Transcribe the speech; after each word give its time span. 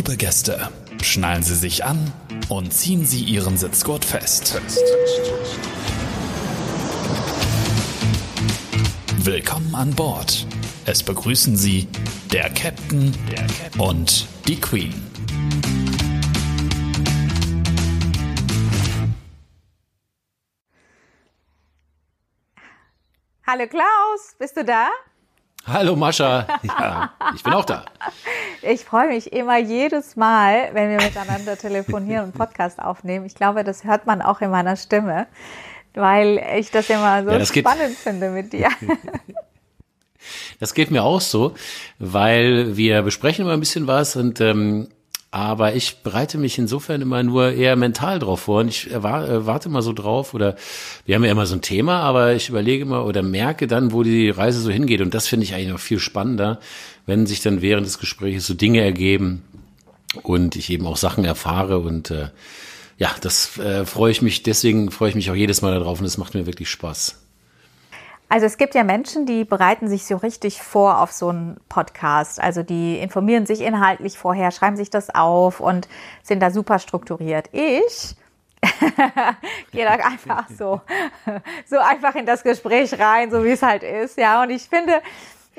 Liebe 0.00 0.16
Gäste, 0.16 0.70
schnallen 1.02 1.42
Sie 1.42 1.54
sich 1.54 1.84
an 1.84 2.10
und 2.48 2.72
ziehen 2.72 3.04
Sie 3.04 3.22
Ihren 3.22 3.58
Sitzgurt 3.58 4.02
fest. 4.02 4.58
Willkommen 9.18 9.74
an 9.74 9.90
Bord. 9.90 10.46
Es 10.86 11.02
begrüßen 11.02 11.54
Sie 11.54 11.86
der 12.32 12.48
Captain 12.48 13.14
und 13.76 14.26
die 14.48 14.58
Queen. 14.58 14.94
Hallo 23.46 23.66
Klaus, 23.66 24.34
bist 24.38 24.56
du 24.56 24.64
da? 24.64 24.88
Hallo 25.66 25.94
Mascha, 25.94 26.46
ja, 26.62 27.12
ich 27.34 27.42
bin 27.42 27.52
auch 27.52 27.66
da. 27.66 27.84
Ich 28.62 28.84
freue 28.84 29.08
mich 29.08 29.32
immer 29.32 29.58
jedes 29.58 30.16
Mal, 30.16 30.70
wenn 30.72 30.90
wir 30.90 30.98
miteinander 30.98 31.56
telefonieren 31.56 32.26
und 32.26 32.32
Podcast 32.34 32.78
aufnehmen. 32.78 33.24
Ich 33.24 33.34
glaube, 33.34 33.64
das 33.64 33.84
hört 33.84 34.06
man 34.06 34.20
auch 34.20 34.40
in 34.42 34.50
meiner 34.50 34.76
Stimme, 34.76 35.26
weil 35.94 36.42
ich 36.58 36.70
das 36.70 36.90
immer 36.90 37.24
so 37.24 37.30
ja, 37.30 37.44
spannend 37.44 37.96
finde 37.96 38.30
mit 38.30 38.52
dir. 38.52 38.68
Das 40.60 40.74
geht 40.74 40.90
mir 40.90 41.02
auch 41.02 41.22
so, 41.22 41.54
weil 41.98 42.76
wir 42.76 43.00
besprechen 43.00 43.46
immer 43.46 43.54
ein 43.54 43.60
bisschen 43.60 43.86
was 43.86 44.16
und 44.16 44.40
ähm, 44.42 44.88
aber 45.32 45.74
ich 45.74 46.02
bereite 46.02 46.38
mich 46.38 46.58
insofern 46.58 47.00
immer 47.00 47.22
nur 47.22 47.52
eher 47.52 47.76
mental 47.76 48.18
drauf 48.18 48.40
vor 48.40 48.60
und 48.60 48.68
ich 48.68 48.88
warte 48.92 49.68
mal 49.68 49.80
so 49.80 49.92
drauf 49.92 50.34
oder 50.34 50.56
wir 51.06 51.14
haben 51.14 51.24
ja 51.24 51.30
immer 51.30 51.46
so 51.46 51.54
ein 51.54 51.62
Thema, 51.62 52.00
aber 52.00 52.34
ich 52.34 52.48
überlege 52.48 52.84
mal 52.84 53.02
oder 53.02 53.22
merke 53.22 53.68
dann, 53.68 53.92
wo 53.92 54.02
die 54.02 54.28
Reise 54.28 54.60
so 54.60 54.70
hingeht 54.70 55.00
und 55.00 55.14
das 55.14 55.28
finde 55.28 55.44
ich 55.44 55.54
eigentlich 55.54 55.68
noch 55.68 55.78
viel 55.78 56.00
spannender, 56.00 56.58
wenn 57.06 57.26
sich 57.26 57.42
dann 57.42 57.62
während 57.62 57.86
des 57.86 57.98
Gesprächs 57.98 58.46
so 58.46 58.54
Dinge 58.54 58.80
ergeben 58.80 59.42
und 60.22 60.56
ich 60.56 60.70
eben 60.70 60.86
auch 60.86 60.96
Sachen 60.96 61.24
erfahre 61.24 61.78
und 61.78 62.10
äh, 62.10 62.28
ja, 62.98 63.10
das 63.20 63.58
äh, 63.58 63.86
freue 63.86 64.12
ich 64.12 64.22
mich, 64.22 64.42
deswegen 64.42 64.90
freue 64.90 65.08
ich 65.08 65.14
mich 65.14 65.30
auch 65.30 65.34
jedes 65.34 65.62
Mal 65.62 65.72
darauf 65.72 66.00
und 66.00 66.06
es 66.06 66.18
macht 66.18 66.34
mir 66.34 66.46
wirklich 66.46 66.68
Spaß. 66.68 67.16
Also 68.28 68.46
es 68.46 68.58
gibt 68.58 68.76
ja 68.76 68.84
Menschen, 68.84 69.26
die 69.26 69.44
bereiten 69.44 69.88
sich 69.88 70.04
so 70.04 70.16
richtig 70.16 70.62
vor 70.62 71.00
auf 71.00 71.10
so 71.10 71.30
einen 71.30 71.56
Podcast. 71.68 72.40
Also 72.40 72.62
die 72.62 73.00
informieren 73.00 73.44
sich 73.44 73.60
inhaltlich 73.60 74.16
vorher, 74.16 74.52
schreiben 74.52 74.76
sich 74.76 74.88
das 74.88 75.12
auf 75.12 75.58
und 75.58 75.88
sind 76.22 76.40
da 76.40 76.52
super 76.52 76.78
strukturiert. 76.78 77.48
Ich 77.50 78.14
gehe 79.72 79.84
da 79.84 79.94
einfach 79.94 80.46
so, 80.48 80.80
so 81.66 81.78
einfach 81.78 82.14
in 82.14 82.24
das 82.24 82.44
Gespräch 82.44 82.96
rein, 83.00 83.32
so 83.32 83.42
wie 83.42 83.50
es 83.50 83.62
halt 83.62 83.82
ist. 83.82 84.16
Ja, 84.16 84.44
und 84.44 84.50
ich 84.50 84.62
finde, 84.68 85.02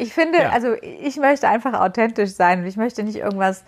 ich 0.02 0.14
finde, 0.14 0.40
ja. 0.40 0.50
also 0.50 0.74
ich 0.82 1.18
möchte 1.18 1.48
einfach 1.48 1.80
authentisch 1.80 2.32
sein 2.32 2.62
und 2.62 2.66
ich 2.66 2.76
möchte 2.76 3.04
nicht 3.04 3.18
irgendwas 3.18 3.64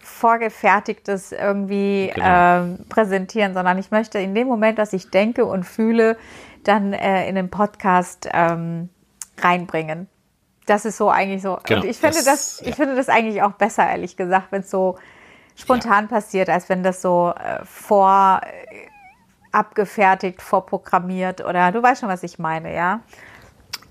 vorgefertigtes 0.00 1.30
irgendwie 1.30 2.10
genau. 2.12 2.60
ähm, 2.60 2.78
präsentieren, 2.88 3.54
sondern 3.54 3.78
ich 3.78 3.92
möchte 3.92 4.18
in 4.18 4.34
dem 4.34 4.48
Moment, 4.48 4.78
was 4.78 4.92
ich 4.92 5.10
denke 5.10 5.44
und 5.44 5.62
fühle, 5.62 6.16
dann 6.64 6.92
äh, 6.92 7.28
in 7.28 7.36
den 7.36 7.50
Podcast 7.50 8.28
ähm, 8.32 8.88
reinbringen. 9.38 10.08
Das 10.66 10.84
ist 10.84 10.96
so 10.96 11.08
eigentlich 11.08 11.42
so. 11.42 11.58
Genau, 11.64 11.82
und 11.82 11.88
ich 11.88 11.98
finde 11.98 12.16
das, 12.16 12.24
das 12.24 12.60
ich 12.62 12.70
ja. 12.70 12.74
finde 12.74 12.96
das 12.96 13.08
eigentlich 13.08 13.42
auch 13.42 13.52
besser, 13.52 13.88
ehrlich 13.88 14.16
gesagt, 14.16 14.50
wenn 14.50 14.62
es 14.62 14.70
so 14.70 14.98
spontan 15.54 16.04
ja. 16.04 16.10
passiert, 16.10 16.48
als 16.48 16.68
wenn 16.68 16.82
das 16.82 17.00
so 17.00 17.32
äh, 17.36 17.64
vor 17.64 18.40
äh, 18.42 18.88
abgefertigt, 19.52 20.42
vorprogrammiert 20.42 21.44
oder 21.44 21.70
du 21.70 21.80
weißt 21.80 22.00
schon, 22.00 22.08
was 22.08 22.24
ich 22.24 22.40
meine, 22.40 22.74
ja. 22.74 23.00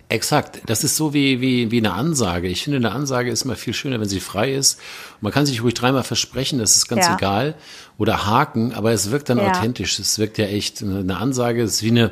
Exakt. 0.08 0.62
Das 0.68 0.84
ist 0.84 0.96
so 0.98 1.14
wie, 1.14 1.42
wie, 1.42 1.72
wie 1.72 1.78
eine 1.80 1.94
Ansage. 1.94 2.48
Ich 2.48 2.64
finde, 2.64 2.78
eine 2.78 2.92
Ansage 2.92 3.32
ist 3.32 3.44
immer 3.44 3.56
viel 3.56 3.74
schöner, 3.74 4.00
wenn 4.00 4.08
sie 4.08 4.20
frei 4.20 4.54
ist. 4.54 4.80
man 5.22 5.32
kann 5.32 5.46
sich 5.46 5.64
ruhig 5.64 5.74
dreimal 5.74 6.04
versprechen, 6.04 6.60
das 6.60 6.76
ist 6.76 6.88
ganz 6.88 7.06
ja. 7.06 7.16
egal. 7.16 7.56
Oder 7.98 8.26
haken, 8.26 8.74
aber 8.74 8.92
es 8.92 9.10
wirkt 9.10 9.30
dann 9.30 9.40
ja. 9.40 9.50
authentisch. 9.50 9.98
Es 10.00 10.20
wirkt 10.20 10.38
ja 10.38 10.46
echt, 10.46 10.84
eine 10.84 11.18
Ansage 11.18 11.64
ist 11.64 11.82
wie 11.82 11.90
eine, 11.90 12.12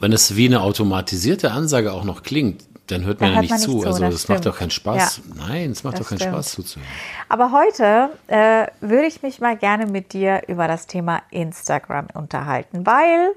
wenn 0.00 0.12
es 0.12 0.34
wie 0.34 0.46
eine 0.46 0.60
automatisierte 0.62 1.52
Ansage 1.52 1.92
auch 1.92 2.04
noch 2.04 2.22
klingt, 2.22 2.64
dann 2.90 3.04
hört 3.04 3.20
man 3.20 3.32
ja 3.32 3.40
nicht, 3.40 3.50
man 3.50 3.60
zu. 3.60 3.80
zu. 3.80 3.86
Also 3.86 4.00
das, 4.00 4.12
das 4.12 4.28
macht 4.28 4.46
doch 4.46 4.58
keinen 4.58 4.70
Spaß. 4.70 5.20
Ja. 5.28 5.46
Nein, 5.46 5.70
es 5.70 5.84
macht 5.84 5.94
das 5.94 6.00
doch 6.00 6.08
keinen 6.08 6.18
stimmt. 6.18 6.34
Spaß 6.34 6.52
zuzuhören. 6.52 6.88
Aber 7.28 7.52
heute 7.52 8.10
äh, 8.26 8.66
würde 8.80 9.06
ich 9.06 9.22
mich 9.22 9.40
mal 9.40 9.56
gerne 9.56 9.86
mit 9.86 10.12
dir 10.12 10.42
über 10.48 10.66
das 10.66 10.86
Thema 10.86 11.22
Instagram 11.30 12.08
unterhalten, 12.14 12.84
weil, 12.86 13.32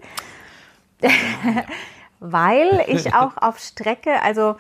weil 2.24 2.84
ich 2.88 3.14
auch 3.14 3.38
auf 3.38 3.60
Strecke, 3.60 4.22
also 4.22 4.56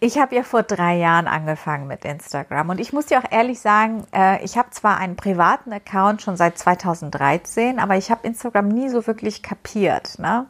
ich 0.00 0.18
habe 0.18 0.36
ja 0.36 0.44
vor 0.44 0.62
drei 0.62 0.96
Jahren 0.96 1.26
angefangen 1.26 1.88
mit 1.88 2.04
Instagram 2.04 2.68
und 2.70 2.78
ich 2.80 2.92
muss 2.92 3.06
dir 3.06 3.18
auch 3.18 3.30
ehrlich 3.32 3.58
sagen, 3.60 4.04
äh, 4.14 4.42
ich 4.44 4.56
habe 4.56 4.70
zwar 4.70 4.98
einen 4.98 5.16
privaten 5.16 5.72
Account 5.72 6.22
schon 6.22 6.36
seit 6.36 6.56
2013, 6.56 7.80
aber 7.80 7.96
ich 7.96 8.10
habe 8.10 8.26
Instagram 8.26 8.68
nie 8.68 8.88
so 8.90 9.06
wirklich 9.08 9.42
kapiert. 9.42 10.18
Ne? 10.18 10.46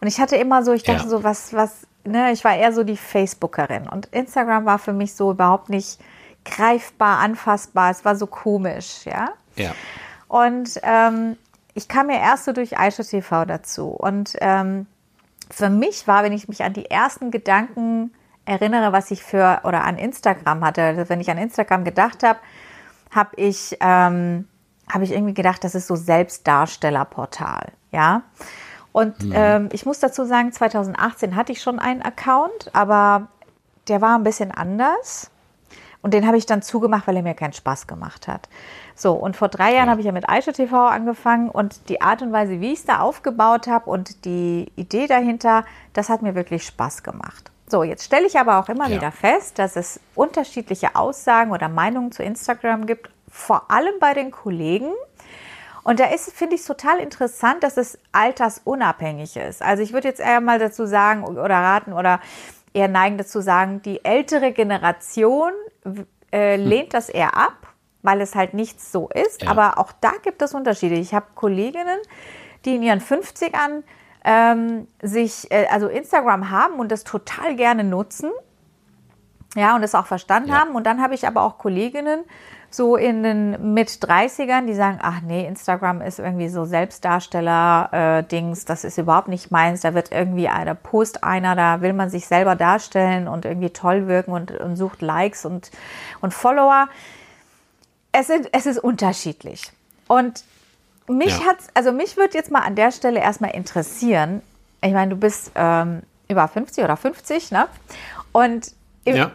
Und 0.00 0.08
ich 0.08 0.20
hatte 0.20 0.36
immer 0.36 0.62
so, 0.62 0.72
ich 0.72 0.82
dachte 0.82 1.04
ja. 1.04 1.08
so, 1.08 1.24
was, 1.24 1.54
was, 1.54 1.86
ne, 2.04 2.32
ich 2.32 2.44
war 2.44 2.54
eher 2.54 2.72
so 2.74 2.84
die 2.84 2.98
Facebookerin. 2.98 3.88
Und 3.88 4.06
Instagram 4.06 4.66
war 4.66 4.78
für 4.78 4.92
mich 4.92 5.14
so 5.14 5.30
überhaupt 5.30 5.70
nicht 5.70 5.98
greifbar, 6.44 7.18
anfassbar. 7.18 7.90
Es 7.90 8.04
war 8.04 8.16
so 8.16 8.26
komisch, 8.26 9.06
ja. 9.06 9.30
Ja. 9.56 9.72
Und 10.28 10.80
ähm, 10.82 11.36
ich 11.72 11.88
kam 11.88 12.10
ja 12.10 12.16
erst 12.16 12.44
so 12.44 12.52
durch 12.52 12.78
Aisha 12.78 13.04
TV 13.04 13.46
dazu. 13.46 13.88
Und 13.88 14.36
ähm, 14.40 14.86
für 15.52 15.70
mich 15.70 16.08
war, 16.08 16.24
wenn 16.24 16.32
ich 16.32 16.48
mich 16.48 16.64
an 16.64 16.72
die 16.72 16.90
ersten 16.90 17.30
Gedanken 17.30 18.12
erinnere, 18.44 18.92
was 18.92 19.10
ich 19.10 19.22
für 19.22 19.60
oder 19.64 19.84
an 19.84 19.98
Instagram 19.98 20.64
hatte, 20.64 20.82
also 20.82 21.08
wenn 21.08 21.20
ich 21.20 21.30
an 21.30 21.38
Instagram 21.38 21.84
gedacht 21.84 22.22
habe, 22.22 22.38
habe 23.10 23.30
ich 23.36 23.76
ähm, 23.80 24.48
habe 24.90 25.04
ich 25.04 25.12
irgendwie 25.12 25.34
gedacht, 25.34 25.62
das 25.62 25.74
ist 25.74 25.86
so 25.86 25.94
Selbstdarstellerportal, 25.94 27.72
ja. 27.92 28.22
Und 28.92 29.22
mhm. 29.22 29.32
ähm, 29.34 29.68
ich 29.72 29.86
muss 29.86 30.00
dazu 30.00 30.24
sagen, 30.24 30.52
2018 30.52 31.36
hatte 31.36 31.52
ich 31.52 31.62
schon 31.62 31.78
einen 31.78 32.02
Account, 32.02 32.70
aber 32.74 33.28
der 33.88 34.00
war 34.00 34.18
ein 34.18 34.24
bisschen 34.24 34.50
anders. 34.50 35.30
Und 36.02 36.14
den 36.14 36.26
habe 36.26 36.36
ich 36.36 36.46
dann 36.46 36.62
zugemacht, 36.62 37.06
weil 37.06 37.16
er 37.16 37.22
mir 37.22 37.34
keinen 37.34 37.52
Spaß 37.52 37.86
gemacht 37.86 38.26
hat. 38.26 38.48
So, 38.96 39.12
und 39.12 39.36
vor 39.36 39.48
drei 39.48 39.72
Jahren 39.74 39.86
ja. 39.86 39.90
habe 39.92 40.00
ich 40.00 40.06
ja 40.06 40.12
mit 40.12 40.28
Aisha 40.28 40.52
TV 40.52 40.86
angefangen 40.86 41.48
und 41.48 41.88
die 41.88 42.00
Art 42.00 42.22
und 42.22 42.32
Weise, 42.32 42.60
wie 42.60 42.72
ich 42.72 42.80
es 42.80 42.84
da 42.84 42.98
aufgebaut 42.98 43.68
habe 43.68 43.88
und 43.88 44.24
die 44.24 44.70
Idee 44.74 45.06
dahinter, 45.06 45.64
das 45.92 46.08
hat 46.08 46.22
mir 46.22 46.34
wirklich 46.34 46.66
Spaß 46.66 47.04
gemacht. 47.04 47.52
So, 47.68 47.84
jetzt 47.84 48.04
stelle 48.04 48.26
ich 48.26 48.38
aber 48.38 48.58
auch 48.58 48.68
immer 48.68 48.88
ja. 48.88 48.96
wieder 48.96 49.12
fest, 49.12 49.58
dass 49.58 49.76
es 49.76 50.00
unterschiedliche 50.14 50.94
Aussagen 50.96 51.52
oder 51.52 51.68
Meinungen 51.68 52.12
zu 52.12 52.22
Instagram 52.22 52.84
gibt, 52.86 53.08
vor 53.30 53.70
allem 53.70 53.94
bei 54.00 54.12
den 54.12 54.30
Kollegen. 54.30 54.92
Und 55.84 55.98
da 55.98 56.06
ist, 56.06 56.32
finde 56.32 56.54
ich, 56.54 56.60
es 56.60 56.66
total 56.66 56.98
interessant, 56.98 57.62
dass 57.62 57.76
es 57.76 57.98
altersunabhängig 58.12 59.36
ist. 59.36 59.62
Also 59.62 59.82
ich 59.82 59.92
würde 59.92 60.08
jetzt 60.08 60.20
eher 60.20 60.40
mal 60.40 60.58
dazu 60.58 60.84
sagen 60.86 61.24
oder 61.24 61.54
raten 61.54 61.92
oder 61.92 62.20
eher 62.74 62.88
neigen 62.88 63.18
dazu 63.18 63.40
sagen, 63.40 63.82
die 63.82 64.04
ältere 64.04 64.52
Generation 64.52 65.52
äh, 66.30 66.56
hm. 66.56 66.64
lehnt 66.64 66.94
das 66.94 67.08
eher 67.08 67.36
ab, 67.36 67.74
weil 68.02 68.20
es 68.20 68.34
halt 68.34 68.54
nicht 68.54 68.80
so 68.80 69.08
ist. 69.08 69.42
Ja. 69.42 69.50
Aber 69.50 69.78
auch 69.78 69.92
da 70.00 70.12
gibt 70.22 70.42
es 70.42 70.54
Unterschiede. 70.54 70.94
Ich 70.96 71.14
habe 71.14 71.26
Kolleginnen, 71.34 71.98
die 72.64 72.76
in 72.76 72.82
ihren 72.82 73.00
50ern 73.00 73.82
ähm, 74.24 74.86
sich, 75.02 75.50
äh, 75.50 75.66
also 75.70 75.88
Instagram 75.88 76.50
haben 76.50 76.74
und 76.74 76.90
das 76.90 77.04
total 77.04 77.56
gerne 77.56 77.84
nutzen. 77.84 78.30
Ja, 79.54 79.74
und 79.74 79.82
das 79.82 79.94
auch 79.94 80.06
verstanden 80.06 80.50
ja. 80.50 80.60
haben. 80.60 80.74
Und 80.74 80.84
dann 80.86 81.02
habe 81.02 81.14
ich 81.14 81.26
aber 81.26 81.42
auch 81.42 81.58
Kolleginnen, 81.58 82.24
so 82.74 82.96
in 82.96 83.22
den 83.22 83.74
mit 83.74 83.88
30ern, 83.90 84.66
die 84.66 84.74
sagen, 84.74 84.98
ach 85.02 85.20
nee, 85.20 85.46
Instagram 85.46 86.00
ist 86.00 86.18
irgendwie 86.18 86.48
so 86.48 86.64
Selbstdarsteller-Dings, 86.64 88.62
äh, 88.62 88.66
das 88.66 88.84
ist 88.84 88.98
überhaupt 88.98 89.28
nicht 89.28 89.50
meins. 89.50 89.82
Da 89.82 89.94
wird 89.94 90.10
irgendwie 90.12 90.48
einer 90.48 90.74
Post 90.74 91.22
einer, 91.24 91.54
da 91.54 91.80
will 91.80 91.92
man 91.92 92.10
sich 92.10 92.26
selber 92.26 92.56
darstellen 92.56 93.28
und 93.28 93.44
irgendwie 93.44 93.70
toll 93.70 94.08
wirken 94.08 94.32
und, 94.32 94.50
und 94.52 94.76
sucht 94.76 95.02
Likes 95.02 95.44
und, 95.44 95.70
und 96.20 96.32
Follower. 96.32 96.88
Es, 98.12 98.30
ist, 98.30 98.48
es 98.52 98.66
ist 98.66 98.78
unterschiedlich. 98.78 99.72
Und 100.08 100.44
mich 101.08 101.38
ja. 101.38 101.46
hat's, 101.46 101.68
also 101.74 101.92
mich 101.92 102.16
würde 102.16 102.34
jetzt 102.34 102.50
mal 102.50 102.60
an 102.60 102.74
der 102.74 102.92
Stelle 102.92 103.20
erstmal 103.20 103.50
interessieren. 103.50 104.42
Ich 104.82 104.92
meine, 104.92 105.10
du 105.10 105.16
bist 105.16 105.52
ähm, 105.54 106.02
über 106.28 106.48
50 106.48 106.84
oder 106.84 106.96
50, 106.96 107.50
ne? 107.50 107.68
Und 108.32 108.72
ja. 109.04 109.30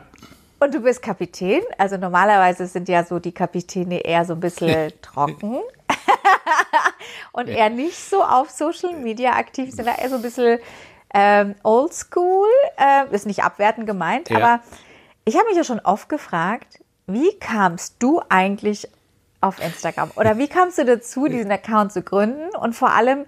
Und 0.59 0.73
du 0.73 0.79
bist 0.79 1.01
Kapitän. 1.01 1.61
Also 1.77 1.97
normalerweise 1.97 2.65
sind 2.67 2.89
ja 2.89 3.03
so 3.03 3.19
die 3.19 3.31
Kapitäne 3.31 3.99
eher 3.99 4.25
so 4.25 4.33
ein 4.33 4.39
bisschen 4.39 4.91
trocken. 5.01 5.59
und 7.31 7.47
eher 7.47 7.69
nicht 7.69 7.97
so 7.97 8.23
auf 8.23 8.49
Social 8.49 8.93
Media 8.93 9.31
aktiv, 9.31 9.71
sind 9.71 9.87
eher 9.87 10.09
so 10.09 10.15
ein 10.15 10.21
bisschen 10.21 10.59
ähm, 11.13 11.55
oldschool. 11.63 12.47
Äh, 12.77 13.13
ist 13.13 13.25
nicht 13.25 13.43
abwertend 13.43 13.87
gemeint, 13.87 14.29
ja. 14.29 14.37
aber 14.37 14.63
ich 15.25 15.35
habe 15.35 15.47
mich 15.47 15.57
ja 15.57 15.63
schon 15.63 15.79
oft 15.79 16.09
gefragt, 16.09 16.79
wie 17.05 17.37
kamst 17.39 17.95
du 17.99 18.21
eigentlich 18.29 18.89
auf 19.41 19.63
Instagram? 19.63 20.11
Oder 20.15 20.37
wie 20.37 20.47
kamst 20.47 20.77
du 20.77 20.85
dazu, 20.85 21.27
diesen 21.29 21.51
Account 21.51 21.93
zu 21.93 22.01
gründen? 22.01 22.55
Und 22.55 22.73
vor 22.73 22.91
allem, 22.91 23.25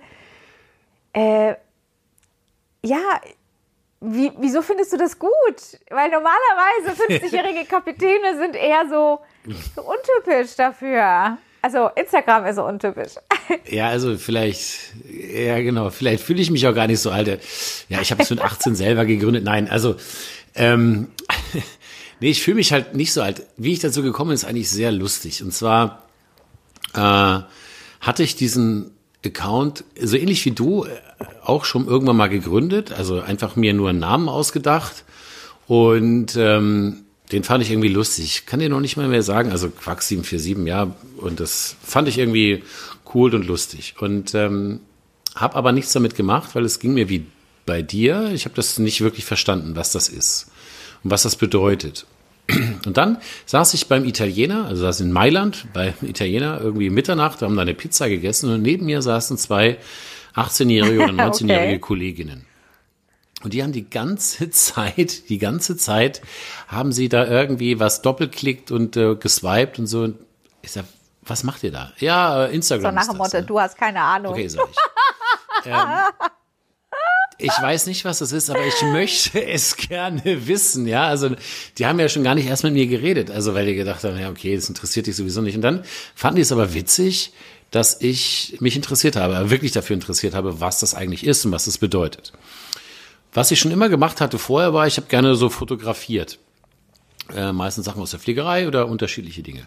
äh, 1.13 1.55
ja, 2.83 3.19
wie, 4.01 4.31
wieso 4.39 4.61
findest 4.61 4.93
du 4.93 4.97
das 4.97 5.19
gut? 5.19 5.31
Weil 5.89 6.09
normalerweise 6.09 7.01
50-jährige 7.09 7.65
Kapitäne 7.65 8.37
sind 8.37 8.55
eher 8.55 8.85
so, 8.89 9.19
so 9.75 9.81
untypisch 9.81 10.55
dafür. 10.55 11.37
Also 11.61 11.89
Instagram 11.95 12.45
ist 12.45 12.55
so 12.55 12.65
untypisch. 12.65 13.13
Ja, 13.65 13.87
also 13.87 14.15
vielleicht, 14.15 14.93
ja 15.11 15.59
genau, 15.59 15.89
vielleicht 15.89 16.23
fühle 16.23 16.39
ich 16.39 16.51
mich 16.51 16.67
auch 16.67 16.75
gar 16.75 16.85
nicht 16.85 16.99
so 16.99 17.09
alt. 17.09 17.41
Ja, 17.89 17.99
ich 17.99 18.11
habe 18.11 18.21
es 18.21 18.29
mit 18.29 18.41
18 18.41 18.75
selber 18.75 19.05
gegründet. 19.05 19.43
Nein, 19.43 19.67
also 19.67 19.95
ähm, 20.53 21.07
nee, 22.19 22.29
ich 22.29 22.43
fühle 22.43 22.57
mich 22.57 22.71
halt 22.71 22.93
nicht 22.93 23.11
so 23.11 23.23
alt. 23.23 23.47
Wie 23.57 23.73
ich 23.73 23.79
dazu 23.79 24.03
gekommen 24.03 24.29
bin, 24.29 24.35
ist 24.35 24.45
eigentlich 24.45 24.69
sehr 24.69 24.91
lustig. 24.91 25.41
Und 25.41 25.51
zwar 25.51 26.03
äh, 26.93 27.39
hatte 28.01 28.21
ich 28.21 28.35
diesen 28.35 28.91
Account, 29.25 29.83
so 30.01 30.15
ähnlich 30.15 30.45
wie 30.45 30.51
du, 30.51 30.85
äh, 30.85 30.89
auch 31.43 31.65
schon 31.65 31.87
irgendwann 31.87 32.17
mal 32.17 32.29
gegründet. 32.29 32.91
Also 32.91 33.19
einfach 33.19 33.55
mir 33.55 33.73
nur 33.73 33.89
einen 33.89 33.99
Namen 33.99 34.29
ausgedacht. 34.29 35.03
Und 35.67 36.35
ähm, 36.37 37.03
den 37.31 37.43
fand 37.43 37.63
ich 37.63 37.71
irgendwie 37.71 37.89
lustig. 37.89 38.25
Ich 38.25 38.45
kann 38.45 38.59
dir 38.59 38.69
noch 38.69 38.79
nicht 38.79 38.97
mal 38.97 39.07
mehr 39.07 39.23
sagen. 39.23 39.51
Also 39.51 39.69
Quack 39.69 40.01
747, 40.01 40.67
ja. 40.67 40.95
Und 41.17 41.39
das 41.39 41.75
fand 41.83 42.07
ich 42.07 42.17
irgendwie 42.17 42.63
cool 43.13 43.35
und 43.35 43.45
lustig. 43.45 43.95
Und 43.99 44.33
ähm, 44.35 44.79
habe 45.35 45.55
aber 45.55 45.71
nichts 45.71 45.93
damit 45.93 46.15
gemacht, 46.15 46.55
weil 46.55 46.65
es 46.65 46.79
ging 46.79 46.93
mir 46.93 47.09
wie 47.09 47.25
bei 47.65 47.81
dir. 47.81 48.31
Ich 48.33 48.45
habe 48.45 48.55
das 48.55 48.79
nicht 48.79 49.01
wirklich 49.01 49.25
verstanden, 49.25 49.75
was 49.75 49.91
das 49.91 50.09
ist 50.09 50.49
und 51.03 51.11
was 51.11 51.23
das 51.23 51.35
bedeutet. 51.35 52.05
Und 52.85 52.97
dann 52.97 53.17
saß 53.45 53.73
ich 53.73 53.87
beim 53.87 54.05
Italiener, 54.05 54.65
also 54.65 54.83
saß 54.83 55.01
in 55.01 55.11
Mailand 55.11 55.67
beim 55.73 55.93
Italiener 56.01 56.59
irgendwie 56.61 56.89
Mitternacht, 56.89 57.41
haben 57.41 57.55
da 57.55 57.61
eine 57.61 57.73
Pizza 57.73 58.09
gegessen 58.09 58.51
und 58.51 58.61
neben 58.61 58.85
mir 58.85 59.01
saßen 59.01 59.37
zwei 59.37 59.77
18-jährige 60.35 61.03
oder 61.03 61.13
19-jährige 61.13 61.67
okay. 61.67 61.79
Kolleginnen. 61.79 62.45
Und 63.43 63.53
die 63.53 63.63
haben 63.63 63.71
die 63.71 63.89
ganze 63.89 64.49
Zeit, 64.51 65.29
die 65.29 65.37
ganze 65.37 65.77
Zeit 65.77 66.21
haben 66.67 66.91
sie 66.91 67.09
da 67.09 67.25
irgendwie 67.25 67.79
was 67.79 68.01
doppelklickt 68.01 68.71
und 68.71 68.97
äh, 68.97 69.15
geswiped 69.15 69.79
und 69.79 69.87
so. 69.87 70.01
Und 70.01 70.17
ich 70.61 70.71
sag, 70.71 70.85
was 71.21 71.43
macht 71.43 71.63
ihr 71.63 71.71
da? 71.71 71.93
Ja, 71.99 72.45
äh, 72.45 72.55
Instagram. 72.55 72.91
So 72.91 72.95
nach 72.95 73.07
dem 73.07 73.17
Motto, 73.17 73.37
ne? 73.37 73.43
du 73.43 73.59
hast 73.59 73.77
keine 73.77 74.01
Ahnung. 74.01 74.33
Okay, 74.33 74.47
sag 74.47 74.67
ich. 74.69 74.77
ähm, 75.65 75.75
ich 77.39 77.51
weiß 77.51 77.87
nicht, 77.87 78.05
was 78.05 78.19
das 78.19 78.31
ist, 78.31 78.49
aber 78.49 78.65
ich 78.65 78.81
möchte 78.83 79.43
es 79.47 79.77
gerne 79.77 80.47
wissen, 80.47 80.85
ja. 80.85 81.07
Also, 81.07 81.31
die 81.77 81.85
haben 81.85 81.99
ja 81.99 82.09
schon 82.09 82.23
gar 82.23 82.35
nicht 82.35 82.47
erst 82.47 82.63
mit 82.63 82.73
mir 82.73 82.87
geredet, 82.87 83.31
also, 83.31 83.55
weil 83.55 83.65
die 83.65 83.75
gedacht 83.75 84.03
haben, 84.03 84.19
ja, 84.19 84.29
okay, 84.29 84.55
das 84.55 84.69
interessiert 84.69 85.07
dich 85.07 85.15
sowieso 85.15 85.41
nicht. 85.41 85.55
Und 85.55 85.61
dann 85.61 85.83
fanden 86.15 86.35
die 86.35 86.41
es 86.41 86.51
aber 86.51 86.73
witzig, 86.73 87.31
dass 87.71 88.01
ich 88.01 88.57
mich 88.59 88.75
interessiert 88.75 89.15
habe, 89.15 89.49
wirklich 89.49 89.71
dafür 89.71 89.93
interessiert 89.93 90.33
habe, 90.33 90.59
was 90.59 90.79
das 90.79 90.95
eigentlich 90.95 91.25
ist 91.25 91.45
und 91.45 91.51
was 91.51 91.65
das 91.65 91.77
bedeutet. 91.77 92.33
Was 93.31 93.51
ich 93.51 93.59
schon 93.59 93.71
immer 93.71 93.89
gemacht 93.89 94.21
hatte 94.21 94.39
vorher 94.39 94.73
war, 94.73 94.87
ich 94.87 94.97
habe 94.97 95.07
gerne 95.07 95.35
so 95.35 95.49
fotografiert. 95.49 96.39
Äh, 97.33 97.51
meistens 97.51 97.85
Sachen 97.85 98.01
aus 98.01 98.11
der 98.11 98.19
Fliegerei 98.19 98.67
oder 98.67 98.87
unterschiedliche 98.87 99.43
Dinge. 99.43 99.61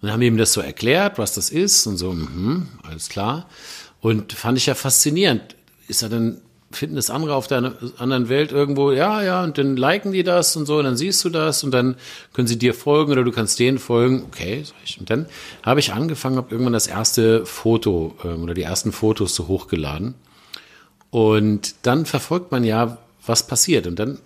Und 0.00 0.06
dann 0.06 0.12
haben 0.12 0.22
ihm 0.22 0.36
das 0.36 0.52
so 0.52 0.60
erklärt, 0.60 1.18
was 1.18 1.34
das 1.34 1.50
ist 1.50 1.86
und 1.86 1.96
so, 1.96 2.12
mh, 2.12 2.66
alles 2.82 3.08
klar. 3.08 3.48
Und 4.00 4.32
fand 4.32 4.58
ich 4.58 4.66
ja 4.66 4.74
faszinierend. 4.74 5.56
Ist 5.88 6.02
er 6.02 6.10
dann, 6.10 6.42
finden 6.70 6.96
das 6.96 7.08
andere 7.08 7.34
auf 7.34 7.46
der 7.46 7.74
anderen 7.98 8.28
Welt 8.28 8.52
irgendwo, 8.52 8.92
ja, 8.92 9.22
ja, 9.22 9.42
und 9.42 9.56
dann 9.56 9.76
liken 9.76 10.12
die 10.12 10.22
das 10.22 10.54
und 10.54 10.66
so, 10.66 10.78
und 10.78 10.84
dann 10.84 10.96
siehst 10.96 11.24
du 11.24 11.30
das 11.30 11.64
und 11.64 11.70
dann 11.70 11.96
können 12.34 12.46
sie 12.46 12.58
dir 12.58 12.74
folgen 12.74 13.12
oder 13.12 13.24
du 13.24 13.32
kannst 13.32 13.58
denen 13.58 13.78
folgen. 13.78 14.24
Okay. 14.28 14.64
Und 14.98 15.08
dann 15.08 15.26
habe 15.62 15.80
ich 15.80 15.92
angefangen, 15.92 16.36
habe 16.36 16.50
irgendwann 16.50 16.74
das 16.74 16.86
erste 16.86 17.46
Foto 17.46 18.14
ähm, 18.24 18.42
oder 18.42 18.54
die 18.54 18.62
ersten 18.62 18.92
Fotos 18.92 19.34
so 19.34 19.48
hochgeladen. 19.48 20.14
Und 21.10 21.74
dann 21.82 22.04
verfolgt 22.04 22.52
man 22.52 22.64
ja, 22.64 22.98
was 23.24 23.46
passiert. 23.46 23.86
Und 23.86 23.98
dann 23.98 24.18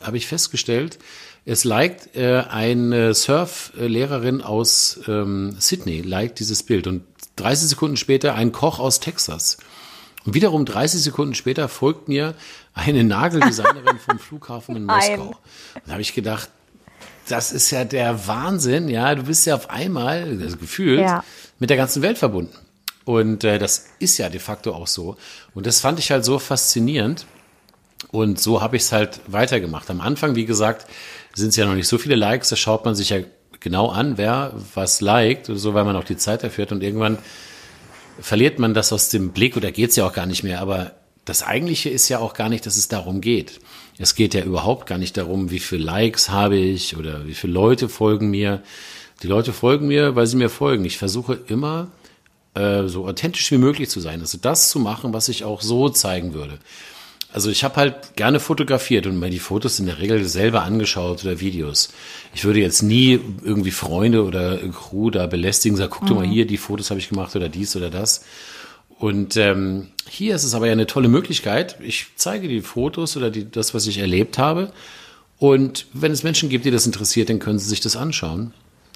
habe 0.00 0.16
ich 0.16 0.26
festgestellt, 0.28 0.98
es 1.44 1.64
liked 1.64 2.14
äh, 2.14 2.44
eine 2.48 3.14
Surf-Lehrerin 3.14 4.42
aus 4.42 5.00
ähm, 5.08 5.56
Sydney, 5.58 6.02
liked 6.02 6.38
dieses 6.38 6.62
Bild. 6.62 6.86
Und 6.86 7.02
30 7.36 7.70
Sekunden 7.70 7.96
später 7.96 8.34
ein 8.34 8.52
Koch 8.52 8.78
aus 8.78 9.00
Texas. 9.00 9.58
Und 10.28 10.34
wiederum 10.34 10.66
30 10.66 11.00
Sekunden 11.00 11.34
später 11.34 11.70
folgt 11.70 12.06
mir 12.06 12.34
eine 12.74 13.02
Nageldesignerin 13.02 13.98
vom 13.98 14.18
Flughafen 14.18 14.76
in 14.76 14.84
Moskau. 14.84 15.28
Und 15.28 15.82
da 15.86 15.92
habe 15.92 16.02
ich 16.02 16.12
gedacht, 16.12 16.50
das 17.30 17.50
ist 17.50 17.70
ja 17.70 17.84
der 17.84 18.26
Wahnsinn, 18.26 18.90
ja. 18.90 19.14
Du 19.14 19.22
bist 19.22 19.46
ja 19.46 19.54
auf 19.54 19.70
einmal, 19.70 20.38
also 20.42 20.58
gefühlt, 20.58 21.00
ja. 21.00 21.24
mit 21.58 21.70
der 21.70 21.78
ganzen 21.78 22.02
Welt 22.02 22.18
verbunden. 22.18 22.54
Und 23.06 23.42
äh, 23.42 23.58
das 23.58 23.86
ist 24.00 24.18
ja 24.18 24.28
de 24.28 24.38
facto 24.38 24.74
auch 24.74 24.86
so. 24.86 25.16
Und 25.54 25.66
das 25.66 25.80
fand 25.80 25.98
ich 25.98 26.10
halt 26.10 26.26
so 26.26 26.38
faszinierend. 26.38 27.24
Und 28.10 28.38
so 28.38 28.60
habe 28.60 28.76
ich 28.76 28.82
es 28.82 28.92
halt 28.92 29.20
weitergemacht. 29.28 29.88
Am 29.88 30.02
Anfang, 30.02 30.34
wie 30.34 30.44
gesagt, 30.44 30.86
sind 31.32 31.48
es 31.48 31.56
ja 31.56 31.64
noch 31.64 31.74
nicht 31.74 31.88
so 31.88 31.96
viele 31.96 32.16
Likes. 32.16 32.50
Da 32.50 32.56
schaut 32.56 32.84
man 32.84 32.94
sich 32.94 33.08
ja 33.08 33.20
genau 33.60 33.88
an, 33.88 34.18
wer 34.18 34.52
was 34.74 35.00
liked 35.00 35.48
oder 35.48 35.58
so, 35.58 35.72
weil 35.72 35.86
man 35.86 35.96
auch 35.96 36.04
die 36.04 36.18
Zeit 36.18 36.44
dafür 36.44 36.66
hat. 36.66 36.72
Und 36.72 36.82
irgendwann 36.82 37.16
verliert 38.20 38.58
man 38.58 38.74
das 38.74 38.92
aus 38.92 39.08
dem 39.08 39.30
Blick 39.30 39.56
oder 39.56 39.72
geht 39.72 39.90
es 39.90 39.96
ja 39.96 40.06
auch 40.06 40.12
gar 40.12 40.26
nicht 40.26 40.42
mehr. 40.42 40.60
Aber 40.60 40.92
das 41.24 41.42
Eigentliche 41.42 41.90
ist 41.90 42.08
ja 42.08 42.18
auch 42.18 42.34
gar 42.34 42.48
nicht, 42.48 42.64
dass 42.66 42.76
es 42.76 42.88
darum 42.88 43.20
geht. 43.20 43.60
Es 43.98 44.14
geht 44.14 44.34
ja 44.34 44.42
überhaupt 44.42 44.86
gar 44.86 44.98
nicht 44.98 45.16
darum, 45.16 45.50
wie 45.50 45.58
viele 45.58 45.84
Likes 45.84 46.30
habe 46.30 46.56
ich 46.56 46.96
oder 46.96 47.26
wie 47.26 47.34
viele 47.34 47.52
Leute 47.52 47.88
folgen 47.88 48.30
mir. 48.30 48.62
Die 49.22 49.26
Leute 49.26 49.52
folgen 49.52 49.88
mir, 49.88 50.14
weil 50.14 50.26
sie 50.26 50.36
mir 50.36 50.48
folgen. 50.48 50.84
Ich 50.84 50.98
versuche 50.98 51.38
immer 51.48 51.88
äh, 52.54 52.86
so 52.86 53.06
authentisch 53.06 53.50
wie 53.50 53.58
möglich 53.58 53.90
zu 53.90 54.00
sein. 54.00 54.20
Also 54.20 54.38
das 54.40 54.70
zu 54.70 54.78
machen, 54.78 55.12
was 55.12 55.28
ich 55.28 55.44
auch 55.44 55.60
so 55.60 55.88
zeigen 55.88 56.34
würde. 56.34 56.58
Also 57.30 57.50
ich 57.50 57.62
habe 57.62 57.76
halt 57.76 58.16
gerne 58.16 58.40
fotografiert 58.40 59.06
und 59.06 59.18
mir 59.18 59.28
die 59.28 59.38
Fotos 59.38 59.78
in 59.78 59.86
der 59.86 59.98
Regel 59.98 60.24
selber 60.24 60.62
angeschaut 60.62 61.24
oder 61.24 61.40
Videos. 61.40 61.90
Ich 62.34 62.44
würde 62.44 62.60
jetzt 62.60 62.82
nie 62.82 63.20
irgendwie 63.42 63.70
Freunde 63.70 64.24
oder 64.24 64.56
Crew 64.68 65.10
da 65.10 65.26
belästigen, 65.26 65.76
sagen, 65.76 65.92
guck 65.94 66.08
mhm. 66.08 66.16
mal 66.16 66.26
hier, 66.26 66.46
die 66.46 66.56
Fotos 66.56 66.90
habe 66.90 67.00
ich 67.00 67.10
gemacht 67.10 67.36
oder 67.36 67.50
dies 67.50 67.76
oder 67.76 67.90
das. 67.90 68.24
Und 68.98 69.36
ähm, 69.36 69.88
hier 70.08 70.34
ist 70.34 70.44
es 70.44 70.54
aber 70.54 70.66
ja 70.66 70.72
eine 70.72 70.86
tolle 70.86 71.08
Möglichkeit. 71.08 71.76
Ich 71.80 72.06
zeige 72.16 72.48
die 72.48 72.62
Fotos 72.62 73.16
oder 73.16 73.30
die, 73.30 73.48
das, 73.48 73.74
was 73.74 73.86
ich 73.86 73.98
erlebt 73.98 74.38
habe. 74.38 74.72
Und 75.38 75.86
wenn 75.92 76.12
es 76.12 76.24
Menschen 76.24 76.48
gibt, 76.48 76.64
die 76.64 76.70
das 76.70 76.86
interessiert, 76.86 77.28
dann 77.28 77.38
können 77.38 77.58
sie 77.58 77.68
sich 77.68 77.80
das 77.80 77.94
anschauen. 77.94 78.52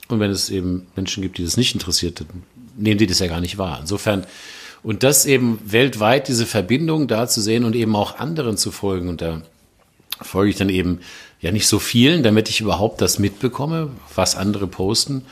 Und 0.09 0.21
wenn 0.21 0.31
es 0.31 0.51
eben 0.51 0.87
Menschen 0.97 1.23
gibt, 1.23 1.39
die 1.39 1.45
das 1.45 1.57
nicht 1.57 1.75
interessiert, 1.75 2.21
dann 2.21 2.43
nehmen 2.77 2.99
die 2.99 3.07
das 3.07 3.21
ja 3.21 3.29
gar 3.29 3.41
nicht 3.41 3.59
wahr. 3.59 3.79
Insofern, 3.81 4.27
und 4.83 5.03
das 5.03 5.27
eben 5.27 5.59
weltweit, 5.65 6.29
diese 6.29 6.47
Verbindung 6.47 7.07
da 7.07 7.29
zu 7.29 7.41
sehen 7.41 7.65
und 7.65 7.77
eben 7.77 7.95
auch 7.95 8.19
anderen 8.19 8.57
zu 8.57 8.73
folgen. 8.73 9.09
Und 9.09 9.21
da 9.21 9.43
folge 10.21 10.51
ich 10.51 10.57
dann 10.57 10.69
eben 10.69 11.01
ja 11.41 11.53
nicht 11.53 11.67
so 11.67 11.79
vielen, 11.79 12.23
damit 12.23 12.49
ich 12.49 12.61
überhaupt 12.61 13.01
das 13.01 13.19
mitbekomme, 13.19 13.91
was 14.15 14.37
andere 14.37 14.67
posten. 14.67 15.25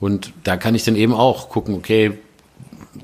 Und 0.00 0.32
da 0.44 0.56
kann 0.56 0.74
ich 0.74 0.84
dann 0.84 0.96
eben 0.96 1.14
auch 1.14 1.48
gucken, 1.48 1.74
okay, 1.74 2.12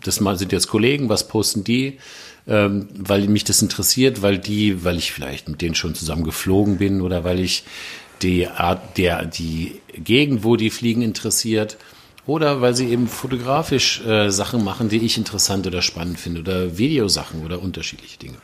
das 0.03 0.17
sind 0.17 0.53
jetzt 0.53 0.69
Kollegen, 0.69 1.09
was 1.09 1.29
posten 1.29 1.65
die? 1.65 1.99
Ähm, 2.47 2.89
weil 2.97 3.27
mich 3.29 3.45
das 3.45 3.63
interessiert, 3.63 4.21
weil 4.21 4.39
die, 4.39 4.85
weil 4.85 4.99
ich 4.99 5.13
vielleicht 5.13 5.49
mit 5.49 5.63
denen 5.63 5.75
schon 5.75 5.95
zusammen 5.95 6.25
geflogen 6.25 6.77
bin 6.77 7.01
oder 7.01 7.25
weil 7.25 7.41
ich 7.41 7.65
die 8.21 8.47
Art, 8.47 8.99
der, 8.99 9.25
die 9.25 9.81
Gegend, 9.93 10.45
wo 10.45 10.57
die 10.57 10.71
fliegen, 10.71 11.03
interessiert. 11.03 11.79
Oder 12.27 12.61
weil 12.61 12.75
sie 12.75 12.91
eben 12.91 13.07
fotografisch 13.07 14.05
äh, 14.07 14.31
Sachen 14.31 14.65
machen, 14.65 14.89
die 14.89 15.05
ich 15.05 15.19
interessant 15.19 15.67
oder 15.67 15.83
spannend 15.83 16.19
finde. 16.19 16.41
Oder 16.41 16.79
Videosachen 16.79 17.45
oder 17.45 17.61
unterschiedliche 17.61 18.19
Dinge. 18.19 18.39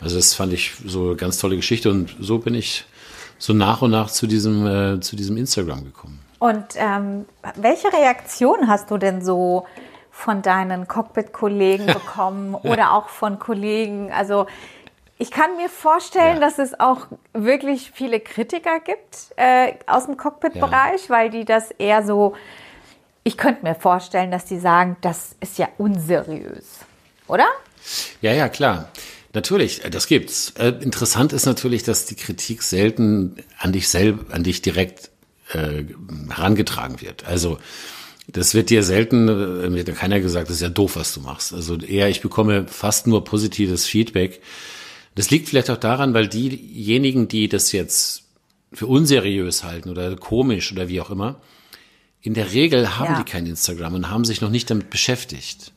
Also 0.00 0.16
das 0.16 0.34
fand 0.34 0.52
ich 0.52 0.72
so 0.86 1.08
eine 1.08 1.16
ganz 1.16 1.38
tolle 1.38 1.56
Geschichte 1.56 1.90
und 1.90 2.16
so 2.18 2.38
bin 2.38 2.54
ich 2.54 2.86
so 3.38 3.52
nach 3.52 3.82
und 3.82 3.90
nach 3.90 4.10
zu 4.10 4.26
diesem, 4.26 4.66
äh, 4.66 5.00
zu 5.00 5.16
diesem 5.16 5.36
Instagram 5.36 5.84
gekommen. 5.84 6.20
Und 6.38 6.64
ähm, 6.76 7.26
welche 7.56 7.92
Reaktion 7.92 8.66
hast 8.66 8.90
du 8.90 8.96
denn 8.96 9.22
so 9.22 9.66
von 10.10 10.40
deinen 10.40 10.88
Cockpit-Kollegen 10.88 11.86
bekommen 11.86 12.54
oder 12.54 12.92
auch 12.92 13.08
von 13.08 13.38
Kollegen? 13.38 14.10
Also 14.10 14.46
ich 15.18 15.30
kann 15.30 15.56
mir 15.56 15.68
vorstellen, 15.68 16.36
ja. 16.36 16.40
dass 16.40 16.58
es 16.58 16.80
auch 16.80 17.08
wirklich 17.34 17.90
viele 17.92 18.20
Kritiker 18.20 18.80
gibt 18.80 19.32
äh, 19.36 19.74
aus 19.86 20.06
dem 20.06 20.16
Cockpit-Bereich, 20.16 21.08
ja. 21.08 21.10
weil 21.10 21.28
die 21.28 21.44
das 21.44 21.70
eher 21.72 22.02
so, 22.06 22.34
ich 23.24 23.36
könnte 23.36 23.62
mir 23.62 23.74
vorstellen, 23.74 24.30
dass 24.30 24.44
die 24.44 24.58
sagen, 24.58 24.96
das 25.00 25.36
ist 25.40 25.58
ja 25.58 25.68
unseriös, 25.78 26.80
oder? 27.26 27.46
Ja, 28.20 28.32
ja, 28.32 28.48
klar. 28.48 28.90
Natürlich, 29.32 29.84
äh, 29.84 29.90
das 29.90 30.06
gibt's. 30.06 30.50
Äh, 30.58 30.68
interessant 30.80 31.32
ist 31.32 31.46
natürlich, 31.46 31.82
dass 31.82 32.06
die 32.06 32.16
Kritik 32.16 32.62
selten 32.62 33.36
an 33.58 33.72
dich 33.72 33.88
selber, 33.88 34.34
an 34.34 34.42
dich 34.42 34.62
direkt 34.62 35.10
äh, 35.52 35.84
herangetragen 36.28 37.00
wird. 37.00 37.26
Also 37.26 37.58
das 38.26 38.54
wird 38.54 38.70
dir 38.70 38.82
selten, 38.82 39.28
äh, 39.28 39.70
mir 39.70 39.84
hat 39.84 39.94
keiner 39.96 40.20
gesagt, 40.20 40.48
das 40.48 40.56
ist 40.56 40.62
ja 40.62 40.68
doof, 40.68 40.96
was 40.96 41.14
du 41.14 41.20
machst. 41.20 41.52
Also 41.52 41.76
eher, 41.76 42.08
ich 42.08 42.20
bekomme 42.20 42.66
fast 42.66 43.06
nur 43.06 43.24
positives 43.24 43.86
Feedback 43.86 44.40
das 45.14 45.30
liegt 45.30 45.48
vielleicht 45.48 45.70
auch 45.70 45.76
daran, 45.76 46.14
weil 46.14 46.28
diejenigen, 46.28 47.28
die 47.28 47.48
das 47.48 47.72
jetzt 47.72 48.24
für 48.72 48.86
unseriös 48.86 49.64
halten 49.64 49.90
oder 49.90 50.14
komisch 50.16 50.72
oder 50.72 50.88
wie 50.88 51.00
auch 51.00 51.10
immer, 51.10 51.40
in 52.22 52.34
der 52.34 52.52
Regel 52.52 52.98
haben 52.98 53.12
ja. 53.12 53.18
die 53.18 53.30
kein 53.30 53.46
Instagram 53.46 53.94
und 53.94 54.10
haben 54.10 54.24
sich 54.24 54.40
noch 54.40 54.50
nicht 54.50 54.70
damit 54.70 54.90
beschäftigt. 54.90 55.72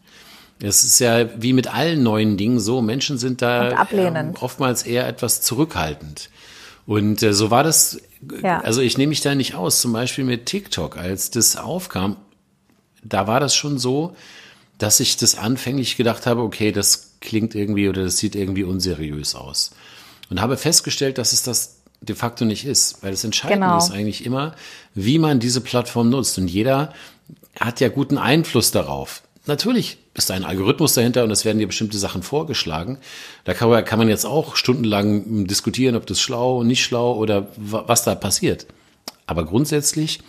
Es 0.62 0.84
ist 0.84 1.00
ja 1.00 1.30
wie 1.42 1.54
mit 1.54 1.74
allen 1.74 2.04
neuen 2.04 2.38
Dingen 2.38 2.60
so, 2.60 2.82
Menschen 2.82 3.18
sind 3.18 3.42
da 3.42 3.86
ähm, 3.92 4.34
oftmals 4.40 4.84
eher 4.84 5.08
etwas 5.08 5.42
zurückhaltend. 5.42 6.30
Und 6.86 7.24
äh, 7.24 7.34
so 7.34 7.50
war 7.50 7.64
das, 7.64 8.00
Ja. 8.42 8.62
also 8.62 8.82
ich 8.82 8.98
nehme 8.98 9.10
mich 9.10 9.22
da 9.22 9.36
nicht 9.36 9.56
aus, 9.56 9.82
zum 9.82 9.94
Beispiel 9.94 10.24
mit 10.26 10.46
TikTok, 10.46 10.98
als 10.98 11.32
das 11.32 11.56
aufkam, 11.56 12.18
da 13.04 13.28
war 13.28 13.40
das 13.40 13.56
schon 13.56 13.78
so, 13.78 14.16
dass 14.78 15.00
ich 15.00 15.18
das 15.18 15.36
anfänglich 15.36 15.98
gedacht 15.98 16.26
habe, 16.26 16.42
okay, 16.42 16.72
das 16.72 17.16
klingt 17.22 17.56
irgendwie 17.56 17.90
oder 17.90 18.04
das 18.04 18.18
sieht 18.18 18.36
irgendwie 18.36 18.64
unseriös 18.64 19.36
aus. 19.36 19.72
Und 20.30 20.42
habe 20.42 20.58
festgestellt, 20.58 21.18
dass 21.18 21.32
es 21.32 21.44
das 21.44 21.83
de 22.08 22.16
facto 22.16 22.46
nicht 22.46 22.66
ist, 22.66 23.02
weil 23.02 23.12
das 23.12 23.24
Entscheidende 23.24 23.66
Genau. 23.68 23.78
ist 23.78 23.92
eigentlich 23.92 24.26
immer, 24.26 24.56
wie 24.94 25.20
man 25.20 25.40
diese 25.40 25.62
Plattform 25.62 26.10
nutzt. 26.10 26.38
Und 26.38 26.48
jeder 26.48 26.94
hat 27.60 27.80
ja 27.80 27.90
guten 27.90 28.18
Einfluss 28.18 28.72
darauf. 28.72 29.24
Natürlich 29.46 29.98
ist 30.14 30.30
da 30.30 30.36
ein 30.36 30.46
Algorithmus 30.46 30.94
dahinter 30.94 31.24
und 31.24 31.32
es 31.32 31.44
werden 31.44 31.60
dir 31.60 31.68
bestimmte 31.68 31.98
Sachen 31.98 32.24
vorgeschlagen. 32.24 33.00
Da 33.46 33.54
kann 33.54 33.70
man, 33.70 33.84
kann 33.84 34.00
man 34.00 34.08
jetzt 34.10 34.26
auch 34.26 34.56
stundenlang 34.56 35.46
diskutieren, 35.48 35.96
ob 35.96 36.06
das 36.06 36.22
schlau, 36.22 36.64
nicht 36.64 36.84
schlau 36.84 37.16
oder 37.16 37.48
wa- 37.58 37.84
was 37.88 38.04
da 38.04 38.16
passiert. 38.16 38.68
Aber 39.26 39.46
grundsätzlich 39.46 40.20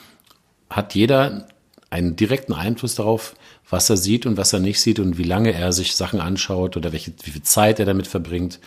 hat 0.70 0.94
jeder 0.94 1.46
einen 1.94 2.16
direkten 2.16 2.52
Einfluss 2.52 2.96
darauf, 2.96 3.34
was 3.70 3.88
er 3.88 3.96
sieht 3.96 4.26
und 4.26 4.36
was 4.36 4.52
er 4.52 4.58
nicht 4.60 4.80
sieht 4.80 4.98
und 4.98 5.16
wie 5.16 5.22
lange 5.22 5.52
er 5.52 5.72
sich 5.72 5.94
Sachen 5.94 6.20
anschaut 6.20 6.76
oder 6.76 6.92
welche, 6.92 7.12
wie 7.22 7.30
viel 7.30 7.42
Zeit 7.42 7.78
er 7.78 7.86
damit 7.86 8.06
verbringt. 8.08 8.58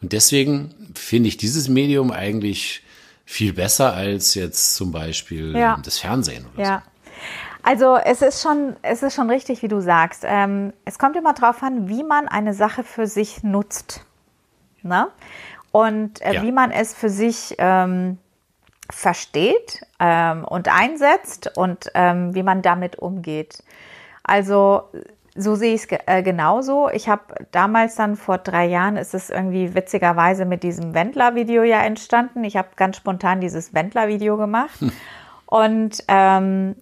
Und 0.00 0.12
deswegen 0.12 0.74
finde 0.94 1.28
ich 1.28 1.36
dieses 1.36 1.68
Medium 1.68 2.10
eigentlich 2.10 2.82
viel 3.24 3.52
besser 3.52 3.92
als 3.92 4.34
jetzt 4.34 4.74
zum 4.74 4.90
Beispiel 4.90 5.54
Ja. 5.56 5.78
das 5.84 5.98
Fernsehen 5.98 6.46
oder 6.54 6.64
Ja. 6.64 6.82
Also 7.62 7.96
es 7.96 8.22
ist 8.22 8.42
schon, 8.42 8.74
es 8.82 9.02
ist 9.04 9.14
schon 9.14 9.30
richtig, 9.30 9.62
wie 9.62 9.68
du 9.68 9.80
sagst. 9.80 10.24
Ähm, 10.26 10.72
es 10.84 10.98
kommt 10.98 11.14
immer 11.14 11.32
darauf 11.32 11.62
an, 11.62 11.88
wie 11.88 12.02
man 12.02 12.26
eine 12.26 12.54
Sache 12.54 12.82
für 12.82 13.06
sich 13.06 13.44
nutzt. 13.44 14.04
Ne? 14.82 15.06
Und 15.70 16.20
äh, 16.22 16.34
Ja. 16.34 16.42
wie 16.42 16.50
man 16.52 16.72
es 16.72 16.92
für 16.92 17.08
sich 17.08 17.54
ähm, 17.58 18.18
versteht 18.92 19.80
ähm, 19.98 20.44
und 20.44 20.68
einsetzt 20.68 21.56
und 21.56 21.90
ähm, 21.94 22.34
wie 22.34 22.42
man 22.42 22.62
damit 22.62 22.98
umgeht. 22.98 23.64
Also 24.22 24.84
so 25.34 25.54
sehe 25.54 25.74
ich 25.74 25.90
es 25.90 25.98
äh, 26.06 26.22
genauso. 26.22 26.90
Ich 26.90 27.08
habe 27.08 27.22
damals 27.52 27.96
dann 27.96 28.16
vor 28.16 28.38
drei 28.38 28.66
Jahren 28.66 28.96
ist 28.96 29.14
es 29.14 29.30
irgendwie 29.30 29.74
witzigerweise 29.74 30.44
mit 30.44 30.62
diesem 30.62 30.94
Wendler-Video 30.94 31.62
ja 31.62 31.82
entstanden. 31.82 32.44
Ich 32.44 32.56
habe 32.56 32.68
ganz 32.76 32.96
spontan 32.98 33.40
dieses 33.40 33.72
Wendler-Video 33.74 34.36
gemacht 34.36 34.78
und 35.46 36.04
ähm, 36.08 36.76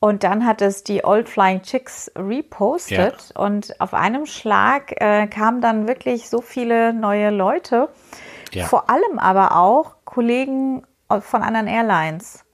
und 0.00 0.24
dann 0.24 0.44
hat 0.44 0.62
es 0.62 0.82
die 0.82 1.04
Old 1.04 1.28
Flying 1.28 1.62
Chicks 1.62 2.10
repostet 2.16 3.30
und 3.36 3.80
auf 3.80 3.94
einem 3.94 4.26
Schlag 4.26 5.00
äh, 5.00 5.28
kamen 5.28 5.60
dann 5.60 5.86
wirklich 5.86 6.28
so 6.28 6.40
viele 6.40 6.92
neue 6.92 7.30
Leute. 7.30 7.88
Ja. 8.50 8.66
Vor 8.66 8.90
allem 8.90 9.20
aber 9.20 9.56
auch 9.56 9.94
Kollegen 10.04 10.82
von 11.20 11.42
anderen 11.42 11.66
Airlines. 11.66 12.44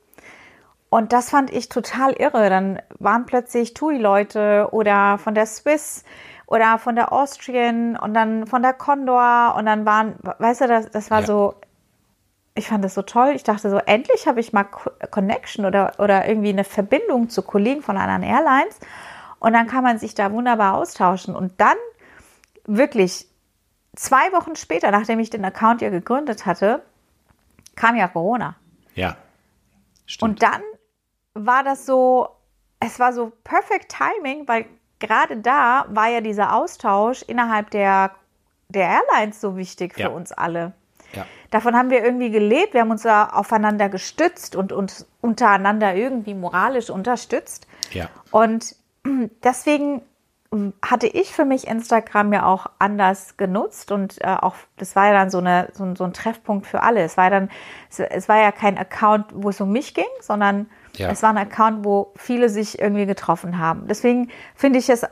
Und 0.91 1.13
das 1.13 1.31
fand 1.31 1.53
ich 1.53 1.69
total 1.69 2.13
irre. 2.13 2.49
Dann 2.49 2.81
waren 2.99 3.27
plötzlich 3.27 3.75
TUI-Leute 3.75 4.69
oder 4.73 5.19
von 5.19 5.35
der 5.35 5.47
Swiss 5.47 6.03
oder 6.47 6.79
von 6.79 6.97
der 6.97 7.13
Austrian 7.13 7.97
und 7.97 8.15
dann 8.15 8.47
von 8.47 8.63
der 8.63 8.73
Condor 8.73 9.55
und 9.57 9.67
dann 9.67 9.85
waren, 9.85 10.17
weißt 10.39 10.63
du, 10.63 10.67
das, 10.67 10.91
das 10.91 11.11
war 11.11 11.21
Ja. 11.21 11.27
so, 11.27 11.55
ich 12.55 12.69
fand 12.69 12.83
das 12.85 12.95
so 12.95 13.03
toll. 13.03 13.33
Ich 13.35 13.45
dachte 13.45 13.69
so, 13.71 13.77
endlich 13.77 14.27
habe 14.27 14.41
ich 14.41 14.53
mal 14.55 14.65
Co- 14.65 14.91
Connection 15.11 15.67
oder, 15.67 15.93
oder 15.99 16.27
irgendwie 16.27 16.49
eine 16.49 16.65
Verbindung 16.65 17.29
zu 17.29 17.43
Kollegen 17.43 17.83
von 17.83 17.99
anderen 17.99 18.23
Airlines. 18.23 18.81
Und 19.41 19.53
dann 19.53 19.67
kann 19.67 19.85
man 19.85 19.99
sich 19.99 20.15
da 20.15 20.33
wunderbar 20.33 20.75
austauschen. 20.75 21.37
Und 21.37 21.53
dann 21.61 21.77
wirklich 22.65 23.29
zwei 23.95 24.33
Wochen 24.33 24.57
später, 24.57 24.91
nachdem 24.91 25.21
ich 25.21 25.31
den 25.31 25.45
Account 25.45 25.83
ja 25.83 25.91
gegründet 25.91 26.47
hatte, 26.47 26.83
kam 27.79 27.97
ja 27.97 28.09
Corona. 28.09 28.57
Ja. 28.95 29.17
Stimmt. 30.07 30.31
Und 30.31 30.43
dann 30.43 30.63
war 31.35 31.63
das 31.63 31.87
so, 31.87 32.29
es 32.81 32.99
war 32.99 33.13
so 33.13 33.33
perfect 33.45 33.95
timing, 33.95 34.49
weil 34.49 34.67
gerade 34.99 35.37
da 35.37 35.87
war 35.89 36.09
ja 36.09 36.21
dieser 36.21 36.55
Austausch 36.55 37.23
innerhalb 37.23 37.71
der, 37.71 38.11
der 38.69 38.89
Airlines 38.89 39.41
so 39.41 39.57
wichtig 39.57 39.95
für 39.95 40.01
Ja. 40.03 40.09
uns 40.09 40.33
alle. 40.33 40.73
ja. 41.13 41.25
Davon 41.51 41.77
haben 41.77 41.89
wir 41.91 42.05
irgendwie 42.05 42.31
gelebt. 42.31 42.75
Wir 42.75 42.83
haben 42.83 42.91
uns 42.91 43.03
da 43.03 43.29
aufeinander 43.29 43.89
gestützt 43.89 44.55
und 44.57 44.73
uns 44.73 45.07
untereinander 45.23 45.95
irgendwie 45.95 46.35
moralisch 46.35 46.91
unterstützt. 46.91 47.67
Ja. 47.93 48.11
Und 48.33 48.75
deswegen 49.45 50.03
hatte 50.81 51.07
ich 51.07 51.35
für 51.35 51.45
mich 51.45 51.67
Instagram 51.69 52.33
ja 52.33 52.47
auch 52.47 52.67
anders 52.79 53.37
genutzt 53.37 53.93
und 53.93 54.19
äh, 54.23 54.29
auch 54.41 54.55
das 54.79 54.97
war 54.97 55.07
ja 55.09 55.13
dann 55.13 55.29
so, 55.29 55.39
eine, 55.39 55.69
so, 55.75 55.85
ein, 55.85 55.95
so 55.95 56.05
ein 56.05 56.15
Treffpunkt 56.15 56.67
für 56.67 56.83
alle. 56.83 57.03
Es 57.03 57.19
war 57.19 57.29
dann, 57.29 57.51
es, 57.91 58.01
es 58.01 58.29
war 58.31 58.39
ja 58.41 58.51
kein 58.51 58.79
Account, 58.79 59.27
wo 59.35 59.51
es 59.51 59.61
um 59.61 59.71
mich 59.71 59.93
ging, 59.93 60.07
sondern 60.23 60.71
Ja. 60.97 61.11
es 61.11 61.23
war 61.23 61.31
ein 61.31 61.37
Account, 61.39 61.85
wo 61.85 62.13
viele 62.17 62.49
sich 62.49 62.79
irgendwie 62.79 63.05
getroffen 63.05 63.59
haben. 63.59 63.87
Deswegen 63.89 64.31
finde 64.55 64.79
ich 64.79 64.89
es 64.89 65.03
äh, 65.03 65.11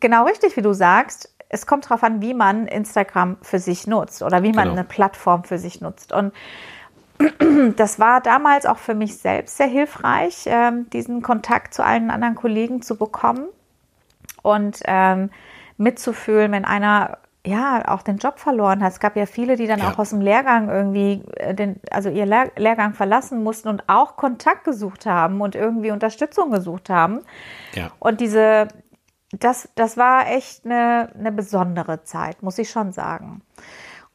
genau 0.00 0.24
richtig, 0.24 0.56
wie 0.56 0.62
du 0.62 0.72
sagst. 0.72 1.34
Es 1.50 1.66
kommt 1.66 1.84
darauf 1.84 2.02
an, 2.02 2.22
wie 2.22 2.32
man 2.32 2.66
Instagram 2.66 3.36
für 3.42 3.58
sich 3.58 3.86
nutzt 3.86 4.22
oder 4.22 4.42
wie 4.42 4.52
man 4.52 4.64
Genau. 4.68 4.72
eine 4.78 4.84
Plattform 4.84 5.44
für 5.44 5.58
sich 5.58 5.82
nutzt. 5.82 6.14
Und 6.14 6.32
das 7.76 7.98
war 7.98 8.22
damals 8.22 8.64
auch 8.64 8.78
für 8.78 8.94
mich 8.94 9.18
selbst 9.18 9.58
sehr 9.58 9.66
hilfreich, 9.66 10.44
ähm, 10.46 10.88
diesen 10.90 11.20
Kontakt 11.20 11.74
zu 11.74 11.84
allen 11.84 12.10
anderen 12.10 12.36
Kollegen 12.36 12.80
zu 12.80 12.96
bekommen 12.96 13.48
und 14.52 14.80
ähm, 14.84 15.30
mitzufühlen, 15.76 16.52
wenn 16.52 16.64
einer 16.64 17.18
ja 17.46 17.82
auch 17.88 18.02
den 18.02 18.18
Job 18.18 18.38
verloren 18.38 18.82
hat. 18.82 18.92
Es 18.92 19.00
gab 19.00 19.16
ja 19.16 19.26
viele, 19.26 19.56
die 19.56 19.66
dann 19.66 19.78
Ja. 19.80 19.90
auch 19.92 19.98
aus 19.98 20.10
dem 20.10 20.20
Lehrgang 20.20 20.68
irgendwie 20.68 21.22
äh, 21.36 21.54
den, 21.54 21.80
also 21.90 22.10
ihr 22.10 22.26
Lehr 22.26 22.50
Lehrgang 22.56 22.94
verlassen 22.94 23.42
mussten 23.42 23.68
und 23.68 23.84
auch 23.88 24.16
Kontakt 24.16 24.64
gesucht 24.64 25.06
haben 25.06 25.40
und 25.40 25.54
irgendwie 25.54 25.90
Unterstützung 25.90 26.50
gesucht 26.50 26.90
haben. 26.90 27.20
Ja. 27.74 27.90
Und 28.00 28.20
diese, 28.20 28.68
das, 29.30 29.68
das 29.76 29.96
war 29.96 30.28
echt 30.28 30.64
eine, 30.66 31.10
eine 31.18 31.32
besondere 31.32 32.02
Zeit, 32.04 32.42
muss 32.42 32.58
ich 32.58 32.70
schon 32.70 32.92
sagen. 32.92 33.42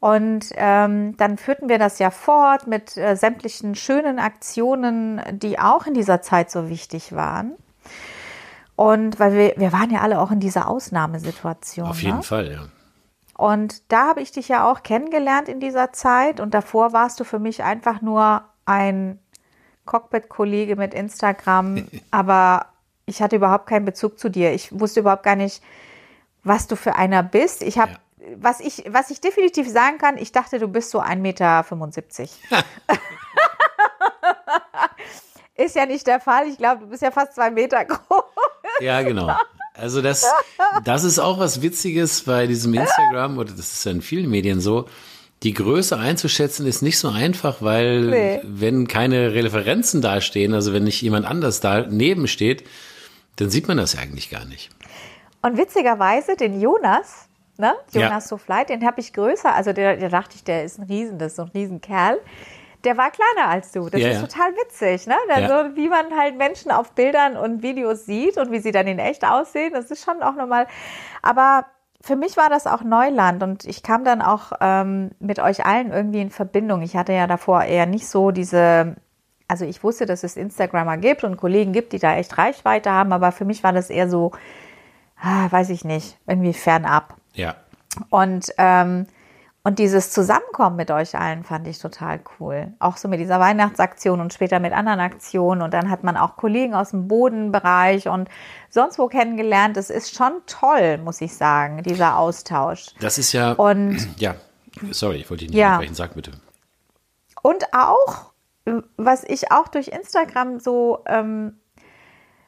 Und 0.00 0.50
ähm, 0.56 1.16
dann 1.16 1.38
führten 1.38 1.70
wir 1.70 1.78
das 1.78 1.98
ja 1.98 2.10
fort 2.10 2.66
mit 2.66 2.96
äh, 2.98 3.16
sämtlichen 3.16 3.74
schönen 3.74 4.18
Aktionen, 4.18 5.22
die 5.32 5.58
auch 5.58 5.86
in 5.86 5.94
dieser 5.94 6.20
Zeit 6.20 6.50
so 6.50 6.68
wichtig 6.68 7.14
waren. 7.14 7.54
Und 8.76 9.20
weil 9.20 9.34
wir, 9.34 9.54
wir 9.56 9.72
waren 9.72 9.90
ja 9.90 10.00
alle 10.00 10.20
auch 10.20 10.30
in 10.30 10.40
dieser 10.40 10.68
Ausnahmesituation. 10.68 11.88
Auf 11.88 12.02
jeden 12.02 12.18
ne? 12.18 12.22
Fall, 12.22 12.52
ja. 12.52 12.66
Und 13.36 13.92
da 13.92 14.08
habe 14.08 14.20
ich 14.20 14.32
dich 14.32 14.48
ja 14.48 14.70
auch 14.70 14.82
kennengelernt 14.82 15.48
in 15.48 15.60
dieser 15.60 15.92
Zeit. 15.92 16.40
Und 16.40 16.54
davor 16.54 16.92
warst 16.92 17.20
du 17.20 17.24
für 17.24 17.38
mich 17.38 17.62
einfach 17.62 18.00
nur 18.00 18.44
ein 18.64 19.18
Cockpit-Kollege 19.86 20.76
mit 20.76 20.94
Instagram. 20.94 21.86
aber 22.10 22.66
ich 23.06 23.22
hatte 23.22 23.36
überhaupt 23.36 23.66
keinen 23.66 23.84
Bezug 23.84 24.18
zu 24.18 24.28
dir. 24.28 24.52
Ich 24.52 24.78
wusste 24.78 25.00
überhaupt 25.00 25.24
gar 25.24 25.36
nicht, 25.36 25.62
was 26.42 26.66
du 26.66 26.76
für 26.76 26.96
einer 26.96 27.22
bist. 27.22 27.62
Ich 27.62 27.78
habe, 27.78 27.92
Ja. 27.92 28.26
was, 28.36 28.60
ich, 28.60 28.84
was 28.88 29.10
ich 29.10 29.20
definitiv 29.20 29.68
sagen 29.68 29.98
kann, 29.98 30.16
ich 30.16 30.32
dachte, 30.32 30.58
du 30.58 30.68
bist 30.68 30.90
so 30.90 31.00
1,75 31.00 31.16
Meter. 31.16 31.64
Ist 35.56 35.76
ja 35.76 35.86
nicht 35.86 36.06
der 36.06 36.20
Fall. 36.20 36.48
Ich 36.48 36.58
glaube, 36.58 36.82
du 36.82 36.86
bist 36.88 37.02
ja 37.02 37.10
fast 37.10 37.34
zwei 37.34 37.50
Meter 37.50 37.84
groß. 37.84 38.23
Ja, 38.80 39.02
genau. 39.02 39.36
Also 39.74 40.02
das, 40.02 40.24
das 40.84 41.04
ist 41.04 41.18
auch 41.18 41.38
was 41.38 41.60
Witziges 41.62 42.22
bei 42.22 42.46
diesem 42.46 42.74
Instagram, 42.74 43.38
oder 43.38 43.50
das 43.52 43.72
ist 43.72 43.84
ja 43.84 43.90
in 43.92 44.02
vielen 44.02 44.30
Medien 44.30 44.60
so. 44.60 44.88
Die 45.42 45.52
Größe 45.52 45.98
einzuschätzen 45.98 46.66
ist 46.66 46.80
nicht 46.80 46.98
so 46.98 47.08
einfach, 47.08 47.56
weil 47.60 48.02
Nee. 48.02 48.40
wenn 48.44 48.86
keine 48.86 49.34
Referenzen 49.34 50.00
dastehen, 50.00 50.54
also 50.54 50.72
wenn 50.72 50.84
nicht 50.84 51.02
jemand 51.02 51.26
anders 51.26 51.60
daneben 51.60 52.28
steht, 52.28 52.64
dann 53.36 53.50
sieht 53.50 53.66
man 53.68 53.76
das 53.76 53.94
ja 53.94 54.00
eigentlich 54.00 54.30
gar 54.30 54.44
nicht. 54.44 54.70
Und 55.42 55.58
witzigerweise, 55.58 56.36
den 56.36 56.60
Jonas, 56.60 57.28
ne? 57.58 57.74
Ja. 57.92 58.02
Jonas 58.02 58.28
Sofleit, 58.28 58.68
den 58.70 58.86
habe 58.86 59.00
ich 59.00 59.12
größer. 59.12 59.54
Also 59.54 59.72
der, 59.72 59.96
der 59.96 60.08
dachte 60.08 60.36
ich, 60.36 60.44
der 60.44 60.64
ist 60.64 60.78
ein 60.78 60.84
Riesen, 60.84 61.18
das 61.18 61.32
ist 61.32 61.36
so 61.36 61.42
ein 61.42 61.50
Riesenkerl. 61.52 62.18
Der 62.84 62.96
war 62.96 63.10
kleiner 63.10 63.48
als 63.48 63.72
du. 63.72 63.88
Das 63.88 64.00
Ja, 64.00 64.08
ist 64.10 64.20
ja. 64.20 64.26
total 64.26 64.52
witzig, 64.56 65.06
ne? 65.06 65.16
Ja. 65.28 65.48
So, 65.48 65.76
wie 65.76 65.88
man 65.88 66.16
halt 66.16 66.36
Menschen 66.36 66.70
auf 66.70 66.92
Bildern 66.92 67.36
und 67.36 67.62
Videos 67.62 68.04
sieht 68.06 68.36
und 68.36 68.50
wie 68.52 68.58
sie 68.58 68.72
dann 68.72 68.86
in 68.86 68.98
echt 68.98 69.24
aussehen, 69.24 69.72
das 69.72 69.90
ist 69.90 70.04
schon 70.04 70.22
auch 70.22 70.34
nochmal. 70.34 70.66
Aber 71.22 71.64
für 72.00 72.16
mich 72.16 72.36
war 72.36 72.50
das 72.50 72.66
auch 72.66 72.82
Neuland 72.82 73.42
und 73.42 73.64
ich 73.64 73.82
kam 73.82 74.04
dann 74.04 74.20
auch 74.20 74.52
ähm, 74.60 75.12
mit 75.20 75.38
euch 75.40 75.64
allen 75.64 75.90
irgendwie 75.90 76.20
in 76.20 76.30
Verbindung. 76.30 76.82
Ich 76.82 76.96
hatte 76.96 77.14
ja 77.14 77.26
davor 77.26 77.64
eher 77.64 77.86
nicht 77.86 78.06
so 78.06 78.30
diese, 78.30 78.96
also 79.48 79.64
ich 79.64 79.82
wusste, 79.82 80.04
dass 80.04 80.22
es 80.22 80.36
Instagrammer 80.36 80.98
gibt 80.98 81.24
und 81.24 81.38
Kollegen 81.38 81.72
gibt, 81.72 81.94
die 81.94 81.98
da 81.98 82.14
echt 82.16 82.36
Reichweite 82.36 82.90
haben, 82.90 83.12
aber 83.14 83.32
für 83.32 83.46
mich 83.46 83.64
war 83.64 83.72
das 83.72 83.88
eher 83.88 84.10
so, 84.10 84.32
ah, 85.18 85.46
weiß 85.50 85.70
ich 85.70 85.84
nicht, 85.84 86.18
irgendwie 86.26 86.52
fernab. 86.52 87.14
Ja. 87.32 87.54
Und, 88.10 88.52
ähm, 88.58 89.06
und 89.66 89.78
dieses 89.78 90.10
Zusammenkommen 90.10 90.76
mit 90.76 90.90
euch 90.90 91.18
allen 91.18 91.42
fand 91.42 91.66
ich 91.66 91.78
total 91.78 92.20
cool. 92.38 92.74
Auch 92.80 92.98
so 92.98 93.08
mit 93.08 93.18
dieser 93.18 93.40
Weihnachtsaktion 93.40 94.20
und 94.20 94.34
später 94.34 94.60
mit 94.60 94.74
anderen 94.74 95.00
Aktionen. 95.00 95.62
Und 95.62 95.72
dann 95.72 95.90
hat 95.90 96.04
man 96.04 96.18
auch 96.18 96.36
Kollegen 96.36 96.74
aus 96.74 96.90
dem 96.90 97.08
Bodenbereich 97.08 98.08
und 98.08 98.28
sonst 98.68 98.98
wo 98.98 99.06
kennengelernt. 99.08 99.78
Es 99.78 99.88
ist 99.88 100.14
schon 100.14 100.42
toll, 100.46 100.98
muss 100.98 101.22
ich 101.22 101.34
sagen, 101.34 101.82
dieser 101.82 102.18
Austausch. 102.18 102.88
Das 103.00 103.16
ist 103.16 103.32
ja. 103.32 103.52
Und 103.52 104.06
ja, 104.20 104.34
sorry, 104.90 105.16
ich 105.16 105.30
wollte 105.30 105.44
dich 105.44 105.52
nicht 105.52 105.58
Ja. 105.58 105.68
unterbrechen. 105.68 105.94
Sag 105.94 106.14
bitte. 106.14 106.32
Und 107.40 107.64
auch, 107.72 108.32
was 108.98 109.24
ich 109.24 109.50
auch 109.50 109.68
durch 109.68 109.88
Instagram 109.88 110.60
so, 110.60 111.02
ähm, 111.06 111.58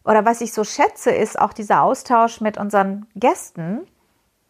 oder 0.04 0.26
was 0.26 0.42
ich 0.42 0.52
so 0.52 0.64
schätze, 0.64 1.12
ist 1.12 1.38
auch 1.38 1.54
dieser 1.54 1.80
Austausch 1.82 2.42
mit 2.42 2.58
unseren 2.58 3.06
Gästen 3.14 3.86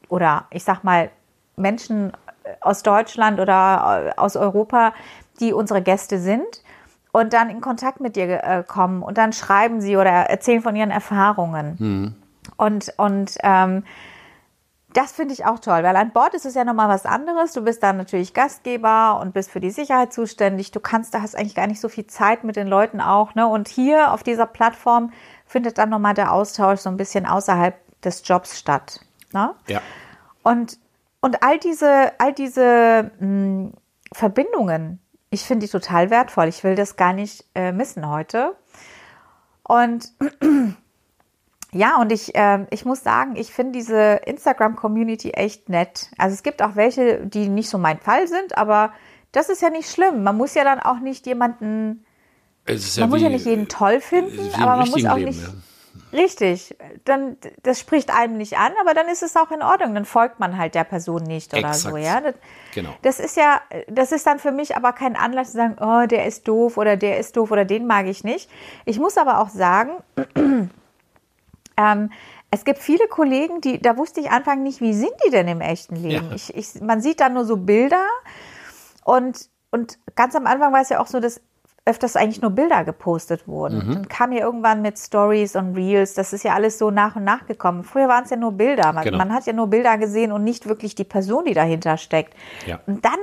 oder 0.08 0.46
ich 0.50 0.64
sag 0.64 0.82
mal 0.82 1.10
Menschen 1.56 2.12
aus 2.60 2.82
Deutschland 2.82 3.40
oder 3.40 4.12
äh, 4.16 4.20
aus 4.20 4.36
Europa, 4.36 4.92
die 5.40 5.52
unsere 5.52 5.82
Gäste 5.82 6.18
sind 6.18 6.62
und 7.12 7.32
dann 7.32 7.50
in 7.50 7.60
Kontakt 7.60 8.00
mit 8.00 8.16
dir 8.16 8.42
äh, 8.42 8.64
kommen 8.66 9.02
und 9.02 9.18
dann 9.18 9.32
schreiben 9.32 9.80
sie 9.80 9.96
oder 9.96 10.10
erzählen 10.10 10.62
von 10.62 10.76
ihren 10.76 10.90
Erfahrungen. 10.90 11.76
Und, 12.56 12.92
und 12.96 13.36
ähm, 13.42 13.84
das 14.96 15.12
finde 15.12 15.34
ich 15.34 15.44
auch 15.44 15.58
toll, 15.58 15.82
weil 15.82 15.94
an 15.96 16.12
Bord 16.12 16.32
ist 16.32 16.46
es 16.46 16.54
ja 16.54 16.64
nochmal 16.64 16.88
was 16.88 17.04
anderes. 17.04 17.52
Du 17.52 17.62
bist 17.62 17.82
dann 17.82 17.98
natürlich 17.98 18.32
Gastgeber 18.32 19.20
und 19.20 19.34
bist 19.34 19.50
für 19.50 19.60
die 19.60 19.70
Sicherheit 19.70 20.12
zuständig. 20.12 20.70
Du 20.70 20.80
kannst, 20.80 21.12
da 21.12 21.20
hast 21.20 21.36
eigentlich 21.36 21.54
gar 21.54 21.66
nicht 21.66 21.82
so 21.82 21.90
viel 21.90 22.06
Zeit 22.06 22.44
mit 22.44 22.56
den 22.56 22.66
Leuten 22.66 23.02
auch. 23.02 23.34
Ne? 23.34 23.46
Und 23.46 23.68
hier 23.68 24.12
auf 24.12 24.22
dieser 24.22 24.46
Plattform 24.46 25.12
findet 25.44 25.76
dann 25.76 25.90
nochmal 25.90 26.14
der 26.14 26.32
Austausch 26.32 26.80
so 26.80 26.88
ein 26.88 26.96
bisschen 26.96 27.26
außerhalb 27.26 27.74
des 28.00 28.26
Jobs 28.26 28.58
statt. 28.58 29.00
Ne? 29.32 29.54
Ja. 29.66 29.82
Und, 30.42 30.78
und 31.26 31.42
all 31.42 31.58
diese, 31.58 32.12
all 32.20 32.32
diese 32.32 33.10
mh, 33.18 33.70
Verbindungen, 34.12 35.00
ich 35.30 35.42
finde 35.42 35.66
die 35.66 35.72
total 35.72 36.08
wertvoll. 36.10 36.46
Ich 36.46 36.62
will 36.62 36.76
das 36.76 36.94
gar 36.94 37.12
nicht 37.12 37.44
äh, 37.56 37.72
missen 37.72 38.08
heute. 38.08 38.54
Und 39.64 40.12
ja, 41.72 41.96
und 42.00 42.12
ich, 42.12 42.30
ähm, 42.34 42.68
ich 42.70 42.84
muss 42.84 43.02
sagen, 43.02 43.34
ich 43.34 43.52
finde 43.52 43.72
diese 43.72 44.20
Instagram-Community 44.24 45.30
echt 45.32 45.68
nett. 45.68 46.10
Also 46.16 46.34
es 46.34 46.44
gibt 46.44 46.62
auch 46.62 46.76
welche, 46.76 47.26
die 47.26 47.48
nicht 47.48 47.68
so 47.68 47.76
mein 47.78 47.98
Fall 47.98 48.28
sind, 48.28 48.56
aber 48.56 48.92
das 49.32 49.48
ist 49.48 49.60
ja 49.62 49.70
nicht 49.70 49.90
schlimm. 49.90 50.22
Man 50.22 50.36
muss 50.36 50.54
ja 50.54 50.62
dann 50.62 50.78
auch 50.78 51.00
nicht 51.00 51.26
jemanden, 51.26 52.04
man 52.66 53.10
muss 53.10 53.20
ja 53.20 53.28
wie- 53.28 53.32
nicht 53.34 53.46
jeden 53.46 53.66
toll 53.68 54.00
finden, 54.00 54.38
aber 54.54 54.76
man 54.76 54.88
muss 54.90 55.04
auch 55.04 55.16
Leben, 55.16 55.30
nicht. 55.30 55.42
ja. 55.42 55.52
Richtig, 56.16 56.74
dann 57.04 57.36
das 57.62 57.78
spricht 57.78 58.10
einem 58.10 58.38
nicht 58.38 58.56
an, 58.58 58.72
aber 58.80 58.94
dann 58.94 59.06
ist 59.08 59.22
es 59.22 59.36
auch 59.36 59.50
in 59.50 59.62
Ordnung. 59.62 59.94
Dann 59.94 60.06
folgt 60.06 60.40
man 60.40 60.56
halt 60.56 60.74
der 60.74 60.84
Person 60.84 61.22
nicht 61.24 61.52
oder 61.52 61.74
so, 61.74 61.94
Exakt. 61.96 62.04
ja. 62.04 62.20
Das, 62.22 62.34
Genau. 62.74 62.94
das 63.02 63.20
ist 63.20 63.36
ja, 63.36 63.60
das 63.88 64.12
ist 64.12 64.26
dann 64.26 64.38
für 64.38 64.52
mich 64.52 64.76
aber 64.76 64.92
kein 64.92 65.14
Anlass 65.16 65.50
zu 65.52 65.58
sagen, 65.58 65.76
oh, 65.80 66.06
der 66.06 66.26
ist 66.26 66.48
doof 66.48 66.78
oder 66.78 66.96
der 66.96 67.18
ist 67.18 67.36
doof 67.36 67.50
oder 67.50 67.64
den 67.66 67.86
mag 67.86 68.06
ich 68.06 68.24
nicht. 68.24 68.50
Ich 68.86 68.98
muss 68.98 69.18
aber 69.18 69.40
auch 69.40 69.50
sagen, 69.50 69.92
ähm, 71.76 72.10
es 72.50 72.64
gibt 72.64 72.78
viele 72.78 73.06
Kollegen, 73.08 73.60
die, 73.60 73.80
da 73.80 73.96
wusste 73.98 74.20
ich 74.20 74.30
Anfang 74.30 74.62
nicht, 74.62 74.80
wie 74.80 74.94
sind 74.94 75.12
die 75.26 75.30
denn 75.30 75.48
im 75.48 75.60
echten 75.60 75.96
Leben? 75.96 76.28
Ja. 76.30 76.34
Ich, 76.36 76.54
ich, 76.54 76.80
man 76.80 77.00
sieht 77.00 77.20
dann 77.20 77.34
nur 77.34 77.44
so 77.44 77.56
Bilder 77.56 78.06
und, 79.04 79.50
und 79.70 79.98
ganz 80.14 80.34
am 80.34 80.46
Anfang 80.46 80.72
war 80.72 80.80
es 80.80 80.88
ja 80.88 81.00
auch 81.00 81.08
so, 81.08 81.20
dass 81.20 81.40
öfters 81.86 82.16
eigentlich 82.16 82.42
nur 82.42 82.50
Bilder 82.50 82.84
gepostet 82.84 83.46
wurden. 83.46 83.92
Dann 83.94 84.08
kam 84.08 84.32
ja 84.32 84.40
irgendwann 84.40 84.82
mit 84.82 84.98
Stories 84.98 85.54
und 85.54 85.76
Reels, 85.76 86.14
das 86.14 86.32
ist 86.32 86.42
ja 86.42 86.52
alles 86.52 86.78
so 86.78 86.90
nach 86.90 87.14
und 87.14 87.22
nach 87.22 87.46
gekommen. 87.46 87.84
Früher 87.84 88.08
waren 88.08 88.24
es 88.24 88.30
ja 88.30 88.36
nur 88.36 88.52
Bilder. 88.52 88.92
Man, 88.92 89.04
Genau. 89.04 89.18
man 89.18 89.32
hat 89.32 89.46
ja 89.46 89.52
nur 89.52 89.68
Bilder 89.68 89.96
gesehen 89.96 90.32
und 90.32 90.42
nicht 90.42 90.68
wirklich 90.68 90.96
die 90.96 91.04
Person, 91.04 91.44
die 91.44 91.54
dahinter 91.54 91.96
steckt. 91.96 92.34
Ja. 92.66 92.80
Und 92.86 93.04
dann 93.04 93.18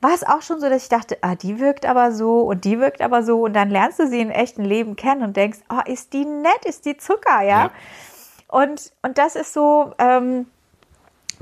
war 0.00 0.12
es 0.14 0.22
auch 0.22 0.42
schon 0.42 0.60
so, 0.60 0.68
dass 0.68 0.84
ich 0.84 0.88
dachte, 0.88 1.18
ah, 1.22 1.34
die 1.34 1.58
wirkt 1.58 1.86
aber 1.86 2.12
so 2.12 2.42
und 2.42 2.64
die 2.64 2.78
wirkt 2.78 3.00
aber 3.00 3.24
so. 3.24 3.42
Und 3.42 3.54
dann 3.54 3.70
lernst 3.70 3.98
du 3.98 4.06
sie 4.06 4.20
im 4.20 4.30
echten 4.30 4.62
Leben 4.64 4.94
kennen 4.94 5.22
und 5.22 5.36
denkst, 5.36 5.58
oh, 5.70 5.80
ist 5.90 6.12
die 6.12 6.24
nett, 6.24 6.64
ist 6.66 6.86
die 6.86 6.96
Zucker, 6.96 7.42
ja? 7.42 7.64
Ja. 7.64 7.70
Und, 8.46 8.92
und 9.02 9.18
das 9.18 9.34
ist 9.34 9.52
so, 9.52 9.92
ähm, 9.98 10.46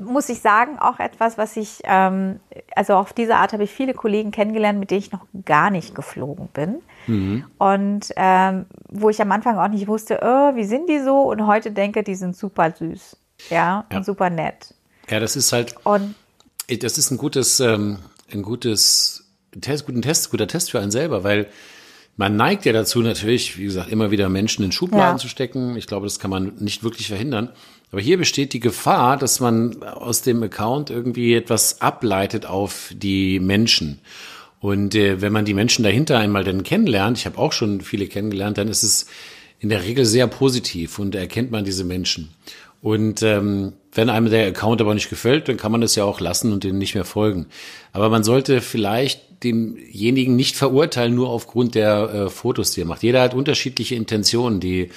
muss 0.00 0.28
ich 0.28 0.40
sagen, 0.40 0.78
auch 0.78 0.98
etwas, 0.98 1.38
was 1.38 1.56
ich, 1.56 1.80
ähm, 1.84 2.40
also 2.76 2.94
auf 2.94 3.12
diese 3.12 3.36
Art 3.36 3.52
habe 3.52 3.64
ich 3.64 3.70
viele 3.70 3.94
Kollegen 3.94 4.30
kennengelernt, 4.30 4.78
mit 4.78 4.90
denen 4.90 5.00
ich 5.00 5.12
noch 5.12 5.26
gar 5.44 5.70
nicht 5.70 5.94
geflogen 5.94 6.48
bin. 6.48 6.76
Und 7.58 8.12
ähm, 8.14 8.66
wo 8.88 9.10
ich 9.10 9.20
am 9.20 9.32
Anfang 9.32 9.58
auch 9.58 9.68
nicht 9.68 9.88
wusste, 9.88 10.20
oh, 10.22 10.54
wie 10.54 10.64
sind 10.64 10.88
die 10.88 11.00
so? 11.00 11.22
Und 11.22 11.46
heute 11.48 11.72
denke, 11.72 12.04
die 12.04 12.14
sind 12.14 12.36
super 12.36 12.70
süß. 12.70 13.16
Ja, 13.50 13.84
Ja. 13.90 13.96
und 13.98 14.04
super 14.06 14.30
nett. 14.30 14.74
Ja, 15.10 15.18
das 15.18 15.34
ist 15.34 15.52
halt, 15.52 15.74
Und 15.84 16.14
das 16.80 16.98
ist 16.98 17.10
ein 17.10 17.18
gutes, 17.18 17.58
ähm, 17.58 17.98
ein 18.32 18.42
gutes 18.42 19.24
Test, 19.60 19.84
guten 19.86 20.00
Test, 20.00 20.30
guter 20.30 20.46
Test 20.46 20.70
für 20.70 20.78
einen 20.80 20.92
selber, 20.92 21.24
weil 21.24 21.48
man 22.16 22.36
neigt 22.36 22.64
ja 22.64 22.72
dazu 22.72 23.00
natürlich, 23.00 23.58
wie 23.58 23.64
gesagt, 23.64 23.90
immer 23.90 24.10
wieder 24.10 24.28
Menschen 24.28 24.64
in 24.64 24.72
Schubladen 24.72 25.16
Ja. 25.16 25.18
zu 25.18 25.28
stecken. 25.28 25.76
Ich 25.76 25.86
glaube, 25.86 26.06
das 26.06 26.18
kann 26.18 26.30
man 26.30 26.52
nicht 26.58 26.84
wirklich 26.84 27.08
verhindern. 27.08 27.48
Aber 27.90 28.00
hier 28.00 28.16
besteht 28.18 28.52
die 28.52 28.60
Gefahr, 28.60 29.16
dass 29.16 29.40
man 29.40 29.82
aus 29.82 30.22
dem 30.22 30.42
Account 30.42 30.90
irgendwie 30.90 31.34
etwas 31.34 31.80
ableitet 31.80 32.46
auf 32.46 32.92
die 32.94 33.38
Menschen. 33.40 34.00
Und 34.60 34.94
äh, 34.94 35.20
wenn 35.20 35.32
man 35.32 35.44
die 35.44 35.54
Menschen 35.54 35.82
dahinter 35.82 36.18
einmal 36.18 36.44
dann 36.44 36.62
kennenlernt, 36.62 37.18
ich 37.18 37.26
habe 37.26 37.38
auch 37.38 37.52
schon 37.52 37.80
viele 37.80 38.06
kennengelernt, 38.06 38.58
dann 38.58 38.68
ist 38.68 38.82
es 38.82 39.06
in 39.58 39.68
der 39.68 39.84
Regel 39.84 40.04
sehr 40.04 40.26
positiv 40.26 40.98
und 40.98 41.14
erkennt 41.14 41.50
man 41.50 41.64
diese 41.64 41.84
Menschen. 41.84 42.30
Und 42.82 43.22
ähm, 43.22 43.74
wenn 43.92 44.10
einem 44.10 44.28
der 44.28 44.48
Account 44.48 44.80
aber 44.80 44.92
nicht 44.92 45.08
gefällt, 45.08 45.48
dann 45.48 45.56
kann 45.56 45.70
man 45.70 45.80
das 45.80 45.94
ja 45.94 46.04
auch 46.04 46.20
lassen 46.20 46.52
und 46.52 46.64
denen 46.64 46.78
nicht 46.78 46.94
mehr 46.94 47.04
folgen. 47.04 47.46
Aber 47.92 48.08
man 48.08 48.24
sollte 48.24 48.60
vielleicht 48.60 49.44
demjenigen 49.44 50.34
nicht 50.34 50.56
verurteilen, 50.56 51.14
nur 51.14 51.28
aufgrund 51.28 51.76
der 51.76 52.12
äh, 52.12 52.28
Fotos, 52.28 52.72
die 52.72 52.82
er 52.82 52.86
macht. 52.86 53.04
Jeder 53.04 53.22
hat 53.22 53.34
unterschiedliche 53.34 53.94
Intentionen, 53.94 54.58
die 54.58 54.90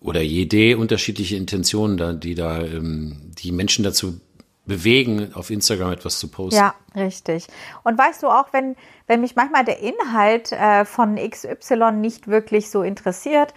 oder 0.00 0.22
jede 0.22 0.78
unterschiedliche 0.78 1.36
Intentionen, 1.36 2.20
die 2.20 2.34
da 2.34 2.62
ähm, 2.62 3.32
die 3.38 3.52
Menschen 3.52 3.84
dazu 3.84 4.18
bewegen, 4.64 5.34
auf 5.34 5.50
Instagram 5.50 5.92
etwas 5.92 6.18
zu 6.18 6.28
posten. 6.28 6.60
Ja, 6.60 6.74
richtig. 6.94 7.46
Und 7.82 7.98
weißt 7.98 8.22
du 8.22 8.28
auch, 8.28 8.52
wenn, 8.52 8.76
wenn 9.06 9.20
mich 9.20 9.36
manchmal 9.36 9.64
der 9.64 9.80
Inhalt 9.80 10.52
äh, 10.52 10.84
von 10.84 11.16
XY 11.16 11.92
nicht 11.92 12.28
wirklich 12.28 12.70
so 12.70 12.82
interessiert 12.82 13.52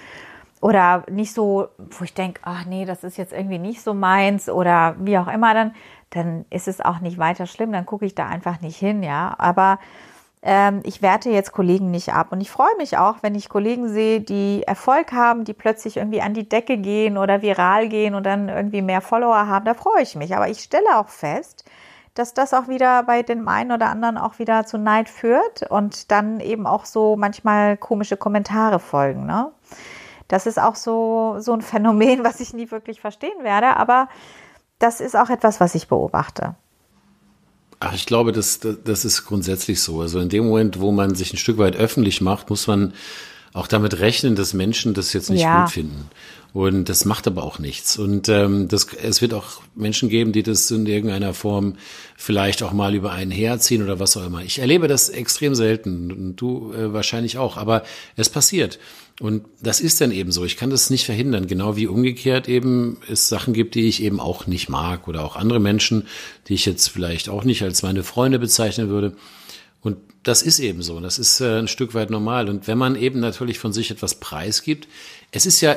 oder 0.61 1.03
nicht 1.09 1.33
so, 1.33 1.67
wo 1.77 2.03
ich 2.03 2.13
denke, 2.13 2.41
ach 2.43 2.65
nee, 2.65 2.85
das 2.85 3.03
ist 3.03 3.17
jetzt 3.17 3.33
irgendwie 3.33 3.59
nicht 3.59 3.81
so 3.81 3.93
meins 3.93 4.49
oder 4.49 4.95
wie 4.99 5.17
auch 5.17 5.27
immer, 5.27 5.53
dann, 5.53 5.75
dann 6.09 6.45
ist 6.49 6.67
es 6.67 6.81
auch 6.81 6.99
nicht 6.99 7.17
weiter 7.17 7.45
schlimm, 7.45 7.71
dann 7.71 7.85
gucke 7.85 8.05
ich 8.05 8.15
da 8.15 8.27
einfach 8.27 8.61
nicht 8.61 8.77
hin, 8.77 9.03
ja. 9.03 9.35
Aber 9.37 9.79
ähm, 10.45 10.81
ich 10.83 11.01
werte 11.01 11.31
jetzt 11.31 11.51
Kollegen 11.51 11.89
nicht 11.89 12.13
ab. 12.13 12.27
Und 12.31 12.39
ich 12.39 12.51
freue 12.51 12.75
mich 12.77 12.97
auch, 12.97 13.17
wenn 13.21 13.33
ich 13.33 13.49
Kollegen 13.49 13.89
sehe, 13.89 14.21
die 14.21 14.63
Erfolg 14.65 15.11
haben, 15.11 15.43
die 15.43 15.53
plötzlich 15.53 15.97
irgendwie 15.97 16.21
an 16.21 16.35
die 16.35 16.47
Decke 16.47 16.77
gehen 16.77 17.17
oder 17.17 17.41
viral 17.41 17.89
gehen 17.89 18.13
und 18.13 18.25
dann 18.25 18.47
irgendwie 18.47 18.83
mehr 18.83 19.01
Follower 19.01 19.47
haben. 19.47 19.65
Da 19.65 19.73
freue 19.73 20.03
ich 20.03 20.15
mich. 20.15 20.35
Aber 20.35 20.47
ich 20.47 20.59
stelle 20.59 20.97
auch 20.97 21.09
fest, 21.09 21.65
dass 22.13 22.35
das 22.35 22.53
auch 22.53 22.67
wieder 22.67 23.03
bei 23.03 23.23
dem 23.23 23.47
einen 23.47 23.71
oder 23.71 23.87
anderen 23.87 24.17
auch 24.17 24.37
wieder 24.37 24.65
zu 24.65 24.77
Neid 24.77 25.09
führt 25.09 25.63
und 25.69 26.11
dann 26.11 26.39
eben 26.39 26.67
auch 26.67 26.85
so 26.85 27.15
manchmal 27.15 27.75
komische 27.75 28.15
Kommentare 28.15 28.79
folgen. 28.79 29.25
Ne? 29.25 29.51
Das 30.27 30.45
ist 30.45 30.59
auch 30.59 30.75
so, 30.75 31.37
so 31.39 31.53
ein 31.53 31.61
Phänomen, 31.61 32.23
was 32.23 32.39
ich 32.39 32.53
nie 32.53 32.71
wirklich 32.71 33.01
verstehen 33.01 33.43
werde, 33.43 33.77
aber 33.77 34.09
das 34.79 34.99
ist 34.99 35.15
auch 35.15 35.29
etwas, 35.29 35.59
was 35.59 35.75
ich 35.75 35.87
beobachte. 35.87 36.55
Ach, 37.79 37.93
ich 37.93 38.05
glaube, 38.05 38.31
das, 38.31 38.59
das, 38.59 38.77
das 38.83 39.05
ist 39.05 39.25
grundsätzlich 39.25 39.81
so. 39.81 40.01
Also 40.01 40.19
in 40.19 40.29
dem 40.29 40.47
Moment, 40.47 40.79
wo 40.79 40.91
man 40.91 41.15
sich 41.15 41.33
ein 41.33 41.37
Stück 41.37 41.57
weit 41.57 41.75
öffentlich 41.75 42.21
macht, 42.21 42.49
muss 42.49 42.67
man 42.67 42.93
auch 43.55 43.67
damit 43.67 43.99
rechnen, 43.99 44.35
dass 44.35 44.53
Menschen 44.53 44.93
das 44.93 45.13
jetzt 45.13 45.29
nicht 45.29 45.41
Ja. 45.41 45.63
gut 45.63 45.71
finden. 45.71 46.09
Und 46.53 46.87
das 46.87 47.03
macht 47.03 47.27
aber 47.27 47.43
auch 47.43 47.57
nichts. 47.59 47.97
Und 47.97 48.29
ähm, 48.29 48.67
das, 48.69 48.87
es 49.01 49.21
wird 49.21 49.33
auch 49.33 49.61
Menschen 49.75 50.07
geben, 50.07 50.31
die 50.31 50.43
das 50.43 50.69
in 50.71 50.85
irgendeiner 50.85 51.33
Form 51.33 51.75
vielleicht 52.15 52.63
auch 52.63 52.71
mal 52.71 52.95
über 52.95 53.11
einen 53.11 53.31
herziehen 53.31 53.81
oder 53.83 53.99
was 53.99 54.15
auch 54.15 54.25
immer. 54.25 54.41
Ich 54.41 54.59
erlebe 54.59 54.87
das 54.87 55.09
extrem 55.09 55.53
selten 55.55 56.11
und 56.11 56.35
du 56.37 56.71
äh, 56.73 56.93
wahrscheinlich 56.93 57.37
auch, 57.37 57.57
aber 57.57 57.83
es 58.15 58.29
passiert. 58.29 58.79
Und 59.21 59.45
das 59.61 59.79
ist 59.79 59.99
dann 60.01 60.11
eben 60.11 60.31
so. 60.31 60.43
Ich 60.45 60.57
kann 60.57 60.69
das 60.69 60.89
nicht 60.89 61.05
verhindern. 61.05 61.47
Genau 61.47 61.77
wie 61.77 61.87
umgekehrt 61.87 62.49
eben 62.49 62.97
es 63.09 63.29
Sachen 63.29 63.53
gibt, 63.53 63.75
die 63.75 63.87
ich 63.87 64.01
eben 64.03 64.19
auch 64.19 64.47
nicht 64.47 64.67
mag 64.69 65.07
oder 65.07 65.23
auch 65.23 65.35
andere 65.37 65.59
Menschen, 65.61 66.07
die 66.47 66.53
ich 66.53 66.65
jetzt 66.65 66.89
vielleicht 66.89 67.29
auch 67.29 67.45
nicht 67.45 67.63
als 67.63 67.83
meine 67.83 68.03
Freunde 68.03 68.39
bezeichnen 68.39 68.89
würde. 68.89 69.15
Und 69.85 69.97
das 70.23 70.41
ist 70.41 70.57
eben 70.57 70.81
so. 70.81 70.99
Das 70.99 71.19
ist 71.19 71.41
äh, 71.41 71.59
ein 71.59 71.67
Stück 71.67 71.93
weit 71.93 72.09
normal. 72.09 72.49
Und 72.49 72.67
wenn 72.67 72.77
man 72.79 72.95
eben 72.95 73.19
natürlich 73.19 73.59
von 73.59 73.71
sich 73.71 73.91
etwas 73.91 74.15
preisgibt, 74.15 74.87
es 75.29 75.45
ist 75.45 75.61
ja 75.61 75.75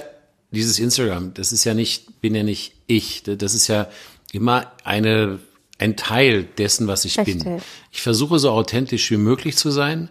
dieses 0.50 0.78
Instagram, 0.78 1.34
das 1.34 1.52
ist 1.52 1.64
ja 1.64 1.74
nicht, 1.74 2.22
bin 2.22 2.34
ja 2.34 2.42
nicht 2.42 2.72
ich. 2.86 3.22
Das 3.22 3.52
ist 3.52 3.68
ja 3.68 3.86
immer 4.32 4.72
eine, 4.82 5.40
ein 5.78 5.94
Teil 5.94 6.44
dessen, 6.44 6.86
was 6.86 7.04
ich 7.04 7.16
bin. 7.16 7.42
Richtig. 7.42 7.62
Ich 7.92 8.00
versuche 8.00 8.38
so 8.38 8.50
authentisch 8.50 9.10
wie 9.10 9.18
möglich 9.18 9.58
zu 9.58 9.70
sein 9.70 10.08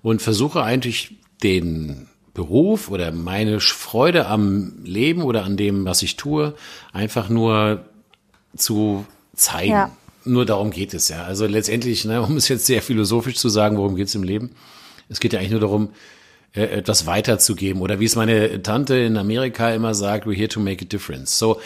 und 0.00 0.22
versuche 0.22 0.62
eigentlich 0.62 1.16
den 1.42 2.06
Beruf 2.34 2.88
oder 2.88 3.10
meine 3.10 3.58
Freude 3.58 4.28
am 4.28 4.84
Leben 4.84 5.22
oder 5.22 5.42
an 5.42 5.56
dem, 5.56 5.84
was 5.86 6.02
ich 6.02 6.14
tue, 6.14 6.54
einfach 6.92 7.28
nur 7.28 7.84
zu 8.56 9.04
zeigen. 9.34 9.72
Ja. 9.72 9.96
Nur 10.24 10.46
darum 10.46 10.70
geht 10.70 10.94
es 10.94 11.08
ja. 11.08 11.24
Also 11.24 11.46
letztendlich, 11.46 12.04
ne, 12.04 12.22
um 12.26 12.36
es 12.36 12.48
jetzt 12.48 12.66
sehr 12.66 12.82
philosophisch 12.82 13.36
zu 13.36 13.48
sagen, 13.48 13.76
worum 13.76 13.96
geht 13.96 14.08
es 14.08 14.14
im 14.14 14.22
Leben? 14.22 14.50
Es 15.08 15.20
geht 15.20 15.32
ja 15.32 15.40
eigentlich 15.40 15.52
nur 15.52 15.60
darum, 15.60 15.90
äh, 16.52 16.62
etwas 16.62 17.06
weiterzugeben. 17.06 17.82
Oder 17.82 18.00
wie 18.00 18.06
es 18.06 18.16
meine 18.16 18.62
Tante 18.62 18.96
in 18.96 19.16
Amerika 19.16 19.72
immer 19.72 19.94
sagt, 19.94 20.26
we're 20.26 20.34
here 20.34 20.48
to 20.48 20.60
make 20.60 20.84
a 20.84 20.88
difference. 20.88 21.38
So, 21.38 21.60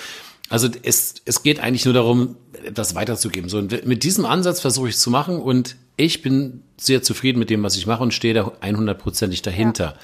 also 0.49 0.69
es, 0.83 1.14
es 1.25 1.43
geht 1.43 1.61
eigentlich 1.61 1.85
nur 1.85 1.95
darum, 1.95 2.37
etwas 2.64 2.95
weiterzugeben. 2.95 3.49
So, 3.49 3.59
und 3.59 3.87
mit 3.87 4.03
diesem 4.05 4.25
Ansatz 4.27 4.61
versuche 4.61 4.88
ich 4.88 4.95
es 4.97 5.01
zu 5.01 5.11
machen 5.11 5.38
und 5.38 5.77
ich 5.97 6.23
bin 6.23 6.62
sehr 6.77 7.03
zufrieden 7.03 7.38
mit 7.38 7.51
dem, 7.51 7.62
was 7.62 7.77
ich 7.77 7.87
mache 7.87 8.03
und 8.03 8.12
stehe 8.12 8.35
da 8.35 8.53
100%ig 8.61 9.43
dahinter. 9.43 9.85
Ja. 9.85 9.99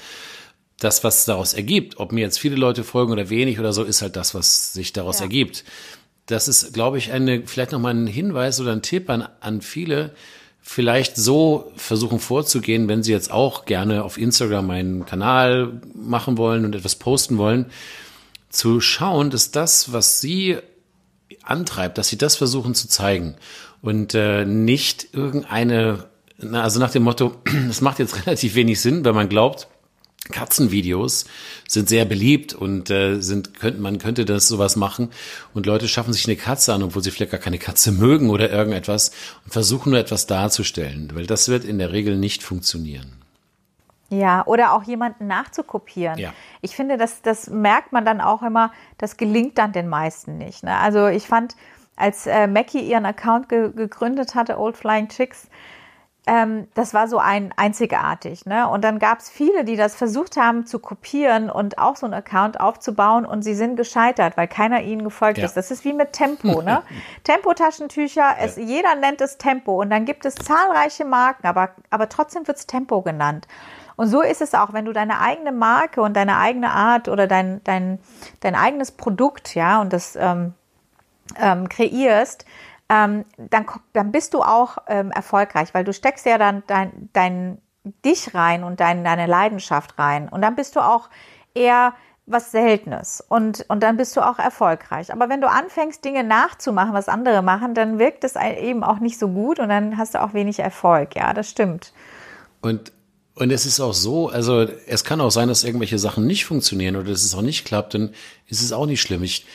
Das, 0.79 1.03
was 1.03 1.25
daraus 1.25 1.53
ergibt, 1.53 1.99
ob 1.99 2.11
mir 2.11 2.21
jetzt 2.21 2.39
viele 2.39 2.55
Leute 2.55 2.83
folgen 2.83 3.11
oder 3.11 3.29
wenig 3.29 3.59
oder 3.59 3.71
so, 3.71 3.83
ist 3.83 4.01
halt 4.01 4.15
das, 4.15 4.33
was 4.33 4.73
sich 4.73 4.93
daraus 4.93 5.19
ja. 5.19 5.25
ergibt. 5.25 5.63
Das 6.31 6.47
ist, 6.47 6.73
glaube 6.73 6.97
ich, 6.97 7.11
eine, 7.11 7.45
vielleicht 7.45 7.73
nochmal 7.73 7.93
ein 7.93 8.07
Hinweis 8.07 8.59
oder 8.61 8.71
ein 8.71 8.81
Tipp 8.81 9.09
an, 9.09 9.27
an 9.41 9.61
viele, 9.61 10.11
vielleicht 10.61 11.17
so 11.17 11.71
versuchen 11.75 12.19
vorzugehen, 12.19 12.87
wenn 12.87 13.03
sie 13.03 13.11
jetzt 13.11 13.31
auch 13.31 13.65
gerne 13.65 14.03
auf 14.03 14.17
Instagram 14.17 14.69
einen 14.69 15.05
Kanal 15.05 15.81
machen 15.93 16.37
wollen 16.37 16.63
und 16.63 16.73
etwas 16.75 16.95
posten 16.95 17.37
wollen, 17.37 17.65
zu 18.49 18.79
schauen, 18.79 19.29
dass 19.29 19.51
das, 19.51 19.91
was 19.91 20.21
sie 20.21 20.57
antreibt, 21.43 21.97
dass 21.97 22.07
sie 22.07 22.17
das 22.17 22.35
versuchen 22.37 22.75
zu 22.75 22.87
zeigen 22.87 23.35
und 23.81 24.13
äh, 24.13 24.45
nicht 24.45 25.13
irgendeine, 25.13 26.05
also 26.51 26.79
nach 26.79 26.91
dem 26.91 27.03
Motto, 27.03 27.35
das 27.67 27.81
macht 27.81 27.99
jetzt 27.99 28.25
relativ 28.25 28.55
wenig 28.55 28.79
Sinn, 28.79 29.03
wenn 29.03 29.15
man 29.15 29.27
glaubt, 29.27 29.67
Katzenvideos 30.31 31.25
sind 31.67 31.89
sehr 31.89 32.05
beliebt 32.05 32.53
und 32.53 32.89
äh, 32.89 33.19
sind 33.21 33.59
könnte 33.59 33.81
man 33.81 33.97
könnte 33.97 34.25
das 34.25 34.47
sowas 34.47 34.75
machen 34.75 35.09
und 35.53 35.65
Leute 35.65 35.87
schaffen 35.87 36.13
sich 36.13 36.25
eine 36.25 36.35
Katze 36.35 36.73
an, 36.73 36.83
obwohl 36.83 37.03
sie 37.03 37.11
vielleicht 37.11 37.31
gar 37.31 37.39
keine 37.39 37.59
Katze 37.59 37.91
mögen 37.91 38.29
oder 38.29 38.49
irgendetwas 38.49 39.11
und 39.45 39.51
versuchen 39.51 39.91
nur 39.91 39.99
etwas 39.99 40.27
darzustellen, 40.27 41.11
weil 41.13 41.27
das 41.27 41.49
wird 41.49 41.65
in 41.65 41.79
der 41.79 41.91
Regel 41.91 42.17
nicht 42.17 42.43
funktionieren. 42.43 43.21
Ja, 44.11 44.45
oder 44.45 44.73
auch 44.73 44.83
jemanden 44.83 45.27
nachzukopieren. 45.27 46.17
Ja. 46.17 46.33
Ich 46.59 46.75
finde, 46.75 46.97
das, 46.97 47.21
das 47.21 47.49
merkt 47.49 47.93
man 47.93 48.03
dann 48.03 48.19
auch 48.19 48.41
immer, 48.41 48.73
das 48.97 49.15
gelingt 49.15 49.57
dann 49.57 49.71
den 49.71 49.87
meisten 49.87 50.37
nicht. 50.37 50.63
Ne? 50.63 50.75
Also 50.75 51.07
ich 51.07 51.25
fand, 51.25 51.55
als 51.95 52.27
äh, 52.27 52.45
Mackie 52.47 52.81
ihren 52.81 53.05
Account 53.05 53.47
ge 53.47 53.71
gegründet 53.73 54.35
hatte, 54.35 54.59
Old 54.59 54.75
Flying 54.75 55.07
Chicks, 55.07 55.47
ähm, 56.27 56.67
das 56.75 56.93
war 56.93 57.07
so 57.07 57.17
ein 57.17 57.51
einzigartig. 57.57 58.45
Ne? 58.45 58.67
Und 58.67 58.83
dann 58.83 58.99
gab 58.99 59.19
es 59.19 59.29
viele, 59.29 59.65
die 59.65 59.75
das 59.75 59.95
versucht 59.95 60.37
haben 60.37 60.67
zu 60.67 60.77
kopieren 60.77 61.49
und 61.49 61.79
auch 61.79 61.95
so 61.95 62.05
einen 62.05 62.13
Account 62.13 62.59
aufzubauen 62.59 63.25
und 63.25 63.41
sie 63.41 63.55
sind 63.55 63.75
gescheitert, 63.75 64.37
weil 64.37 64.47
keiner 64.47 64.83
ihnen 64.83 65.03
gefolgt 65.03 65.39
ja. 65.39 65.45
ist. 65.45 65.57
Das 65.57 65.71
ist 65.71 65.83
wie 65.83 65.93
mit 65.93 66.13
Tempo. 66.13 66.61
Ne? 66.61 66.83
Tempo-Taschentücher, 67.23 68.35
es, 68.39 68.55
ja. 68.55 68.63
jeder 68.63 68.95
nennt 68.95 69.19
es 69.19 69.37
Tempo 69.39 69.81
und 69.81 69.89
dann 69.89 70.05
gibt 70.05 70.25
es 70.25 70.35
zahlreiche 70.35 71.05
Marken, 71.05 71.47
aber, 71.47 71.69
aber 71.89 72.07
trotzdem 72.07 72.47
wird 72.47 72.57
es 72.57 72.67
Tempo 72.67 73.01
genannt. 73.01 73.47
Und 73.95 74.07
so 74.07 74.21
ist 74.21 74.41
es 74.41 74.53
auch, 74.53 74.73
wenn 74.73 74.85
du 74.85 74.93
deine 74.93 75.19
eigene 75.19 75.51
Marke 75.51 76.01
und 76.01 76.15
deine 76.15 76.37
eigene 76.37 76.71
Art 76.71 77.07
oder 77.07 77.27
dein, 77.27 77.63
dein, 77.63 77.99
dein 78.41 78.55
eigenes 78.55 78.91
Produkt, 78.91 79.55
ja, 79.55 79.81
und 79.81 79.91
das 79.91 80.15
ähm, 80.15 80.53
ähm, 81.39 81.69
kreierst, 81.69 82.45
ähm, 82.91 83.23
dann, 83.37 83.65
dann 83.93 84.11
bist 84.11 84.33
du 84.33 84.41
auch 84.41 84.77
ähm, 84.87 85.11
erfolgreich, 85.11 85.73
weil 85.73 85.85
du 85.85 85.93
steckst 85.93 86.25
ja 86.25 86.37
dann 86.37 86.63
dein, 86.67 87.09
dein 87.13 87.57
dich 88.05 88.35
rein 88.35 88.65
und 88.65 88.81
dein, 88.81 89.05
deine 89.05 89.27
Leidenschaft 89.27 89.97
rein. 89.97 90.27
Und 90.27 90.41
dann 90.41 90.55
bist 90.55 90.75
du 90.75 90.81
auch 90.81 91.09
eher 91.53 91.93
was 92.25 92.51
Seltenes 92.51 93.23
und, 93.27 93.65
und 93.67 93.81
dann 93.81 93.97
bist 93.97 94.15
du 94.15 94.21
auch 94.21 94.39
erfolgreich. 94.39 95.11
Aber 95.11 95.29
wenn 95.29 95.41
du 95.41 95.49
anfängst, 95.49 96.03
Dinge 96.03 96.23
nachzumachen, 96.23 96.93
was 96.93 97.07
andere 97.07 97.41
machen, 97.41 97.73
dann 97.73 97.97
wirkt 97.97 98.23
es 98.23 98.35
eben 98.35 98.83
auch 98.83 98.99
nicht 98.99 99.17
so 99.17 99.29
gut 99.29 99.59
und 99.59 99.69
dann 99.69 99.97
hast 99.97 100.13
du 100.13 100.21
auch 100.21 100.33
wenig 100.33 100.59
Erfolg. 100.59 101.15
Ja, 101.15 101.33
das 101.33 101.49
stimmt. 101.49 101.93
Und, 102.61 102.91
und 103.35 103.51
es 103.51 103.65
ist 103.65 103.79
auch 103.79 103.93
so, 103.93 104.29
also 104.29 104.67
es 104.85 105.03
kann 105.03 105.19
auch 105.21 105.31
sein, 105.31 105.47
dass 105.47 105.63
irgendwelche 105.63 105.97
Sachen 105.97 106.27
nicht 106.27 106.45
funktionieren 106.45 106.95
oder 106.97 107.09
dass 107.09 107.23
es 107.23 107.35
auch 107.35 107.41
nicht 107.41 107.65
klappt, 107.65 107.95
dann 107.95 108.13
ist 108.47 108.61
es 108.61 108.71
auch 108.71 108.85
nicht 108.85 109.01
schlimm. 109.01 109.23
Ich, 109.23 109.45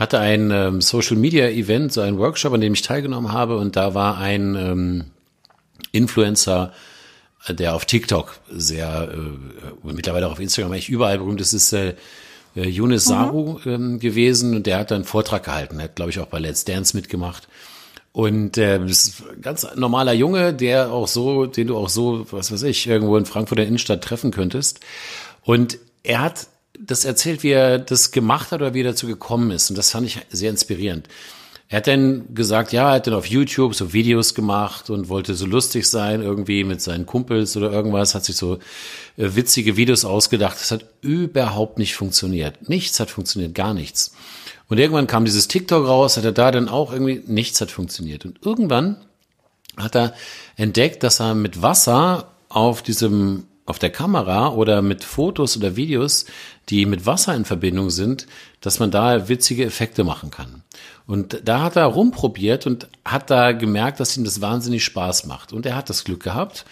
hatte 0.00 0.18
ein 0.18 0.50
ähm, 0.50 0.80
Social 0.80 1.16
Media 1.16 1.48
Event, 1.48 1.92
so 1.92 2.00
ein 2.00 2.18
Workshop, 2.18 2.52
an 2.52 2.60
dem 2.60 2.74
ich 2.74 2.82
teilgenommen 2.82 3.32
habe 3.32 3.56
und 3.56 3.76
da 3.76 3.94
war 3.94 4.18
ein 4.18 4.54
ähm, 4.54 5.04
Influencer, 5.92 6.72
äh, 7.46 7.54
der 7.54 7.74
auf 7.74 7.84
TikTok 7.84 8.38
sehr, 8.50 9.08
äh, 9.12 9.92
mittlerweile 9.92 10.26
auch 10.26 10.32
auf 10.32 10.40
Instagram 10.40 10.72
eigentlich 10.72 10.88
überall 10.88 11.18
berühmt 11.18 11.40
ist, 11.40 11.52
ist 11.52 11.72
äh, 11.72 11.94
äh 12.54 12.68
Yunus 12.68 13.06
mhm. 13.06 13.10
Saru 13.10 13.58
ähm, 13.64 13.98
gewesen 13.98 14.56
und 14.56 14.66
der 14.66 14.78
hat 14.78 14.90
dann 14.90 14.96
einen 14.96 15.04
Vortrag 15.04 15.44
gehalten, 15.44 15.80
hat 15.82 15.96
glaube 15.96 16.10
ich 16.10 16.18
auch 16.18 16.26
bei 16.26 16.38
Let's 16.38 16.64
Dance 16.64 16.96
mitgemacht. 16.96 17.48
Und 18.12 18.56
äh, 18.56 18.82
ist 18.86 19.24
ein 19.30 19.42
ganz 19.42 19.66
normaler 19.76 20.14
Junge, 20.14 20.54
der 20.54 20.90
auch 20.90 21.06
so, 21.06 21.44
den 21.44 21.66
du 21.66 21.76
auch 21.76 21.90
so, 21.90 22.26
was 22.30 22.50
weiß 22.50 22.62
ich, 22.62 22.86
irgendwo 22.86 23.18
in 23.18 23.26
Frankfurt 23.26 23.58
der 23.58 23.66
Innenstadt 23.66 24.02
treffen 24.02 24.30
könntest. 24.30 24.80
Und 25.44 25.76
er 26.02 26.22
hat 26.22 26.46
das 26.80 27.04
erzählt, 27.04 27.42
wie 27.42 27.50
er 27.50 27.78
das 27.78 28.10
gemacht 28.10 28.52
hat 28.52 28.60
oder 28.60 28.74
wie 28.74 28.80
er 28.80 28.90
dazu 28.90 29.06
gekommen 29.06 29.50
ist. 29.50 29.70
Und 29.70 29.76
das 29.76 29.90
fand 29.90 30.06
ich 30.06 30.18
sehr 30.30 30.50
inspirierend. 30.50 31.08
Er 31.68 31.78
hat 31.78 31.88
dann 31.88 32.32
gesagt, 32.32 32.72
ja, 32.72 32.90
er 32.90 32.96
hat 32.96 33.08
dann 33.08 33.14
auf 33.14 33.26
YouTube 33.26 33.74
so 33.74 33.92
Videos 33.92 34.34
gemacht 34.34 34.88
und 34.88 35.08
wollte 35.08 35.34
so 35.34 35.46
lustig 35.46 35.88
sein, 35.88 36.22
irgendwie 36.22 36.62
mit 36.62 36.80
seinen 36.80 37.06
Kumpels 37.06 37.56
oder 37.56 37.72
irgendwas, 37.72 38.14
hat 38.14 38.24
sich 38.24 38.36
so 38.36 38.58
äh, 39.16 39.34
witzige 39.34 39.76
Videos 39.76 40.04
ausgedacht. 40.04 40.56
Das 40.60 40.70
hat 40.70 40.84
überhaupt 41.00 41.78
nicht 41.78 41.96
funktioniert. 41.96 42.68
Nichts 42.68 43.00
hat 43.00 43.10
funktioniert, 43.10 43.54
gar 43.54 43.74
nichts. 43.74 44.14
Und 44.68 44.78
irgendwann 44.78 45.08
kam 45.08 45.24
dieses 45.24 45.48
TikTok 45.48 45.88
raus, 45.88 46.16
hat 46.16 46.24
er 46.24 46.32
da 46.32 46.52
dann 46.52 46.68
auch 46.68 46.92
irgendwie, 46.92 47.22
nichts 47.26 47.60
hat 47.60 47.72
funktioniert. 47.72 48.24
Und 48.24 48.38
irgendwann 48.44 48.98
hat 49.76 49.96
er 49.96 50.14
entdeckt, 50.56 51.02
dass 51.02 51.20
er 51.20 51.34
mit 51.34 51.62
Wasser 51.62 52.32
auf 52.48 52.82
diesem 52.82 53.44
auf 53.66 53.78
der 53.78 53.90
Kamera 53.90 54.50
oder 54.50 54.80
mit 54.80 55.04
Fotos 55.04 55.56
oder 55.56 55.76
Videos, 55.76 56.26
die 56.68 56.86
mit 56.86 57.04
Wasser 57.04 57.34
in 57.34 57.44
Verbindung 57.44 57.90
sind, 57.90 58.26
dass 58.60 58.78
man 58.78 58.90
da 58.90 59.28
witzige 59.28 59.64
Effekte 59.64 60.04
machen 60.04 60.30
kann. 60.30 60.62
Und 61.06 61.42
da 61.44 61.62
hat 61.62 61.76
er 61.76 61.86
rumprobiert 61.86 62.66
und 62.66 62.88
hat 63.04 63.30
da 63.30 63.52
gemerkt, 63.52 64.00
dass 64.00 64.16
ihm 64.16 64.24
das 64.24 64.40
wahnsinnig 64.40 64.84
Spaß 64.84 65.26
macht. 65.26 65.52
Und 65.52 65.66
er 65.66 65.76
hat 65.76 65.90
das 65.90 66.04
Glück 66.04 66.22
gehabt, 66.22 66.64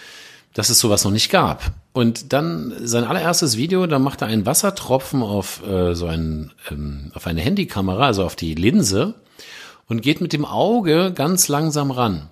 dass 0.54 0.70
es 0.70 0.78
sowas 0.78 1.04
noch 1.04 1.10
nicht 1.10 1.30
gab. 1.30 1.72
Und 1.92 2.32
dann 2.32 2.72
sein 2.82 3.04
allererstes 3.04 3.56
Video, 3.56 3.86
da 3.86 3.98
macht 3.98 4.22
er 4.22 4.28
einen 4.28 4.46
Wassertropfen 4.46 5.22
auf 5.22 5.66
äh, 5.66 5.94
so 5.94 6.06
ein, 6.06 6.52
ähm, 6.70 7.10
auf 7.14 7.26
eine 7.26 7.40
Handykamera, 7.40 8.06
also 8.06 8.24
auf 8.24 8.36
die 8.36 8.54
Linse 8.54 9.14
und 9.88 10.02
geht 10.02 10.20
mit 10.20 10.32
dem 10.32 10.44
Auge 10.44 11.12
ganz 11.12 11.48
langsam 11.48 11.90
ran 11.90 12.30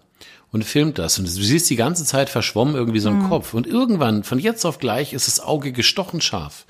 und 0.53 0.65
filmt 0.65 0.99
das. 0.99 1.19
Und 1.19 1.27
du 1.27 1.31
siehst 1.31 1.71
die 1.71 1.77
ganze 1.77 2.05
Zeit 2.05 2.29
verschwommen 2.29 2.75
irgendwie 2.75 3.01
so 3.01 3.09
ein 3.09 3.23
mhm. 3.23 3.29
Kopf. 3.29 3.55
Und 3.55 3.67
irgendwann, 3.67 4.23
von 4.23 4.38
jetzt 4.38 4.67
auf 4.67 4.79
gleich, 4.79 5.15
ist 5.15 5.27
das 5.27 5.41
Auge 5.41 5.73
gestochen 5.73 6.21
scharf. 6.21 6.67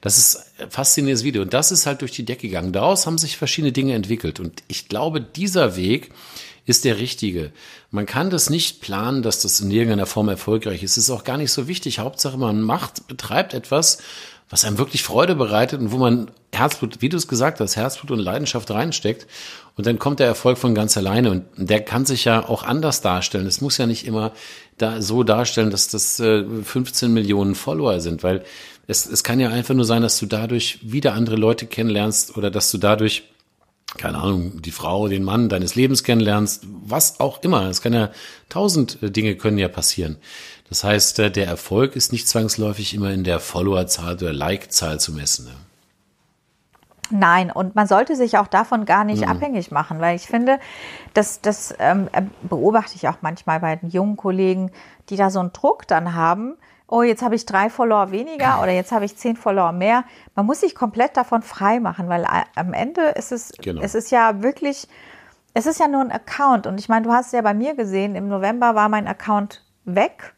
Das 0.00 0.18
ist 0.18 0.44
ein 0.58 0.70
faszinierendes 0.70 1.24
Video. 1.24 1.42
Und 1.42 1.52
das 1.52 1.72
ist 1.72 1.84
halt 1.84 2.00
durch 2.00 2.12
die 2.12 2.24
Decke 2.24 2.46
gegangen. 2.46 2.72
Daraus 2.72 3.06
haben 3.06 3.18
sich 3.18 3.36
verschiedene 3.36 3.72
Dinge 3.72 3.94
entwickelt. 3.94 4.38
Und 4.38 4.62
ich 4.68 4.88
glaube, 4.88 5.20
dieser 5.20 5.76
Weg 5.76 6.12
ist 6.64 6.84
der 6.84 6.98
richtige. 6.98 7.52
Man 7.90 8.06
kann 8.06 8.30
das 8.30 8.50
nicht 8.50 8.80
planen, 8.80 9.22
dass 9.22 9.40
das 9.40 9.60
in 9.60 9.70
irgendeiner 9.70 10.06
Form 10.06 10.28
erfolgreich 10.28 10.82
ist. 10.82 10.92
Es 10.92 11.04
ist 11.04 11.10
auch 11.10 11.24
gar 11.24 11.36
nicht 11.36 11.52
so 11.52 11.68
wichtig. 11.68 11.98
Hauptsache, 11.98 12.38
man 12.38 12.62
macht, 12.62 13.06
betreibt 13.08 13.52
etwas, 13.52 13.98
was 14.50 14.64
einem 14.64 14.78
wirklich 14.78 15.02
Freude 15.02 15.34
bereitet 15.34 15.80
und 15.80 15.90
wo 15.90 15.98
man 15.98 16.30
Herzblut, 16.52 17.00
wie 17.00 17.08
du 17.08 17.16
es 17.16 17.28
gesagt 17.28 17.60
hast, 17.60 17.76
Herzblut 17.76 18.10
und 18.10 18.18
Leidenschaft 18.18 18.70
reinsteckt. 18.70 19.26
Und 19.76 19.86
dann 19.86 19.98
kommt 19.98 20.20
der 20.20 20.26
Erfolg 20.26 20.58
von 20.58 20.74
ganz 20.74 20.96
alleine. 20.96 21.30
Und 21.30 21.44
der 21.56 21.80
kann 21.80 22.06
sich 22.06 22.24
ja 22.24 22.48
auch 22.48 22.62
anders 22.62 23.00
darstellen. 23.00 23.46
Es 23.46 23.60
muss 23.60 23.78
ja 23.78 23.86
nicht 23.86 24.06
immer 24.06 24.32
da 24.78 25.02
so 25.02 25.24
darstellen, 25.24 25.70
dass 25.70 25.88
das 25.88 26.20
äh, 26.20 26.44
15 26.44 27.12
Millionen 27.12 27.54
Follower 27.54 28.00
sind, 28.00 28.22
weil 28.22 28.44
es, 28.86 29.06
es 29.06 29.24
kann 29.24 29.40
ja 29.40 29.48
einfach 29.48 29.74
nur 29.74 29.84
sein, 29.84 30.02
dass 30.02 30.18
du 30.18 30.26
dadurch 30.26 30.78
wieder 30.82 31.14
andere 31.14 31.36
Leute 31.36 31.66
kennenlernst 31.66 32.36
oder 32.36 32.50
dass 32.50 32.70
du 32.70 32.78
dadurch 32.78 33.24
keine 33.96 34.18
Ahnung, 34.18 34.60
die 34.60 34.70
Frau, 34.70 35.08
den 35.08 35.22
Mann 35.22 35.48
deines 35.48 35.74
Lebens 35.76 36.02
kennenlernst, 36.02 36.66
was 36.84 37.20
auch 37.20 37.42
immer. 37.42 37.68
Es 37.68 37.80
kann 37.80 37.92
ja 37.92 38.10
tausend 38.48 39.02
äh, 39.02 39.10
Dinge 39.10 39.36
können 39.36 39.58
ja 39.58 39.68
passieren. 39.68 40.16
Das 40.68 40.84
heißt, 40.84 41.18
äh, 41.18 41.30
der 41.30 41.46
Erfolg 41.46 41.96
ist 41.96 42.12
nicht 42.12 42.28
zwangsläufig 42.28 42.94
immer 42.94 43.10
in 43.10 43.24
der 43.24 43.40
Followerzahl 43.40 44.14
oder 44.14 44.32
Like-Zahl 44.32 44.98
zu 44.98 45.12
messen. 45.12 45.46
Ne? 45.46 45.52
Nein, 47.10 47.50
und 47.50 47.74
man 47.74 47.86
sollte 47.86 48.16
sich 48.16 48.38
auch 48.38 48.46
davon 48.46 48.86
gar 48.86 49.04
nicht 49.04 49.22
mhm. 49.22 49.28
abhängig 49.28 49.70
machen, 49.70 50.00
weil 50.00 50.16
ich 50.16 50.26
finde, 50.26 50.58
das, 51.12 51.40
das 51.40 51.74
ähm, 51.78 52.08
äh, 52.12 52.22
beobachte 52.42 52.96
ich 52.96 53.08
auch 53.08 53.18
manchmal 53.20 53.60
bei 53.60 53.76
den 53.76 53.90
jungen 53.90 54.16
Kollegen, 54.16 54.70
die 55.10 55.16
da 55.16 55.30
so 55.30 55.40
einen 55.40 55.52
Druck 55.52 55.86
dann 55.86 56.14
haben, 56.14 56.56
oh, 56.86 57.02
jetzt 57.02 57.22
habe 57.22 57.34
ich 57.34 57.46
drei 57.46 57.70
Follower 57.70 58.10
weniger 58.10 58.58
oder 58.62 58.72
jetzt 58.72 58.92
habe 58.92 59.04
ich 59.04 59.16
zehn 59.16 59.36
Follower 59.36 59.72
mehr. 59.72 60.04
Man 60.34 60.46
muss 60.46 60.60
sich 60.60 60.74
komplett 60.74 61.16
davon 61.16 61.42
frei 61.42 61.78
machen, 61.78 62.08
weil 62.08 62.24
äh, 62.24 62.44
am 62.56 62.72
Ende 62.72 63.02
ist 63.08 63.32
es, 63.32 63.52
genau. 63.60 63.82
es 63.82 63.94
ist 63.94 64.10
ja 64.10 64.42
wirklich, 64.42 64.88
es 65.52 65.66
ist 65.66 65.78
ja 65.78 65.88
nur 65.88 66.00
ein 66.00 66.12
Account. 66.12 66.66
Und 66.66 66.80
ich 66.80 66.88
meine, 66.88 67.06
du 67.06 67.12
hast 67.12 67.26
es 67.26 67.32
ja 67.32 67.42
bei 67.42 67.54
mir 67.54 67.74
gesehen, 67.74 68.14
im 68.14 68.28
November 68.28 68.74
war 68.74 68.88
mein 68.88 69.06
Account 69.06 69.62
weg 69.84 70.33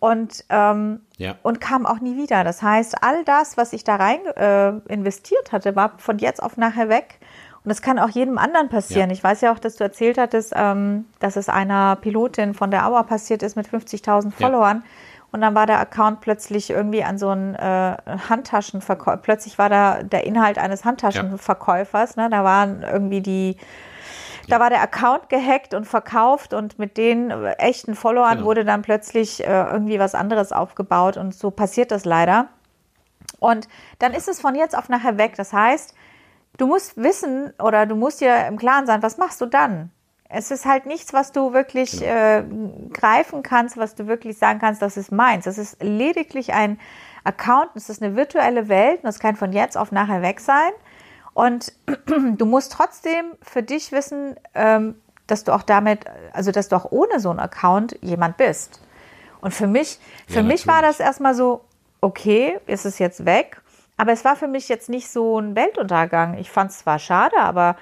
und, 0.00 0.44
ähm, 0.48 1.00
ja. 1.16 1.34
und 1.42 1.60
kam 1.60 1.86
auch 1.86 2.00
nie 2.00 2.16
wieder. 2.16 2.44
Das 2.44 2.62
heißt, 2.62 3.02
all 3.02 3.24
das, 3.24 3.56
was 3.56 3.72
ich 3.72 3.84
da 3.84 3.96
rein 3.96 4.20
äh, 4.36 4.92
investiert 4.92 5.52
hatte, 5.52 5.74
war 5.76 5.94
von 5.98 6.18
jetzt 6.18 6.42
auf 6.42 6.56
nachher 6.56 6.88
weg. 6.88 7.18
Und 7.64 7.70
das 7.70 7.82
kann 7.82 7.98
auch 7.98 8.08
jedem 8.08 8.38
anderen 8.38 8.68
passieren. 8.68 9.10
Ja. 9.10 9.14
Ich 9.14 9.24
weiß 9.24 9.40
ja 9.40 9.52
auch, 9.52 9.58
dass 9.58 9.76
du 9.76 9.84
erzählt 9.84 10.16
hattest, 10.16 10.52
ähm, 10.56 11.06
dass 11.18 11.36
es 11.36 11.48
einer 11.48 11.96
Pilotin 11.96 12.54
von 12.54 12.70
der 12.70 12.86
Auer 12.86 13.04
passiert 13.04 13.42
ist 13.42 13.56
mit 13.56 13.66
50.000 13.68 14.30
Followern. 14.30 14.78
Ja. 14.84 14.90
Und 15.30 15.42
dann 15.42 15.54
war 15.54 15.66
der 15.66 15.78
Account 15.78 16.20
plötzlich 16.20 16.70
irgendwie 16.70 17.04
an 17.04 17.18
so 17.18 17.28
einen 17.28 17.54
äh, 17.54 17.96
Handtaschenverkäufer. 18.28 19.18
Plötzlich 19.18 19.58
war 19.58 19.68
da 19.68 20.02
der 20.02 20.24
Inhalt 20.24 20.56
eines 20.58 20.84
Handtaschenverkäufers. 20.84 22.16
Ne? 22.16 22.30
Da 22.30 22.44
waren 22.44 22.82
irgendwie 22.82 23.20
die, 23.20 23.56
da 24.48 24.60
war 24.60 24.70
der 24.70 24.82
Account 24.82 25.28
gehackt 25.28 25.74
und 25.74 25.84
verkauft 25.84 26.54
und 26.54 26.78
mit 26.78 26.96
den 26.96 27.30
echten 27.30 27.94
Followern 27.94 28.36
genau. 28.36 28.46
wurde 28.46 28.64
dann 28.64 28.82
plötzlich 28.82 29.44
äh, 29.44 29.46
irgendwie 29.46 29.98
was 29.98 30.14
anderes 30.14 30.52
aufgebaut 30.52 31.16
und 31.16 31.34
so 31.34 31.50
passiert 31.50 31.90
das 31.90 32.04
leider. 32.04 32.48
Und 33.38 33.68
dann 33.98 34.14
ist 34.14 34.28
es 34.28 34.40
von 34.40 34.54
jetzt 34.54 34.76
auf 34.76 34.88
nachher 34.88 35.18
weg. 35.18 35.34
Das 35.36 35.52
heißt, 35.52 35.94
du 36.56 36.66
musst 36.66 36.96
wissen 36.96 37.52
oder 37.62 37.86
du 37.86 37.94
musst 37.94 38.20
dir 38.20 38.46
im 38.46 38.56
Klaren 38.58 38.86
sein, 38.86 39.02
was 39.02 39.18
machst 39.18 39.40
du 39.40 39.46
dann? 39.46 39.90
Es 40.30 40.50
ist 40.50 40.66
halt 40.66 40.84
nichts, 40.84 41.14
was 41.14 41.32
du 41.32 41.54
wirklich 41.54 42.00
genau. 42.00 42.12
äh, 42.12 42.44
greifen 42.92 43.42
kannst, 43.42 43.78
was 43.78 43.94
du 43.94 44.06
wirklich 44.06 44.36
sagen 44.36 44.58
kannst, 44.58 44.82
das 44.82 44.96
ist 44.96 45.10
meins. 45.10 45.44
Das 45.44 45.56
ist 45.56 45.82
lediglich 45.82 46.52
ein 46.52 46.78
Account, 47.24 47.70
das 47.74 47.88
ist 47.88 48.02
eine 48.02 48.14
virtuelle 48.14 48.68
Welt 48.68 48.98
und 48.98 49.04
das 49.04 49.20
kann 49.20 49.36
von 49.36 49.52
jetzt 49.52 49.76
auf 49.76 49.90
nachher 49.90 50.20
weg 50.20 50.40
sein. 50.40 50.70
Und 51.38 51.72
du 52.36 52.46
musst 52.46 52.72
trotzdem 52.72 53.26
für 53.42 53.62
dich 53.62 53.92
wissen, 53.92 54.34
ähm, 54.56 54.96
dass 55.28 55.44
du 55.44 55.52
auch 55.52 55.62
damit, 55.62 56.00
also 56.32 56.50
dass 56.50 56.68
du 56.68 56.74
auch 56.74 56.90
ohne 56.90 57.20
so 57.20 57.30
einen 57.30 57.38
Account 57.38 57.96
jemand 58.02 58.38
bist. 58.38 58.80
Und 59.40 59.54
für 59.54 59.68
mich, 59.68 60.00
für 60.26 60.40
ja, 60.40 60.42
mich 60.42 60.66
war 60.66 60.82
das 60.82 60.98
erstmal 60.98 61.36
so, 61.36 61.60
okay, 62.00 62.58
ist 62.66 62.84
es 62.84 62.98
jetzt 62.98 63.24
weg. 63.24 63.62
Aber 63.96 64.10
es 64.10 64.24
war 64.24 64.34
für 64.34 64.48
mich 64.48 64.68
jetzt 64.68 64.88
nicht 64.88 65.10
so 65.10 65.38
ein 65.38 65.54
Weltuntergang. 65.54 66.38
Ich 66.38 66.50
fand 66.50 66.72
es 66.72 66.80
zwar 66.80 66.98
schade, 66.98 67.36
aber 67.38 67.76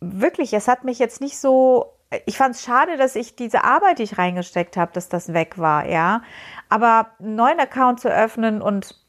wirklich, 0.00 0.54
es 0.54 0.66
hat 0.66 0.82
mich 0.82 0.98
jetzt 0.98 1.20
nicht 1.20 1.38
so. 1.38 1.92
Ich 2.24 2.38
fand 2.38 2.54
es 2.54 2.62
schade, 2.62 2.96
dass 2.96 3.16
ich 3.16 3.36
diese 3.36 3.64
Arbeit, 3.64 3.98
die 3.98 4.04
ich 4.04 4.16
reingesteckt 4.16 4.78
habe, 4.78 4.92
dass 4.94 5.10
das 5.10 5.34
weg 5.34 5.58
war, 5.58 5.86
ja. 5.86 6.22
Aber 6.70 7.08
einen 7.18 7.34
neuen 7.34 7.60
Account 7.60 8.00
zu 8.00 8.08
öffnen 8.08 8.62
und 8.62 9.01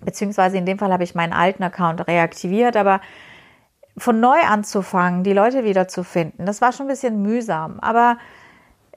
beziehungsweise 0.00 0.58
in 0.58 0.66
dem 0.66 0.78
Fall 0.78 0.92
habe 0.92 1.04
ich 1.04 1.14
meinen 1.14 1.32
alten 1.32 1.62
Account 1.62 2.06
reaktiviert, 2.06 2.76
aber 2.76 3.00
von 3.98 4.20
neu 4.20 4.38
anzufangen, 4.40 5.24
die 5.24 5.32
Leute 5.32 5.64
wieder 5.64 5.88
zu 5.88 6.04
finden, 6.04 6.46
das 6.46 6.60
war 6.60 6.72
schon 6.72 6.86
ein 6.86 6.90
bisschen 6.90 7.22
mühsam. 7.22 7.80
Aber 7.80 8.18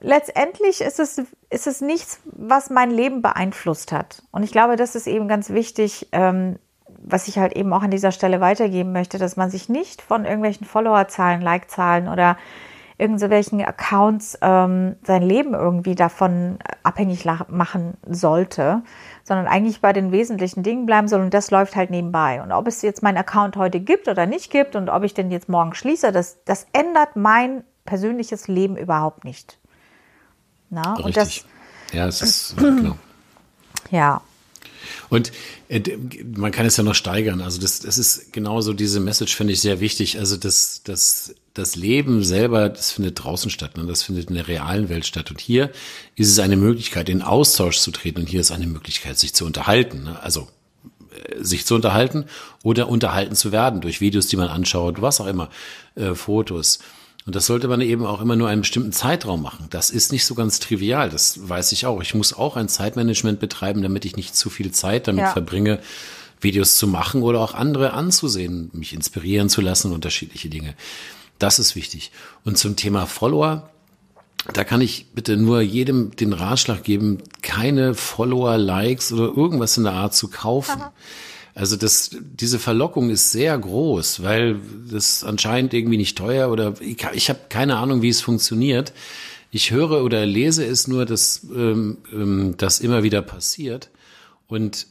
letztendlich 0.00 0.80
ist 0.80 1.00
es, 1.00 1.22
ist 1.48 1.66
es 1.66 1.80
nichts, 1.80 2.20
was 2.24 2.70
mein 2.70 2.90
Leben 2.90 3.22
beeinflusst 3.22 3.92
hat. 3.92 4.22
Und 4.30 4.42
ich 4.42 4.52
glaube, 4.52 4.76
das 4.76 4.94
ist 4.94 5.06
eben 5.06 5.28
ganz 5.28 5.50
wichtig, 5.50 6.08
ähm, 6.12 6.58
was 7.02 7.28
ich 7.28 7.38
halt 7.38 7.54
eben 7.54 7.72
auch 7.72 7.82
an 7.82 7.90
dieser 7.90 8.12
Stelle 8.12 8.40
weitergeben 8.40 8.92
möchte, 8.92 9.18
dass 9.18 9.36
man 9.36 9.50
sich 9.50 9.68
nicht 9.68 10.02
von 10.02 10.24
irgendwelchen 10.24 10.66
Followerzahlen, 10.66 11.40
Like-Zahlen 11.40 12.08
oder 12.08 12.36
irgendwelchen 13.00 13.64
Accounts 13.64 14.38
ähm, 14.42 14.96
sein 15.02 15.22
Leben 15.22 15.54
irgendwie 15.54 15.94
davon 15.94 16.58
abhängig 16.82 17.24
machen 17.48 17.94
sollte, 18.06 18.82
sondern 19.24 19.46
eigentlich 19.46 19.80
bei 19.80 19.92
den 19.92 20.12
wesentlichen 20.12 20.62
Dingen 20.62 20.86
bleiben 20.86 21.08
soll 21.08 21.20
und 21.20 21.34
das 21.34 21.50
läuft 21.50 21.76
halt 21.76 21.90
nebenbei. 21.90 22.42
Und 22.42 22.52
ob 22.52 22.66
es 22.66 22.82
jetzt 22.82 23.02
meinen 23.02 23.16
Account 23.16 23.56
heute 23.56 23.80
gibt 23.80 24.08
oder 24.08 24.26
nicht 24.26 24.50
gibt 24.50 24.76
und 24.76 24.88
ob 24.88 25.02
ich 25.02 25.14
den 25.14 25.30
jetzt 25.30 25.48
morgen 25.48 25.74
schließe, 25.74 26.12
das, 26.12 26.38
das 26.44 26.66
ändert 26.72 27.16
mein 27.16 27.64
persönliches 27.84 28.46
Leben 28.46 28.76
überhaupt 28.76 29.24
nicht. 29.24 29.58
Na? 30.68 30.94
Richtig. 30.94 31.04
Und 31.06 31.16
das, 31.16 31.44
ja, 31.92 32.06
es 32.06 32.22
ist 32.22 32.56
genau. 32.58 32.96
Ja. 33.90 34.20
Und 35.08 35.32
äh, 35.68 35.82
man 36.36 36.52
kann 36.52 36.66
es 36.66 36.76
ja 36.76 36.84
noch 36.84 36.94
steigern. 36.94 37.40
Also 37.40 37.60
das, 37.60 37.80
das 37.80 37.98
ist 37.98 38.32
genauso 38.32 38.72
diese 38.72 39.00
Message 39.00 39.36
finde 39.36 39.52
ich 39.52 39.60
sehr 39.60 39.80
wichtig. 39.80 40.18
Also 40.18 40.36
das, 40.36 40.82
das, 40.84 41.34
das 41.54 41.74
Leben 41.74 42.22
selber, 42.22 42.68
das 42.68 42.92
findet 42.92 43.22
draußen 43.22 43.50
statt. 43.50 43.76
Ne? 43.76 43.86
Das 43.86 44.02
findet 44.02 44.28
in 44.28 44.36
der 44.36 44.48
realen 44.48 44.88
Welt 44.88 45.06
statt. 45.06 45.30
Und 45.30 45.40
hier 45.40 45.70
ist 46.14 46.30
es 46.30 46.38
eine 46.38 46.56
Möglichkeit, 46.56 47.08
in 47.08 47.22
Austausch 47.22 47.78
zu 47.78 47.90
treten. 47.90 48.20
Und 48.20 48.28
hier 48.28 48.40
ist 48.40 48.52
eine 48.52 48.66
Möglichkeit, 48.66 49.18
sich 49.18 49.34
zu 49.34 49.44
unterhalten. 49.44 50.04
Ne? 50.04 50.22
Also 50.22 50.48
äh, 51.12 51.42
sich 51.42 51.66
zu 51.66 51.74
unterhalten 51.74 52.26
oder 52.62 52.88
unterhalten 52.88 53.34
zu 53.34 53.50
werden 53.50 53.80
durch 53.80 54.00
Videos, 54.00 54.28
die 54.28 54.36
man 54.36 54.48
anschaut, 54.48 55.02
was 55.02 55.20
auch 55.20 55.26
immer, 55.26 55.50
äh, 55.96 56.14
Fotos. 56.14 56.78
Und 57.26 57.36
das 57.36 57.46
sollte 57.46 57.68
man 57.68 57.80
eben 57.80 58.06
auch 58.06 58.20
immer 58.20 58.36
nur 58.36 58.48
einen 58.48 58.62
bestimmten 58.62 58.92
Zeitraum 58.92 59.42
machen. 59.42 59.66
Das 59.70 59.90
ist 59.90 60.10
nicht 60.10 60.24
so 60.24 60.34
ganz 60.34 60.58
trivial, 60.58 61.10
das 61.10 61.48
weiß 61.48 61.72
ich 61.72 61.84
auch. 61.84 62.00
Ich 62.00 62.14
muss 62.14 62.32
auch 62.32 62.56
ein 62.56 62.68
Zeitmanagement 62.68 63.40
betreiben, 63.40 63.82
damit 63.82 64.04
ich 64.04 64.16
nicht 64.16 64.34
zu 64.34 64.48
viel 64.50 64.70
Zeit 64.70 65.06
damit 65.06 65.24
ja. 65.24 65.32
verbringe, 65.32 65.80
Videos 66.40 66.76
zu 66.76 66.86
machen 66.86 67.22
oder 67.22 67.40
auch 67.40 67.52
andere 67.54 67.92
anzusehen, 67.92 68.70
mich 68.72 68.94
inspirieren 68.94 69.50
zu 69.50 69.60
lassen, 69.60 69.92
unterschiedliche 69.92 70.48
Dinge. 70.48 70.74
Das 71.40 71.58
ist 71.58 71.74
wichtig. 71.74 72.12
Und 72.44 72.58
zum 72.58 72.76
Thema 72.76 73.06
Follower, 73.06 73.70
da 74.52 74.62
kann 74.62 74.82
ich 74.82 75.06
bitte 75.14 75.36
nur 75.36 75.62
jedem 75.62 76.14
den 76.14 76.34
Ratschlag 76.34 76.84
geben, 76.84 77.18
keine 77.42 77.94
Follower, 77.94 78.58
Likes 78.58 79.10
oder 79.12 79.24
irgendwas 79.36 79.76
in 79.78 79.84
der 79.84 79.94
Art 79.94 80.14
zu 80.14 80.28
kaufen. 80.28 80.82
Also 81.54 81.76
das, 81.76 82.10
diese 82.20 82.58
Verlockung 82.58 83.08
ist 83.08 83.32
sehr 83.32 83.58
groß, 83.58 84.22
weil 84.22 84.60
das 84.90 85.24
anscheinend 85.24 85.72
irgendwie 85.72 85.96
nicht 85.96 86.16
teuer 86.16 86.50
oder 86.50 86.74
ich, 86.80 87.04
ich 87.14 87.28
habe 87.30 87.40
keine 87.48 87.78
Ahnung, 87.78 88.02
wie 88.02 88.10
es 88.10 88.20
funktioniert. 88.20 88.92
Ich 89.50 89.70
höre 89.70 90.04
oder 90.04 90.26
lese 90.26 90.64
es 90.64 90.88
nur, 90.88 91.06
dass 91.06 91.46
ähm, 91.54 91.98
ähm, 92.12 92.54
das 92.58 92.80
immer 92.80 93.02
wieder 93.02 93.22
passiert. 93.22 93.88
Und 94.46 94.86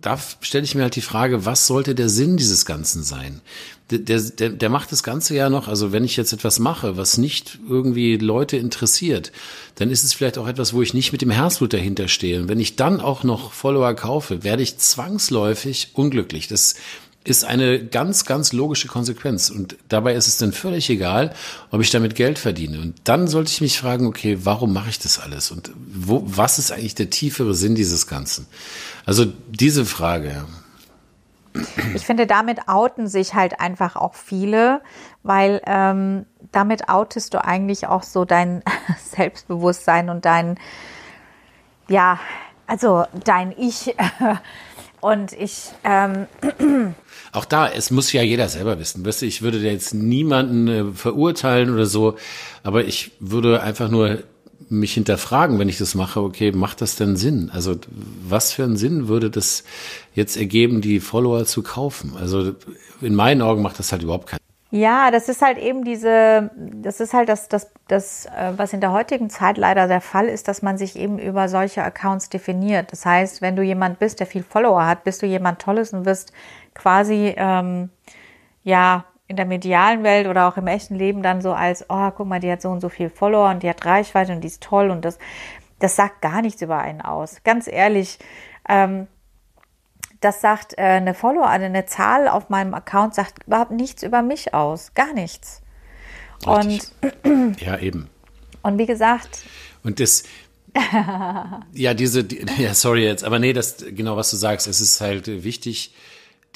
da 0.00 0.18
stelle 0.40 0.64
ich 0.64 0.74
mir 0.74 0.82
halt 0.82 0.96
die 0.96 1.00
Frage, 1.00 1.44
was 1.46 1.66
sollte 1.66 1.94
der 1.94 2.08
Sinn 2.08 2.36
dieses 2.36 2.64
Ganzen 2.64 3.02
sein? 3.02 3.40
Der, 3.90 4.20
der, 4.20 4.50
der 4.50 4.68
macht 4.68 4.90
das 4.90 5.02
Ganze 5.02 5.34
ja 5.36 5.48
noch, 5.48 5.68
also 5.68 5.92
wenn 5.92 6.04
ich 6.04 6.16
jetzt 6.16 6.32
etwas 6.32 6.58
mache, 6.58 6.96
was 6.96 7.18
nicht 7.18 7.58
irgendwie 7.68 8.16
Leute 8.16 8.56
interessiert, 8.56 9.30
dann 9.76 9.90
ist 9.90 10.02
es 10.02 10.12
vielleicht 10.12 10.38
auch 10.38 10.48
etwas, 10.48 10.74
wo 10.74 10.82
ich 10.82 10.92
nicht 10.92 11.12
mit 11.12 11.22
dem 11.22 11.30
Herzblut 11.30 11.72
dahinter 11.72 12.08
stehe. 12.08 12.40
Und 12.40 12.48
wenn 12.48 12.60
ich 12.60 12.76
dann 12.76 13.00
auch 13.00 13.22
noch 13.22 13.52
Follower 13.52 13.94
kaufe, 13.94 14.42
werde 14.42 14.62
ich 14.62 14.78
zwangsläufig 14.78 15.90
unglücklich. 15.94 16.48
Das 16.48 16.74
ist 17.26 17.44
eine 17.44 17.84
ganz, 17.84 18.24
ganz 18.24 18.52
logische 18.52 18.86
Konsequenz. 18.86 19.50
Und 19.50 19.76
dabei 19.88 20.14
ist 20.14 20.28
es 20.28 20.38
dann 20.38 20.52
völlig 20.52 20.88
egal, 20.90 21.34
ob 21.70 21.80
ich 21.80 21.90
damit 21.90 22.14
Geld 22.14 22.38
verdiene. 22.38 22.80
Und 22.80 22.94
dann 23.04 23.26
sollte 23.26 23.50
ich 23.50 23.60
mich 23.60 23.78
fragen, 23.78 24.06
okay, 24.06 24.38
warum 24.44 24.72
mache 24.72 24.90
ich 24.90 25.00
das 25.00 25.18
alles? 25.18 25.50
Und 25.50 25.72
wo, 25.76 26.22
was 26.24 26.58
ist 26.58 26.70
eigentlich 26.70 26.94
der 26.94 27.10
tiefere 27.10 27.54
Sinn 27.54 27.74
dieses 27.74 28.06
Ganzen? 28.06 28.46
Also 29.06 29.26
diese 29.48 29.84
Frage. 29.84 30.44
Ich 31.94 32.06
finde, 32.06 32.26
damit 32.26 32.68
outen 32.68 33.08
sich 33.08 33.34
halt 33.34 33.60
einfach 33.60 33.96
auch 33.96 34.14
viele, 34.14 34.80
weil 35.22 35.60
ähm, 35.66 36.26
damit 36.52 36.88
outest 36.88 37.34
du 37.34 37.44
eigentlich 37.44 37.88
auch 37.88 38.04
so 38.04 38.24
dein 38.24 38.62
Selbstbewusstsein 39.16 40.10
und 40.10 40.24
dein, 40.24 40.60
ja, 41.88 42.20
also 42.68 43.04
dein 43.24 43.52
Ich. 43.56 43.96
Und 45.00 45.32
ich. 45.34 45.70
Ähm, 45.84 46.26
auch 47.36 47.44
da, 47.44 47.68
es 47.68 47.90
muss 47.90 48.12
ja 48.12 48.22
jeder 48.22 48.48
selber 48.48 48.78
wissen. 48.78 49.04
Weißt 49.04 49.22
du, 49.22 49.26
ich 49.26 49.42
würde 49.42 49.58
jetzt 49.58 49.94
niemanden 49.94 50.68
äh, 50.68 50.84
verurteilen 50.92 51.72
oder 51.72 51.86
so, 51.86 52.16
aber 52.62 52.84
ich 52.84 53.12
würde 53.20 53.62
einfach 53.62 53.90
nur 53.90 54.22
mich 54.68 54.94
hinterfragen, 54.94 55.58
wenn 55.58 55.68
ich 55.68 55.78
das 55.78 55.94
mache, 55.94 56.20
okay, 56.20 56.50
macht 56.50 56.80
das 56.80 56.96
denn 56.96 57.16
Sinn? 57.16 57.50
Also 57.52 57.76
was 58.26 58.52
für 58.52 58.64
einen 58.64 58.76
Sinn 58.76 59.06
würde 59.06 59.30
das 59.30 59.64
jetzt 60.14 60.36
ergeben, 60.36 60.80
die 60.80 60.98
Follower 60.98 61.44
zu 61.44 61.62
kaufen? 61.62 62.14
Also 62.18 62.54
in 63.00 63.14
meinen 63.14 63.42
Augen 63.42 63.62
macht 63.62 63.78
das 63.78 63.92
halt 63.92 64.02
überhaupt 64.02 64.28
keinen 64.28 64.40
ja, 64.72 65.12
das 65.12 65.28
ist 65.28 65.42
halt 65.42 65.58
eben 65.58 65.84
diese, 65.84 66.50
das 66.56 66.98
ist 66.98 67.14
halt 67.14 67.28
das, 67.28 67.48
das, 67.48 67.70
das, 67.86 68.26
äh, 68.26 68.52
was 68.56 68.72
in 68.72 68.80
der 68.80 68.90
heutigen 68.90 69.30
Zeit 69.30 69.58
leider 69.58 69.86
der 69.86 70.00
Fall 70.00 70.26
ist, 70.26 70.48
dass 70.48 70.60
man 70.60 70.76
sich 70.76 70.96
eben 70.96 71.20
über 71.20 71.48
solche 71.48 71.84
Accounts 71.84 72.30
definiert. 72.30 72.90
Das 72.90 73.06
heißt, 73.06 73.40
wenn 73.40 73.54
du 73.54 73.62
jemand 73.62 74.00
bist, 74.00 74.18
der 74.18 74.26
viel 74.26 74.42
Follower 74.42 74.84
hat, 74.84 75.04
bist 75.04 75.22
du 75.22 75.26
jemand 75.26 75.60
Tolles 75.60 75.92
und 75.92 76.04
wirst 76.04 76.32
quasi, 76.76 77.34
ähm, 77.36 77.90
ja, 78.62 79.04
in 79.28 79.36
der 79.36 79.46
medialen 79.46 80.04
Welt 80.04 80.28
oder 80.28 80.46
auch 80.46 80.56
im 80.56 80.68
echten 80.68 80.94
Leben 80.94 81.22
dann 81.22 81.42
so 81.42 81.52
als, 81.52 81.86
oh, 81.88 82.10
guck 82.12 82.28
mal, 82.28 82.38
die 82.38 82.50
hat 82.50 82.62
so 82.62 82.70
und 82.70 82.80
so 82.80 82.88
viel 82.88 83.10
Follower 83.10 83.50
und 83.50 83.62
die 83.62 83.68
hat 83.68 83.84
Reichweite 83.84 84.32
und 84.32 84.42
die 84.42 84.48
ist 84.48 84.62
toll 84.62 84.90
und 84.90 85.04
das, 85.04 85.18
das 85.80 85.96
sagt 85.96 86.22
gar 86.22 86.42
nichts 86.42 86.62
über 86.62 86.78
einen 86.78 87.00
aus. 87.00 87.42
Ganz 87.42 87.66
ehrlich, 87.66 88.18
ähm, 88.68 89.08
das 90.20 90.40
sagt 90.40 90.78
äh, 90.78 90.82
eine 90.82 91.14
Follower, 91.14 91.48
eine 91.48 91.86
Zahl 91.86 92.28
auf 92.28 92.48
meinem 92.50 92.72
Account 92.74 93.14
sagt 93.14 93.46
überhaupt 93.46 93.72
nichts 93.72 94.02
über 94.02 94.22
mich 94.22 94.54
aus, 94.54 94.94
gar 94.94 95.12
nichts. 95.12 95.62
Richtig. 96.46 96.92
Und 97.02 97.60
ja, 97.60 97.78
eben. 97.78 98.08
Und 98.62 98.78
wie 98.78 98.86
gesagt. 98.86 99.44
Und 99.82 100.00
das, 100.00 100.24
ja, 101.72 101.94
diese, 101.94 102.24
die, 102.24 102.44
ja, 102.58 102.74
sorry 102.74 103.04
jetzt, 103.04 103.24
aber 103.24 103.38
nee, 103.38 103.52
das, 103.52 103.76
genau 103.88 104.16
was 104.16 104.30
du 104.30 104.36
sagst, 104.36 104.66
es 104.66 104.80
ist 104.80 105.00
halt 105.00 105.26
wichtig, 105.44 105.94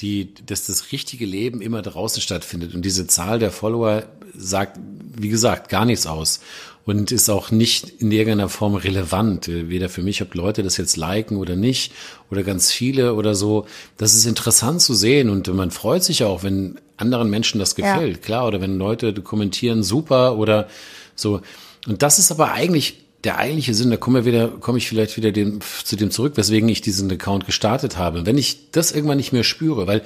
die, 0.01 0.33
dass 0.45 0.65
das 0.65 0.91
richtige 0.91 1.25
Leben 1.25 1.61
immer 1.61 1.81
draußen 1.81 2.21
stattfindet. 2.21 2.73
Und 2.73 2.83
diese 2.83 3.07
Zahl 3.07 3.39
der 3.39 3.51
Follower 3.51 4.03
sagt, 4.35 4.79
wie 5.15 5.29
gesagt, 5.29 5.69
gar 5.69 5.85
nichts 5.85 6.07
aus. 6.07 6.39
und 6.85 7.11
ist 7.11 7.29
auch 7.29 7.51
nicht 7.51 7.89
in 8.01 8.11
irgendeiner 8.11 8.49
Form 8.49 8.75
relevant, 8.75 9.47
weder 9.47 9.89
für 9.89 10.01
mich, 10.01 10.21
ob 10.21 10.33
Leute 10.33 10.63
das 10.63 10.77
jetzt 10.77 10.97
liken 10.97 11.37
oder 11.37 11.55
nicht 11.55 11.93
oder 12.31 12.43
ganz 12.43 12.71
viele 12.71 13.13
oder 13.13 13.35
so. 13.35 13.67
Das 13.97 14.15
ist 14.15 14.25
interessant 14.25 14.81
zu 14.81 14.93
sehen 14.93 15.29
und 15.29 15.47
man 15.53 15.71
freut 15.71 16.03
sich 16.03 16.23
auch, 16.23 16.43
wenn 16.43 16.79
anderen 16.97 17.29
Menschen 17.29 17.59
das 17.59 17.75
gefällt, 17.75 18.17
ja. 18.17 18.21
klar, 18.21 18.47
oder 18.47 18.61
wenn 18.61 18.77
Leute 18.77 19.13
kommentieren, 19.13 19.83
super 19.83 20.37
oder 20.37 20.67
so. 21.15 21.41
Und 21.87 22.01
das 22.01 22.19
ist 22.19 22.31
aber 22.31 22.51
eigentlich 22.51 23.00
der 23.23 23.37
eigentliche 23.37 23.73
Sinn, 23.73 23.91
da 23.91 23.97
komme 23.97 24.25
wieder, 24.25 24.47
komme 24.47 24.79
ich 24.79 24.87
vielleicht 24.87 25.15
wieder 25.15 25.31
dem, 25.31 25.59
zu 25.83 25.95
dem 25.95 26.09
zurück, 26.09 26.33
weswegen 26.37 26.67
ich 26.69 26.81
diesen 26.81 27.11
Account 27.11 27.45
gestartet 27.45 27.97
habe. 27.97 28.25
Wenn 28.25 28.37
ich 28.37 28.71
das 28.71 28.91
irgendwann 28.91 29.17
nicht 29.17 29.31
mehr 29.31 29.43
spüre, 29.43 29.85
weil 29.85 30.01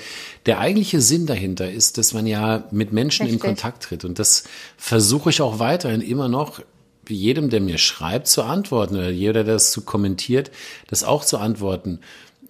der 0.45 0.59
eigentliche 0.59 0.99
Sinn 0.99 1.25
dahinter 1.25 1.71
ist, 1.71 1.97
dass 1.97 2.13
man 2.13 2.27
ja 2.27 2.65
mit 2.71 2.91
Menschen 2.91 3.23
Richtig. 3.23 3.41
in 3.41 3.47
Kontakt 3.47 3.83
tritt. 3.83 4.03
Und 4.03 4.19
das 4.19 4.43
versuche 4.77 5.29
ich 5.29 5.41
auch 5.41 5.59
weiterhin 5.59 6.01
immer 6.01 6.27
noch, 6.27 6.61
jedem, 7.07 7.49
der 7.49 7.61
mir 7.61 7.77
schreibt, 7.77 8.27
zu 8.27 8.43
antworten 8.43 8.95
oder 8.95 9.09
jeder, 9.09 9.43
der 9.43 9.53
das 9.53 9.71
zu 9.71 9.81
kommentiert, 9.81 10.51
das 10.87 11.03
auch 11.03 11.23
zu 11.23 11.37
antworten. 11.37 11.99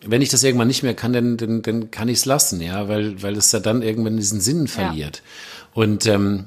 Wenn 0.06 0.22
ich 0.22 0.30
das 0.30 0.44
irgendwann 0.44 0.68
nicht 0.68 0.84
mehr 0.84 0.94
kann, 0.94 1.14
dann, 1.14 1.38
dann, 1.38 1.62
dann 1.62 1.92
kann 1.92 2.08
ich 2.08 2.20
es 2.20 2.26
lassen, 2.26 2.62
ja, 2.62 2.88
weil, 2.88 3.22
weil 3.22 3.36
es 3.36 3.52
ja 3.52 3.60
dann 3.60 3.82
irgendwann 3.82 4.18
diesen 4.18 4.40
Sinn 4.40 4.68
verliert. 4.68 5.18
Ja. 5.18 5.82
Und 5.82 6.06
ähm, 6.06 6.46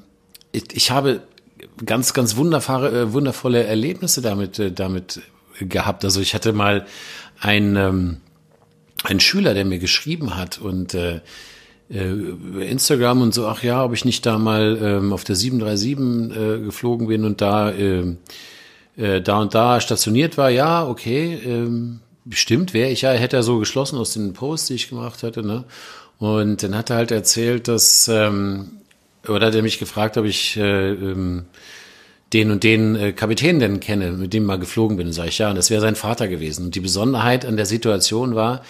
ich, 0.52 0.64
ich 0.72 0.90
habe 0.90 1.22
ganz, 1.84 2.12
ganz 2.14 2.36
wundervolle, 2.36 3.02
äh, 3.02 3.12
wundervolle 3.12 3.64
Erlebnisse 3.64 4.22
damit, 4.22 4.58
äh, 4.58 4.72
damit 4.72 5.20
gehabt. 5.60 6.04
Also 6.04 6.20
ich 6.20 6.34
hatte 6.34 6.52
mal 6.52 6.86
ein, 7.40 7.76
ähm, 7.76 8.16
ein 9.04 9.20
Schüler, 9.20 9.54
der 9.54 9.64
mir 9.64 9.78
geschrieben 9.78 10.36
hat 10.36 10.58
und 10.58 10.94
äh, 10.94 11.20
äh, 11.90 12.68
Instagram 12.68 13.22
und 13.22 13.34
so, 13.34 13.46
ach 13.46 13.62
ja, 13.62 13.84
ob 13.84 13.94
ich 13.94 14.04
nicht 14.04 14.26
da 14.26 14.38
mal 14.38 14.78
ähm, 14.80 15.12
auf 15.12 15.24
der 15.24 15.36
737 15.36 16.36
äh, 16.36 16.64
geflogen 16.64 17.06
bin 17.08 17.24
und 17.24 17.40
da 17.40 17.70
äh, 17.70 18.14
äh, 18.96 19.20
da 19.22 19.38
und 19.38 19.54
da 19.54 19.80
stationiert 19.80 20.36
war, 20.36 20.50
ja, 20.50 20.86
okay, 20.86 21.34
ähm, 21.44 22.00
bestimmt 22.24 22.74
wäre 22.74 22.90
ich 22.90 23.02
ja, 23.02 23.12
hätte 23.12 23.36
er 23.36 23.42
so 23.42 23.58
geschlossen 23.58 23.98
aus 23.98 24.12
den 24.12 24.32
Posts, 24.32 24.66
die 24.68 24.74
ich 24.74 24.88
gemacht 24.88 25.22
hatte, 25.22 25.42
ne? 25.42 25.64
Und 26.18 26.64
dann 26.64 26.74
hat 26.74 26.90
er 26.90 26.96
halt 26.96 27.12
erzählt, 27.12 27.68
dass 27.68 28.08
ähm, 28.08 28.72
oder 29.28 29.46
hat 29.46 29.54
er 29.54 29.62
mich 29.62 29.78
gefragt, 29.78 30.16
ob 30.16 30.24
ich 30.24 30.56
äh, 30.56 30.90
ähm, 30.90 31.44
den 32.32 32.50
und 32.50 32.62
den 32.62 32.96
äh, 32.96 33.12
Kapitän 33.12 33.58
denn 33.58 33.80
kenne, 33.80 34.12
mit 34.12 34.32
dem 34.32 34.44
mal 34.44 34.58
geflogen 34.58 34.96
bin. 34.96 35.12
Sage 35.12 35.28
ich, 35.28 35.38
ja, 35.38 35.50
und 35.50 35.56
das 35.56 35.70
wäre 35.70 35.80
sein 35.80 35.96
Vater 35.96 36.28
gewesen. 36.28 36.66
Und 36.66 36.74
die 36.74 36.80
Besonderheit 36.80 37.46
an 37.46 37.56
der 37.56 37.66
Situation 37.66 38.34
war, 38.34 38.62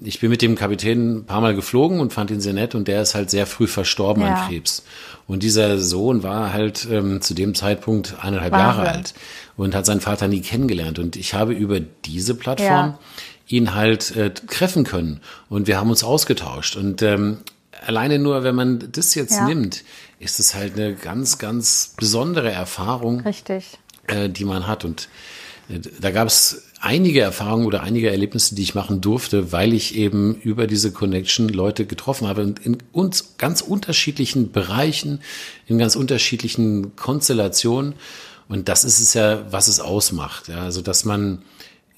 ich 0.00 0.20
bin 0.20 0.30
mit 0.30 0.40
dem 0.40 0.54
Kapitän 0.54 1.18
ein 1.18 1.24
paar 1.24 1.40
Mal 1.40 1.54
geflogen 1.54 2.00
und 2.00 2.12
fand 2.12 2.30
ihn 2.30 2.40
sehr 2.40 2.54
nett 2.54 2.74
und 2.74 2.88
der 2.88 3.02
ist 3.02 3.14
halt 3.14 3.28
sehr 3.28 3.46
früh 3.46 3.66
verstorben 3.66 4.22
ja. 4.22 4.34
an 4.34 4.48
Krebs. 4.48 4.84
Und 5.26 5.42
dieser 5.42 5.78
Sohn 5.78 6.22
war 6.22 6.52
halt 6.52 6.86
ähm, 6.90 7.20
zu 7.20 7.34
dem 7.34 7.54
Zeitpunkt 7.54 8.14
eineinhalb 8.22 8.52
Wahnsinn. 8.52 8.84
Jahre 8.84 8.90
alt 8.90 9.14
und 9.56 9.74
hat 9.74 9.84
seinen 9.84 10.00
Vater 10.00 10.28
nie 10.28 10.40
kennengelernt. 10.40 10.98
Und 10.98 11.16
ich 11.16 11.34
habe 11.34 11.52
über 11.52 11.80
diese 11.80 12.34
Plattform 12.34 12.68
ja. 12.68 12.98
ihn 13.48 13.74
halt 13.74 14.16
äh, 14.16 14.30
treffen 14.30 14.84
können 14.84 15.20
und 15.48 15.66
wir 15.66 15.78
haben 15.78 15.90
uns 15.90 16.04
ausgetauscht. 16.04 16.76
Und 16.76 17.02
ähm, 17.02 17.38
alleine 17.86 18.18
nur, 18.18 18.44
wenn 18.44 18.54
man 18.54 18.90
das 18.92 19.14
jetzt 19.14 19.32
ja. 19.32 19.46
nimmt, 19.46 19.84
ist 20.18 20.38
es 20.40 20.54
halt 20.54 20.74
eine 20.74 20.94
ganz, 20.94 21.38
ganz 21.38 21.94
besondere 21.96 22.50
Erfahrung, 22.50 23.20
Richtig. 23.20 23.78
Äh, 24.06 24.28
die 24.28 24.44
man 24.44 24.66
hat. 24.66 24.84
Und 24.84 25.08
äh, 25.68 25.80
da 26.00 26.10
gab 26.10 26.28
es 26.28 26.64
einige 26.80 27.20
Erfahrungen 27.20 27.66
oder 27.66 27.82
einige 27.82 28.10
Erlebnisse, 28.10 28.54
die 28.54 28.62
ich 28.62 28.74
machen 28.74 29.00
durfte, 29.00 29.52
weil 29.52 29.72
ich 29.72 29.96
eben 29.96 30.34
über 30.34 30.66
diese 30.66 30.92
Connection 30.92 31.48
Leute 31.48 31.86
getroffen 31.86 32.26
habe 32.26 32.42
und 32.42 32.58
in 32.64 32.78
uns 32.92 33.36
ganz 33.38 33.60
unterschiedlichen 33.60 34.52
Bereichen, 34.52 35.20
in 35.66 35.78
ganz 35.78 35.96
unterschiedlichen 35.96 36.96
Konstellationen. 36.96 37.94
Und 38.48 38.68
das 38.68 38.84
ist 38.84 39.00
es 39.00 39.14
ja, 39.14 39.50
was 39.50 39.68
es 39.68 39.80
ausmacht. 39.80 40.48
Ja, 40.48 40.62
also, 40.62 40.82
dass 40.82 41.04
man 41.04 41.42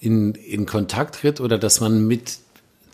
in, 0.01 0.35
in 0.35 0.66
Kontakt 0.66 1.16
tritt 1.16 1.40
oder 1.40 1.59
dass 1.59 1.81
man 1.81 2.07
mit 2.07 2.38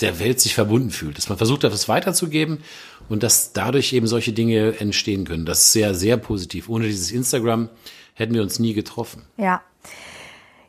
der 0.00 0.18
Welt 0.18 0.40
sich 0.40 0.54
verbunden 0.54 0.90
fühlt, 0.90 1.18
dass 1.18 1.28
man 1.28 1.38
versucht, 1.38 1.64
etwas 1.64 1.88
weiterzugeben 1.88 2.62
und 3.08 3.22
dass 3.22 3.52
dadurch 3.52 3.92
eben 3.92 4.06
solche 4.06 4.32
Dinge 4.32 4.78
entstehen 4.78 5.24
können. 5.24 5.46
Das 5.46 5.58
ist 5.58 5.72
sehr, 5.72 5.94
sehr 5.94 6.16
positiv. 6.16 6.68
Ohne 6.68 6.86
dieses 6.86 7.10
Instagram 7.10 7.68
hätten 8.14 8.34
wir 8.34 8.42
uns 8.42 8.58
nie 8.58 8.74
getroffen. 8.74 9.24
Ja. 9.36 9.62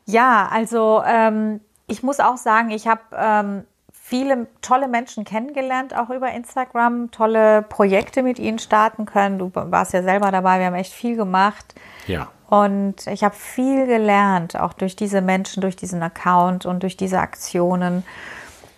Ja, 0.05 0.49
also 0.51 1.03
ähm, 1.05 1.61
ich 1.87 2.03
muss 2.03 2.19
auch 2.19 2.37
sagen, 2.37 2.71
ich 2.71 2.87
habe 2.87 3.01
ähm, 3.15 3.63
viele 3.91 4.47
tolle 4.61 4.87
Menschen 4.87 5.23
kennengelernt, 5.23 5.95
auch 5.95 6.09
über 6.09 6.31
Instagram, 6.31 7.11
tolle 7.11 7.61
Projekte 7.61 8.23
mit 8.23 8.39
ihnen 8.39 8.59
starten 8.59 9.05
können. 9.05 9.39
Du 9.39 9.51
warst 9.53 9.93
ja 9.93 10.03
selber 10.03 10.31
dabei, 10.31 10.59
wir 10.59 10.65
haben 10.65 10.75
echt 10.75 10.91
viel 10.91 11.15
gemacht. 11.15 11.75
Ja. 12.07 12.29
Und 12.49 13.07
ich 13.07 13.23
habe 13.23 13.35
viel 13.35 13.85
gelernt, 13.85 14.57
auch 14.57 14.73
durch 14.73 14.97
diese 14.97 15.21
Menschen, 15.21 15.61
durch 15.61 15.77
diesen 15.77 16.03
Account 16.03 16.65
und 16.65 16.83
durch 16.83 16.97
diese 16.97 17.19
Aktionen. 17.19 18.03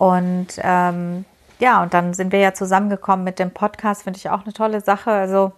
Und 0.04 0.48
ähm, 0.58 1.24
ja, 1.60 1.82
und 1.82 1.94
dann 1.94 2.12
sind 2.12 2.30
wir 2.30 2.38
ja 2.38 2.52
zusammengekommen 2.52 3.24
mit 3.24 3.38
dem 3.38 3.52
Podcast, 3.52 4.02
finde 4.02 4.18
ich 4.18 4.28
auch 4.28 4.44
eine 4.44 4.52
tolle 4.52 4.82
Sache. 4.82 5.10
Also 5.10 5.52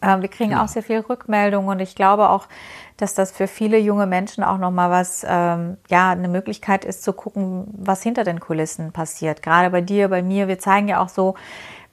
äh, 0.00 0.20
wir 0.20 0.28
kriegen 0.28 0.50
ja. 0.50 0.64
auch 0.64 0.66
sehr 0.66 0.82
viel 0.82 0.98
Rückmeldung 0.98 1.68
und 1.68 1.78
ich 1.78 1.94
glaube 1.94 2.30
auch, 2.30 2.48
dass 2.96 3.14
das 3.14 3.30
für 3.30 3.46
viele 3.46 3.78
junge 3.78 4.06
Menschen 4.08 4.42
auch 4.42 4.58
nochmal 4.58 4.90
was, 4.90 5.24
ähm, 5.24 5.76
ja, 5.88 6.10
eine 6.10 6.26
Möglichkeit 6.26 6.84
ist 6.84 7.04
zu 7.04 7.12
gucken, 7.12 7.68
was 7.76 8.02
hinter 8.02 8.24
den 8.24 8.40
Kulissen 8.40 8.90
passiert. 8.90 9.40
Gerade 9.40 9.70
bei 9.70 9.82
dir, 9.82 10.08
bei 10.08 10.20
mir, 10.20 10.48
wir 10.48 10.58
zeigen 10.58 10.88
ja 10.88 11.00
auch 11.00 11.08
so, 11.08 11.36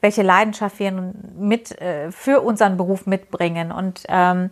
welche 0.01 0.23
Leidenschaft 0.23 0.79
wir 0.79 1.13
mit 1.38 1.79
äh, 1.79 2.12
für 2.12 2.41
unseren 2.41 2.75
Beruf 2.75 3.05
mitbringen. 3.05 3.71
Und 3.71 4.01
ähm, 4.08 4.49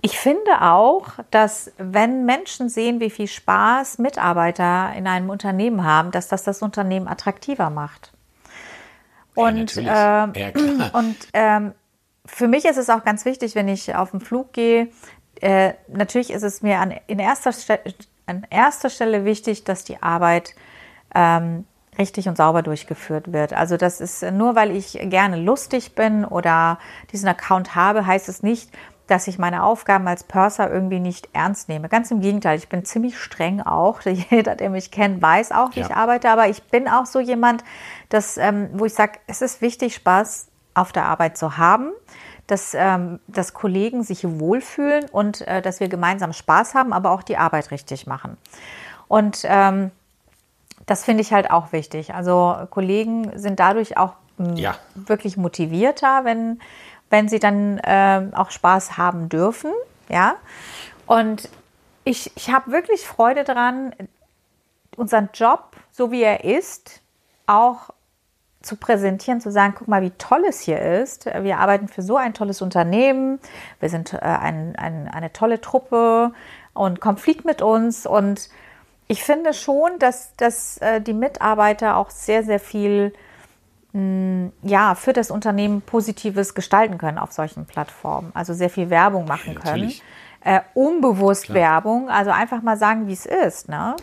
ich 0.00 0.18
finde 0.18 0.62
auch, 0.62 1.08
dass 1.30 1.72
wenn 1.78 2.24
Menschen 2.24 2.68
sehen, 2.68 3.00
wie 3.00 3.10
viel 3.10 3.26
Spaß 3.26 3.98
Mitarbeiter 3.98 4.92
in 4.96 5.06
einem 5.06 5.30
Unternehmen 5.30 5.84
haben, 5.84 6.10
dass 6.10 6.28
das 6.28 6.44
das 6.44 6.62
Unternehmen 6.62 7.08
attraktiver 7.08 7.70
macht. 7.70 8.12
Und, 9.34 9.76
ja, 9.76 10.26
äh, 10.34 10.40
ja, 10.40 10.90
und 10.92 11.16
ähm, 11.32 11.72
für 12.26 12.48
mich 12.48 12.64
ist 12.64 12.76
es 12.76 12.90
auch 12.90 13.04
ganz 13.04 13.24
wichtig, 13.24 13.54
wenn 13.54 13.68
ich 13.68 13.94
auf 13.94 14.10
den 14.10 14.20
Flug 14.20 14.52
gehe, 14.52 14.88
äh, 15.40 15.74
natürlich 15.88 16.30
ist 16.32 16.42
es 16.42 16.62
mir 16.62 16.78
an, 16.78 16.94
in 17.06 17.18
erster 17.18 17.52
an 18.26 18.46
erster 18.50 18.90
Stelle 18.90 19.24
wichtig, 19.24 19.64
dass 19.64 19.84
die 19.84 20.02
Arbeit 20.02 20.54
ähm, 21.14 21.64
richtig 21.98 22.28
und 22.28 22.36
sauber 22.36 22.62
durchgeführt 22.62 23.32
wird. 23.32 23.52
Also 23.52 23.76
das 23.76 24.00
ist 24.00 24.22
nur, 24.22 24.54
weil 24.54 24.70
ich 24.70 24.98
gerne 25.04 25.36
lustig 25.36 25.94
bin 25.94 26.24
oder 26.24 26.78
diesen 27.12 27.28
Account 27.28 27.74
habe, 27.74 28.06
heißt 28.06 28.28
es 28.28 28.42
nicht, 28.42 28.70
dass 29.08 29.26
ich 29.26 29.38
meine 29.38 29.64
Aufgaben 29.64 30.06
als 30.06 30.22
Purser 30.22 30.70
irgendwie 30.70 31.00
nicht 31.00 31.30
ernst 31.32 31.68
nehme. 31.68 31.88
Ganz 31.88 32.10
im 32.10 32.20
Gegenteil, 32.20 32.58
ich 32.58 32.68
bin 32.68 32.84
ziemlich 32.84 33.18
streng 33.18 33.62
auch. 33.62 34.02
Jeder, 34.04 34.54
der 34.54 34.70
mich 34.70 34.90
kennt, 34.90 35.20
weiß 35.20 35.50
auch, 35.50 35.74
wie 35.74 35.80
ja. 35.80 35.86
ich 35.86 35.96
arbeite. 35.96 36.30
Aber 36.30 36.48
ich 36.48 36.62
bin 36.64 36.88
auch 36.88 37.06
so 37.06 37.18
jemand, 37.18 37.64
dass, 38.10 38.36
ähm, 38.36 38.68
wo 38.74 38.84
ich 38.84 38.94
sage, 38.94 39.18
es 39.26 39.42
ist 39.42 39.60
wichtig, 39.62 39.94
Spaß 39.94 40.48
auf 40.74 40.92
der 40.92 41.06
Arbeit 41.06 41.36
zu 41.38 41.56
haben, 41.56 41.90
dass, 42.46 42.74
ähm, 42.74 43.18
dass 43.26 43.54
Kollegen 43.54 44.02
sich 44.02 44.24
wohlfühlen 44.24 45.06
und 45.10 45.40
äh, 45.46 45.62
dass 45.62 45.80
wir 45.80 45.88
gemeinsam 45.88 46.32
Spaß 46.32 46.74
haben, 46.74 46.92
aber 46.92 47.10
auch 47.10 47.22
die 47.22 47.38
Arbeit 47.38 47.70
richtig 47.70 48.06
machen. 48.06 48.36
Und 49.08 49.40
ähm, 49.44 49.90
das 50.86 51.04
finde 51.04 51.22
ich 51.22 51.32
halt 51.32 51.50
auch 51.50 51.72
wichtig. 51.72 52.14
Also 52.14 52.56
Kollegen 52.70 53.30
sind 53.38 53.58
dadurch 53.58 53.96
auch 53.96 54.14
hm, 54.36 54.56
ja. 54.56 54.76
wirklich 54.94 55.36
motivierter, 55.36 56.24
wenn 56.24 56.60
wenn 57.10 57.28
sie 57.28 57.38
dann 57.38 57.78
äh, 57.78 58.26
auch 58.34 58.50
Spaß 58.50 58.96
haben 58.96 59.28
dürfen. 59.28 59.72
Ja. 60.08 60.36
Und 61.06 61.48
ich, 62.04 62.32
ich 62.36 62.50
habe 62.50 62.72
wirklich 62.72 63.06
Freude 63.06 63.44
daran, 63.44 63.94
unseren 64.96 65.30
Job, 65.32 65.76
so 65.90 66.10
wie 66.10 66.22
er 66.22 66.44
ist, 66.44 67.02
auch 67.46 67.90
zu 68.62 68.76
präsentieren, 68.76 69.40
zu 69.40 69.50
sagen, 69.50 69.74
guck 69.78 69.88
mal, 69.88 70.02
wie 70.02 70.10
toll 70.10 70.44
es 70.48 70.60
hier 70.60 70.80
ist. 70.80 71.26
Wir 71.26 71.58
arbeiten 71.58 71.88
für 71.88 72.02
so 72.02 72.16
ein 72.16 72.34
tolles 72.34 72.60
Unternehmen. 72.60 73.38
Wir 73.80 73.88
sind 73.88 74.12
äh, 74.12 74.18
ein, 74.18 74.74
ein, 74.76 75.08
eine 75.08 75.32
tolle 75.32 75.60
Truppe 75.60 76.32
und 76.74 77.00
Konflikt 77.00 77.44
mit 77.44 77.62
uns. 77.62 78.04
Und 78.06 78.50
ich 79.06 79.22
finde 79.22 79.54
schon, 79.54 79.98
dass, 79.98 80.34
dass 80.36 80.78
äh, 80.78 81.00
die 81.00 81.14
Mitarbeiter 81.14 81.96
auch 81.96 82.10
sehr, 82.10 82.42
sehr 82.42 82.60
viel 82.60 83.12
ja, 83.92 84.94
für 84.94 85.12
das 85.12 85.30
Unternehmen 85.30 85.80
Positives 85.80 86.54
gestalten 86.54 86.98
können 86.98 87.18
auf 87.18 87.32
solchen 87.32 87.64
Plattformen. 87.64 88.30
Also 88.34 88.52
sehr 88.52 88.70
viel 88.70 88.90
Werbung 88.90 89.26
machen 89.26 89.54
ja, 89.54 89.60
können. 89.60 89.92
Äh, 90.40 90.60
unbewusst 90.74 91.46
Klar. 91.46 91.56
Werbung, 91.56 92.08
also 92.08 92.30
einfach 92.30 92.62
mal 92.62 92.76
sagen, 92.76 93.08
wie 93.08 93.12
es 93.12 93.26
ist. 93.26 93.68
Ne? 93.68 93.96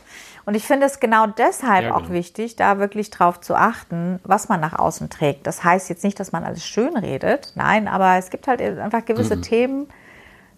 Und 0.45 0.56
ich 0.56 0.63
finde 0.63 0.86
es 0.86 1.00
genau 1.00 1.28
deshalb 1.28 1.84
ja, 1.84 1.91
genau. 1.91 2.06
auch 2.06 2.10
wichtig, 2.10 2.56
da 2.56 2.78
wirklich 2.78 3.10
drauf 3.10 3.39
zu 3.39 3.56
achten, 3.56 4.19
was 4.24 4.50
man 4.50 4.60
nach 4.60 4.78
außen 4.78 5.10
trägt. 5.10 5.48
Das 5.48 5.63
heißt 5.63 5.89
jetzt 5.89 6.04
nicht, 6.04 6.19
dass 6.19 6.32
man 6.32 6.43
alles 6.43 6.65
schön 6.65 6.98
redet, 6.98 7.54
nein, 7.56 7.88
aber 7.88 8.17
es 8.17 8.32
gibt 8.32 8.48
halt 8.48 8.62
einfach 8.62 9.06
gewisse 9.06 9.38
mhm. 9.38 9.41
Themen, 9.43 9.88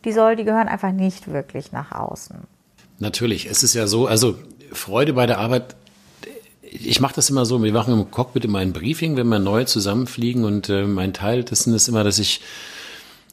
die 0.04 0.13
soll, 0.13 0.36
die 0.36 0.46
gehören 0.46 0.68
einfach 0.68 0.92
nicht 0.92 1.32
wirklich 1.32 1.72
nach 1.72 1.91
außen. 1.91 2.38
Natürlich, 2.99 3.45
es 3.45 3.62
ist 3.62 3.76
ja 3.76 3.86
so, 3.86 4.08
also 4.08 4.36
Freude 4.72 5.14
bei 5.14 5.28
der 5.28 5.38
Arbeit 5.38 5.76
ich 6.84 6.99
mache 6.99 7.15
das 7.15 7.30
immer 7.30 7.45
so, 7.45 7.61
wir 7.63 7.71
machen 7.71 7.93
im 7.93 8.11
Cockpit 8.11 8.45
immer 8.45 8.59
ein 8.59 8.73
Briefing, 8.73 9.15
wenn 9.15 9.28
wir 9.28 9.39
neu 9.39 9.63
zusammenfliegen 9.63 10.45
und 10.45 10.69
äh, 10.69 10.84
mein 10.84 11.13
Teil 11.13 11.43
dessen 11.43 11.73
ist 11.73 11.88
immer, 11.88 12.03
dass 12.03 12.19
ich 12.19 12.41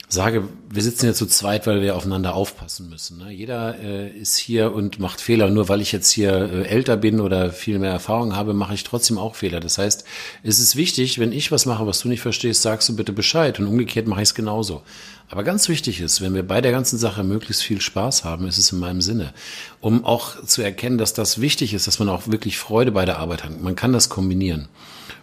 sage, 0.09 0.49
wir 0.71 0.83
sitzen 0.83 1.07
ja 1.07 1.15
zu 1.15 1.27
zweit, 1.27 1.67
weil 1.67 1.81
wir 1.81 1.97
aufeinander 1.97 2.35
aufpassen 2.35 2.89
müssen. 2.89 3.19
Ne? 3.19 3.33
Jeder 3.33 3.79
äh, 3.79 4.11
ist 4.11 4.37
hier 4.37 4.73
und 4.75 4.99
macht 4.99 5.21
Fehler. 5.21 5.51
Nur 5.51 5.69
weil 5.69 5.81
ich 5.81 5.93
jetzt 5.93 6.11
hier 6.11 6.33
äh, 6.33 6.63
älter 6.67 6.97
bin 6.97 7.21
oder 7.21 7.51
viel 7.51 7.79
mehr 7.79 7.91
Erfahrung 7.91 8.37
habe, 8.37 8.55
mache 8.55 8.75
ich 8.75 8.85
trotzdem 8.85 9.19
auch 9.19 9.35
Fehler. 9.35 9.61
Das 9.61 9.79
heißt, 9.79 10.05
es 10.43 10.59
ist 10.59 10.77
wichtig, 10.77 11.19
wenn 11.19 11.33
ich 11.33 11.51
was 11.51 11.67
mache, 11.67 11.87
was 11.87 12.01
du 12.01 12.09
nicht 12.09 12.21
verstehst, 12.21 12.63
sagst 12.63 12.89
du 12.89 12.97
bitte 12.97 13.13
Bescheid. 13.13 13.59
Und 13.59 13.67
umgekehrt 13.67 14.07
mache 14.07 14.23
ich 14.23 14.29
es 14.29 14.35
genauso. 14.35 14.83
Aber 15.29 15.43
ganz 15.43 15.69
wichtig 15.69 16.01
ist, 16.01 16.21
wenn 16.21 16.35
wir 16.35 16.47
bei 16.47 16.61
der 16.61 16.73
ganzen 16.73 16.99
Sache 16.99 17.25
möglichst 17.25 17.63
viel 17.63 17.81
Spaß 17.81 18.25
haben, 18.25 18.47
ist 18.47 18.59
es 18.59 18.73
in 18.73 18.79
meinem 18.79 19.01
Sinne. 19.01 19.33
Um 19.81 20.05
auch 20.05 20.45
zu 20.45 20.63
erkennen, 20.63 20.99
dass 20.99 21.15
das 21.15 21.41
wichtig 21.41 21.75
ist, 21.75 21.87
dass 21.87 21.99
man 21.99 22.09
auch 22.09 22.29
wirklich 22.29 22.59
Freude 22.59 22.93
bei 22.93 23.05
der 23.05 23.19
Arbeit 23.19 23.45
hat. 23.45 23.61
Man 23.61 23.75
kann 23.75 23.93
das 23.93 24.09
kombinieren. 24.09 24.69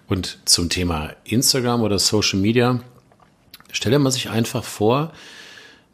Und 0.07 0.39
zum 0.43 0.67
Thema 0.69 1.11
Instagram 1.23 1.81
oder 1.81 1.97
Social 1.97 2.39
Media, 2.39 2.81
stelle 3.71 3.99
man 3.99 4.11
sich 4.11 4.29
einfach 4.29 4.63
vor, 4.63 5.11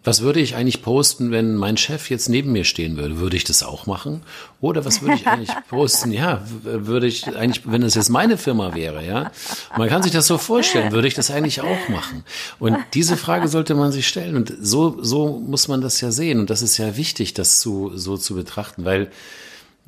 was 0.07 0.21
würde 0.21 0.39
ich 0.39 0.55
eigentlich 0.55 0.81
posten, 0.83 1.31
wenn 1.31 1.57
mein 1.57 1.75
Chef 1.75 2.09
jetzt 2.09 2.29
neben 2.29 2.53
mir 2.53 2.63
stehen 2.63 2.95
würde? 2.95 3.19
Würde 3.19 3.35
ich 3.35 3.43
das 3.43 3.61
auch 3.61 3.87
machen? 3.87 4.21
Oder 4.61 4.85
was 4.85 5.01
würde 5.01 5.15
ich 5.15 5.27
eigentlich 5.27 5.51
posten? 5.69 6.13
Ja, 6.13 6.43
würde 6.63 7.07
ich 7.07 7.35
eigentlich, 7.35 7.69
wenn 7.69 7.83
es 7.83 7.95
jetzt 7.95 8.07
meine 8.07 8.37
Firma 8.37 8.73
wäre, 8.73 9.05
ja? 9.05 9.31
Man 9.77 9.89
kann 9.89 10.03
sich 10.03 10.13
das 10.13 10.25
so 10.25 10.37
vorstellen, 10.37 10.93
würde 10.93 11.09
ich 11.09 11.13
das 11.13 11.29
eigentlich 11.29 11.59
auch 11.59 11.89
machen? 11.89 12.23
Und 12.57 12.77
diese 12.93 13.17
Frage 13.17 13.49
sollte 13.49 13.75
man 13.75 13.91
sich 13.91 14.07
stellen. 14.07 14.37
Und 14.37 14.53
so, 14.61 14.97
so 15.03 15.41
muss 15.45 15.67
man 15.67 15.81
das 15.81 15.99
ja 15.99 16.09
sehen. 16.09 16.39
Und 16.39 16.49
das 16.49 16.61
ist 16.61 16.77
ja 16.77 16.95
wichtig, 16.95 17.33
das 17.33 17.59
zu, 17.59 17.91
so 17.95 18.15
zu 18.15 18.33
betrachten, 18.33 18.85
weil 18.85 19.11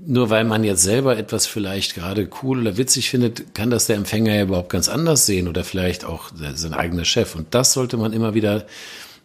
nur 0.05 0.29
weil 0.29 0.45
man 0.45 0.63
jetzt 0.63 0.83
selber 0.83 1.17
etwas 1.17 1.45
vielleicht 1.45 1.95
gerade 1.95 2.29
cool 2.41 2.61
oder 2.61 2.77
witzig 2.77 3.09
findet, 3.09 3.53
kann 3.53 3.69
das 3.69 3.87
der 3.87 3.97
Empfänger 3.97 4.33
ja 4.33 4.43
überhaupt 4.43 4.69
ganz 4.69 4.89
anders 4.89 5.25
sehen 5.25 5.47
oder 5.47 5.63
vielleicht 5.63 6.05
auch 6.05 6.31
sein 6.55 6.73
eigener 6.73 7.05
Chef. 7.05 7.35
Und 7.35 7.53
das 7.53 7.73
sollte 7.73 7.97
man 7.97 8.13
immer 8.13 8.33
wieder 8.33 8.65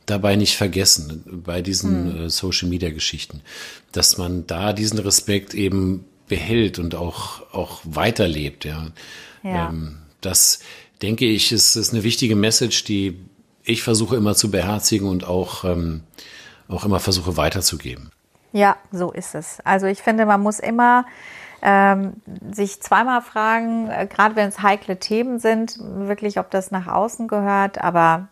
dabei 0.07 0.37
nicht 0.37 0.57
vergessen 0.57 1.43
bei 1.45 1.63
diesen 1.63 2.15
hm. 2.15 2.29
Social 2.29 2.69
Media 2.69 2.91
Geschichten, 2.91 3.41
dass 3.93 4.19
man 4.19 4.47
da 4.47 4.73
diesen 4.73 4.99
Respekt 4.99 5.55
eben 5.55 6.05
behält 6.29 6.79
und 6.79 6.95
auch, 6.95 7.53
auch 7.53 7.81
weiterlebt, 7.85 8.65
ja. 8.65 8.89
ja. 9.43 9.69
Ähm, 9.69 9.99
das 10.21 10.61
denke 11.03 11.27
ich, 11.27 11.53
ist, 11.53 11.77
ist 11.77 11.93
eine 11.93 12.03
wichtige 12.03 12.35
Message, 12.35 12.85
die 12.85 13.19
ich 13.63 13.83
versuche 13.83 14.17
immer 14.17 14.35
zu 14.35 14.51
beherzigen 14.51 15.09
und 15.09 15.25
auch, 15.25 15.65
ähm, 15.65 16.03
auch 16.69 16.85
immer 16.85 17.01
versuche 17.01 17.37
weiterzugeben. 17.37 18.11
Ja, 18.55 18.77
so 18.93 19.11
ist 19.11 19.35
es. 19.35 19.59
Also 19.65 19.89
ich 19.89 20.01
finde, 20.01 20.27
man 20.27 20.41
muss 20.41 20.61
immer 20.61 21.07
ähm, 21.61 22.13
sich 22.53 22.81
zweimal 22.81 23.21
fragen, 23.21 23.91
äh, 23.91 24.07
gerade 24.07 24.37
wenn 24.37 24.49
es 24.49 24.63
heikle 24.63 25.01
Themen 25.01 25.41
sind, 25.41 25.77
wirklich, 25.81 26.39
ob 26.39 26.53
das 26.53 26.71
nach 26.71 26.87
außen 26.87 27.27
gehört. 27.27 27.79
Aber 27.83 28.29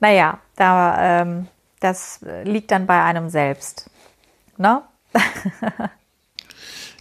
naja, 0.00 0.38
da, 0.56 1.22
ähm, 1.22 1.48
das 1.80 2.20
liegt 2.44 2.72
dann 2.72 2.84
bei 2.84 3.02
einem 3.02 3.30
selbst. 3.30 3.88
Ne? 4.58 4.82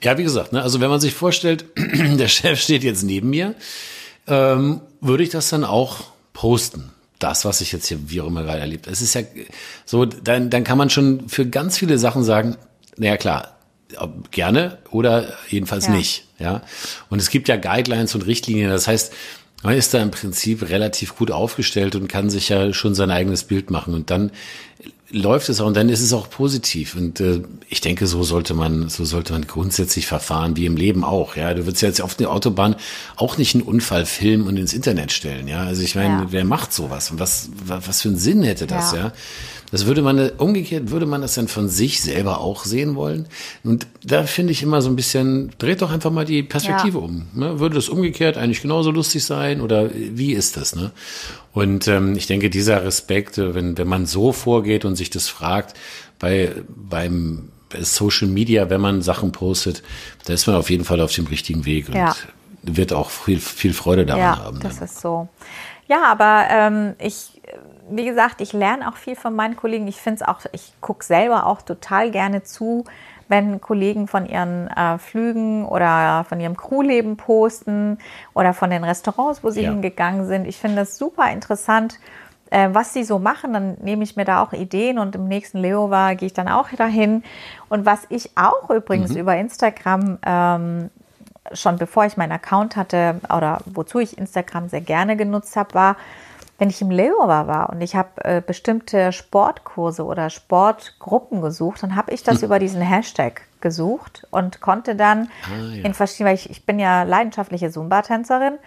ja, 0.02 0.18
wie 0.18 0.24
gesagt, 0.24 0.54
ne, 0.54 0.62
also 0.62 0.80
wenn 0.80 0.90
man 0.90 1.02
sich 1.02 1.14
vorstellt, 1.14 1.66
der 1.78 2.30
Chef 2.30 2.62
steht 2.62 2.86
jetzt 2.86 3.04
neben 3.04 3.30
mir, 3.30 3.56
ähm, 4.28 4.80
würde 5.02 5.24
ich 5.24 5.32
das 5.32 5.50
dann 5.50 5.66
auch 5.66 6.06
posten 6.32 6.94
das, 7.24 7.46
was 7.46 7.62
ich 7.62 7.72
jetzt 7.72 7.88
hier 7.88 8.10
wie 8.10 8.22
auch 8.22 8.28
immer 8.28 8.44
gerade 8.44 8.60
erlebt. 8.60 8.88
Es 8.88 9.02
ist 9.02 9.14
ja 9.14 9.22
so, 9.86 10.06
dann, 10.06 10.50
dann 10.50 10.64
kann 10.64 10.78
man 10.78 10.90
schon 10.90 11.30
für 11.30 11.46
ganz 11.46 11.78
viele 11.78 11.98
Sachen 11.98 12.24
sagen, 12.24 12.58
naja 12.98 13.18
klar, 13.18 13.58
gerne 14.32 14.78
oder 14.90 15.34
jedenfalls 15.50 15.88
ja. 15.88 15.94
nicht. 15.94 16.26
Ja. 16.40 16.62
Und 17.10 17.20
es 17.20 17.30
gibt 17.30 17.48
ja 17.48 17.58
Guidelines 17.58 18.16
und 18.16 18.26
Richtlinien. 18.26 18.70
Das 18.70 18.88
heißt, 18.88 19.14
man 19.64 19.76
ist 19.76 19.94
da 19.94 20.02
im 20.02 20.12
Prinzip 20.12 20.70
relativ 20.70 21.16
gut 21.16 21.32
aufgestellt 21.32 21.96
und 21.96 22.08
kann 22.08 22.30
sich 22.30 22.50
ja 22.50 22.74
schon 22.74 22.96
sein 22.96 23.12
eigenes 23.12 23.44
Bild 23.44 23.70
machen. 23.70 23.94
Und 23.94 24.10
dann 24.10 24.32
läuft 25.12 25.50
es 25.50 25.62
auch 25.62 25.68
und 25.68 25.76
dann 25.76 25.90
ist 25.90 26.02
es 26.02 26.14
auch 26.14 26.30
positiv. 26.30 26.96
Und 26.96 27.20
äh, 27.20 27.42
ich 27.70 27.82
denke, 27.82 28.08
so 28.08 28.24
sollte 28.24 28.54
man, 28.54 28.90
so 28.90 29.06
sollte 29.06 29.34
man 29.34 29.48
grundsätzlich 29.48 30.08
verfahren, 30.08 30.56
wie 30.56 30.66
im 30.66 30.78
Leben 30.78 31.04
auch. 31.04 31.36
Ja, 31.36 31.54
du 31.54 31.66
würdest 31.66 31.82
jetzt 31.82 32.02
auf 32.02 32.16
der 32.16 32.32
Autobahn 32.32 32.76
auch 33.16 33.38
nicht 33.38 33.56
einen 33.56 33.64
Unfall 33.64 34.06
filmen 34.06 34.48
und 34.48 34.58
ins 34.58 34.74
Internet 34.74 35.12
stellen. 35.12 35.48
Ja, 35.48 35.64
also 35.64 35.82
ich 35.82 35.96
meine, 35.96 36.24
ja. 36.24 36.28
wer 36.30 36.46
macht 36.46 36.74
sowas 36.74 37.12
und 37.12 37.20
was, 37.20 37.50
was 37.66 38.02
für 38.02 38.10
einen 38.10 38.18
Sinn 38.18 38.44
hätte 38.44 38.68
das? 38.68 38.92
Ja, 38.94 38.98
ja? 38.98 39.14
Das 39.72 39.86
würde 39.86 40.02
man, 40.02 40.30
umgekehrt 40.32 40.92
würde 40.92 41.06
man 41.06 41.22
das 41.22 41.36
dann 41.36 41.48
von 41.48 41.70
sich 41.70 42.02
selber 42.02 42.42
auch 42.42 42.66
sehen 42.66 42.96
wollen. 42.96 43.28
Und 43.64 43.88
da 44.04 44.24
finde 44.24 44.52
ich 44.52 44.62
immer 44.64 44.82
so 44.82 44.90
ein 44.90 44.98
bisschen, 44.98 45.52
dreht 45.58 45.82
doch 45.82 45.92
einfach 45.92 46.12
mal 46.12 46.26
die 46.26 46.44
Perspektive 46.44 47.00
ja. 47.00 47.06
um. 47.06 47.28
Ne? 47.34 47.60
Würde 47.60 47.76
das 47.76 47.88
umgekehrt 47.88 48.38
eigentlich 48.38 48.62
genauso 48.62 48.92
lustig 48.92 49.24
sein 49.24 49.62
oder 49.62 49.90
wie 49.94 50.34
ist 50.34 50.58
das? 50.58 50.76
Ne? 50.76 50.92
Und 51.54 51.88
ähm, 51.88 52.16
ich 52.16 52.28
denke, 52.28 52.50
dieser 52.50 52.84
Respekt, 52.84 53.38
äh, 53.38 53.56
wenn, 53.56 53.78
wenn 53.78 53.88
man 53.88 54.06
so 54.06 54.34
vorgeht 54.34 54.84
und 54.84 54.96
sich 54.96 55.10
das 55.10 55.30
fragt, 55.30 55.78
bei, 56.20 56.52
beim 56.68 57.50
Social 57.80 58.28
Media, 58.28 58.70
wenn 58.70 58.82
man 58.82 59.02
Sachen 59.02 59.32
postet, 59.32 59.84
da 60.26 60.34
ist 60.34 60.48
man 60.48 60.58
auf 60.58 60.70
jeden 60.70 60.84
Fall 60.84 61.00
auf 61.00 61.14
dem 61.14 61.28
richtigen 61.28 61.66
Weg 61.66 61.88
und 61.88 61.96
ja. 61.96 62.14
wird 62.64 62.92
auch 62.92 63.10
viel, 63.10 63.40
viel 63.40 63.74
Freude 63.74 64.06
daran 64.06 64.22
ja, 64.22 64.38
haben. 64.38 64.60
Das 64.60 64.76
dann. 64.76 64.86
ist 64.86 65.00
so. 65.00 65.30
Ja, 65.88 66.04
aber 66.06 66.46
ähm, 66.50 66.94
ich 67.00 67.31
wie 67.92 68.06
gesagt, 68.06 68.42
ich 68.42 68.54
lerne 68.54 68.88
auch 68.88 68.96
viel 68.96 69.16
von 69.16 69.36
meinen 69.36 69.56
Kollegen. 69.56 69.88
Ich 69.88 70.02
finde 70.02 70.24
es 70.24 70.28
auch, 70.28 70.40
ich 70.52 70.74
gucke 70.82 71.04
selber 71.04 71.46
auch 71.46 71.62
total 71.62 72.12
gerne 72.12 72.44
zu, 72.44 72.86
wenn 73.28 73.62
Kollegen 73.62 74.08
von 74.08 74.26
ihren 74.26 74.68
äh, 74.68 74.98
Flügen 74.98 75.66
oder 75.66 76.26
von 76.28 76.40
ihrem 76.40 76.58
Crewleben 76.58 77.18
posten 77.18 77.98
oder 78.34 78.54
von 78.54 78.70
den 78.70 78.84
Restaurants, 78.84 79.44
wo 79.44 79.50
sie 79.50 79.62
ja. 79.62 79.70
hingegangen 79.70 80.26
sind. 80.26 80.46
Ich 80.46 80.58
finde 80.58 80.78
das 80.78 80.98
super 80.98 81.32
interessant, 81.32 82.00
äh, 82.50 82.70
was 82.74 82.94
sie 82.94 83.04
so 83.04 83.20
machen. 83.20 83.54
Dann 83.54 83.78
nehme 83.82 84.04
ich 84.04 84.16
mir 84.16 84.26
da 84.26 84.44
auch 84.44 84.54
Ideen 84.54 85.00
und 85.00 85.16
im 85.16 85.28
nächsten 85.28 85.60
Leo 85.60 85.90
war, 85.90 86.16
gehe 86.16 86.28
ich 86.28 86.34
dann 86.34 86.50
auch 86.50 86.70
dahin. 86.70 87.24
Und 87.70 87.86
was 87.86 88.02
ich 88.10 88.32
auch 88.36 88.70
übrigens 88.70 89.12
mhm. 89.12 89.18
über 89.18 89.38
Instagram 89.38 90.18
ähm, 90.26 90.90
schon 91.54 91.78
bevor 91.78 92.06
ich 92.06 92.18
meinen 92.18 92.32
Account 92.32 92.76
hatte 92.76 93.20
oder 93.36 93.60
wozu 93.66 94.00
ich 94.00 94.18
Instagram 94.18 94.70
sehr 94.70 94.82
gerne 94.82 95.18
genutzt 95.18 95.56
habe, 95.56 95.74
war, 95.74 95.96
wenn 96.62 96.70
ich 96.70 96.80
im 96.80 96.92
Leover 96.92 97.48
war 97.48 97.72
und 97.72 97.82
ich 97.82 97.96
habe 97.96 98.24
äh, 98.24 98.40
bestimmte 98.40 99.12
Sportkurse 99.14 100.06
oder 100.06 100.30
Sportgruppen 100.30 101.42
gesucht, 101.42 101.82
dann 101.82 101.96
habe 101.96 102.14
ich 102.14 102.22
das 102.22 102.38
hm. 102.38 102.46
über 102.46 102.60
diesen 102.60 102.82
Hashtag 102.82 103.42
gesucht 103.62 104.28
und 104.30 104.62
konnte 104.62 104.96
dann 104.96 105.30
ah, 105.46 105.74
ja. 105.74 105.84
in 105.84 105.96
verschiedenen, 105.96 106.28
weil 106.30 106.36
ich, 106.36 106.52
ich 106.52 106.64
bin 106.64 106.78
ja 106.78 107.02
leidenschaftliche 107.02 107.72
Zumba-Tänzerin 107.72 108.60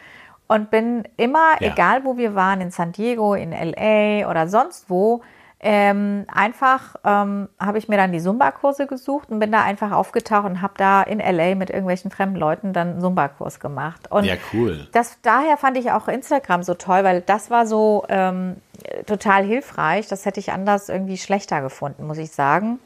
und 0.48 0.72
bin 0.72 1.04
immer, 1.16 1.52
ja. 1.60 1.70
egal 1.70 2.04
wo 2.04 2.16
wir 2.16 2.34
waren, 2.34 2.60
in 2.60 2.72
San 2.72 2.90
Diego, 2.90 3.34
in 3.34 3.52
LA 3.52 4.28
oder 4.28 4.48
sonst 4.48 4.90
wo, 4.90 5.22
ähm, 5.66 6.26
einfach 6.30 6.96
ähm, 7.04 7.48
habe 7.58 7.78
ich 7.78 7.88
mir 7.88 7.96
dann 7.96 8.12
die 8.12 8.20
Zumba-Kurse 8.20 8.86
gesucht 8.86 9.30
und 9.30 9.38
bin 9.38 9.50
da 9.50 9.62
einfach 9.62 9.92
aufgetaucht 9.92 10.44
und 10.44 10.60
habe 10.60 10.74
da 10.76 11.02
in 11.02 11.20
LA 11.20 11.54
mit 11.54 11.70
irgendwelchen 11.70 12.10
fremden 12.10 12.36
Leuten 12.36 12.74
dann 12.74 12.90
einen 12.90 13.00
Zumba-Kurs 13.00 13.60
gemacht. 13.60 14.12
Und 14.12 14.24
ja, 14.24 14.34
cool. 14.52 14.86
Das, 14.92 15.16
daher 15.22 15.56
fand 15.56 15.78
ich 15.78 15.90
auch 15.90 16.06
Instagram 16.06 16.62
so 16.62 16.74
toll, 16.74 17.02
weil 17.02 17.22
das 17.22 17.50
war 17.50 17.66
so 17.66 18.04
ähm, 18.10 18.56
total 19.06 19.42
hilfreich. 19.42 20.06
Das 20.06 20.26
hätte 20.26 20.38
ich 20.38 20.52
anders 20.52 20.90
irgendwie 20.90 21.16
schlechter 21.16 21.62
gefunden, 21.62 22.06
muss 22.06 22.18
ich 22.18 22.30
sagen. 22.30 22.78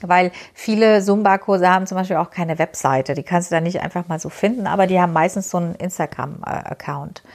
Weil 0.00 0.32
viele 0.52 1.02
Zumba-Kurse 1.02 1.70
haben 1.70 1.86
zum 1.86 1.96
Beispiel 1.96 2.16
auch 2.16 2.30
keine 2.30 2.58
Webseite. 2.58 3.14
Die 3.14 3.22
kannst 3.22 3.52
du 3.52 3.54
da 3.54 3.60
nicht 3.60 3.82
einfach 3.82 4.08
mal 4.08 4.18
so 4.18 4.30
finden, 4.30 4.66
aber 4.66 4.88
die 4.88 5.00
haben 5.00 5.12
meistens 5.12 5.48
so 5.48 5.58
einen 5.58 5.76
Instagram-Account. 5.76 7.22
Äh, 7.24 7.28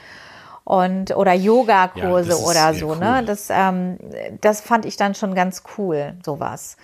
und 0.66 1.16
oder 1.16 1.32
Yogakurse 1.32 2.30
ja, 2.30 2.36
oder 2.36 2.74
so, 2.74 2.88
ne? 2.88 2.92
cool. 2.94 2.98
ne? 2.98 3.24
Das, 3.24 3.50
ähm, 3.50 3.98
das 4.40 4.60
fand 4.60 4.84
ich 4.84 4.96
dann 4.96 5.14
schon 5.14 5.36
ganz 5.36 5.62
cool, 5.78 6.14
sowas. 6.24 6.76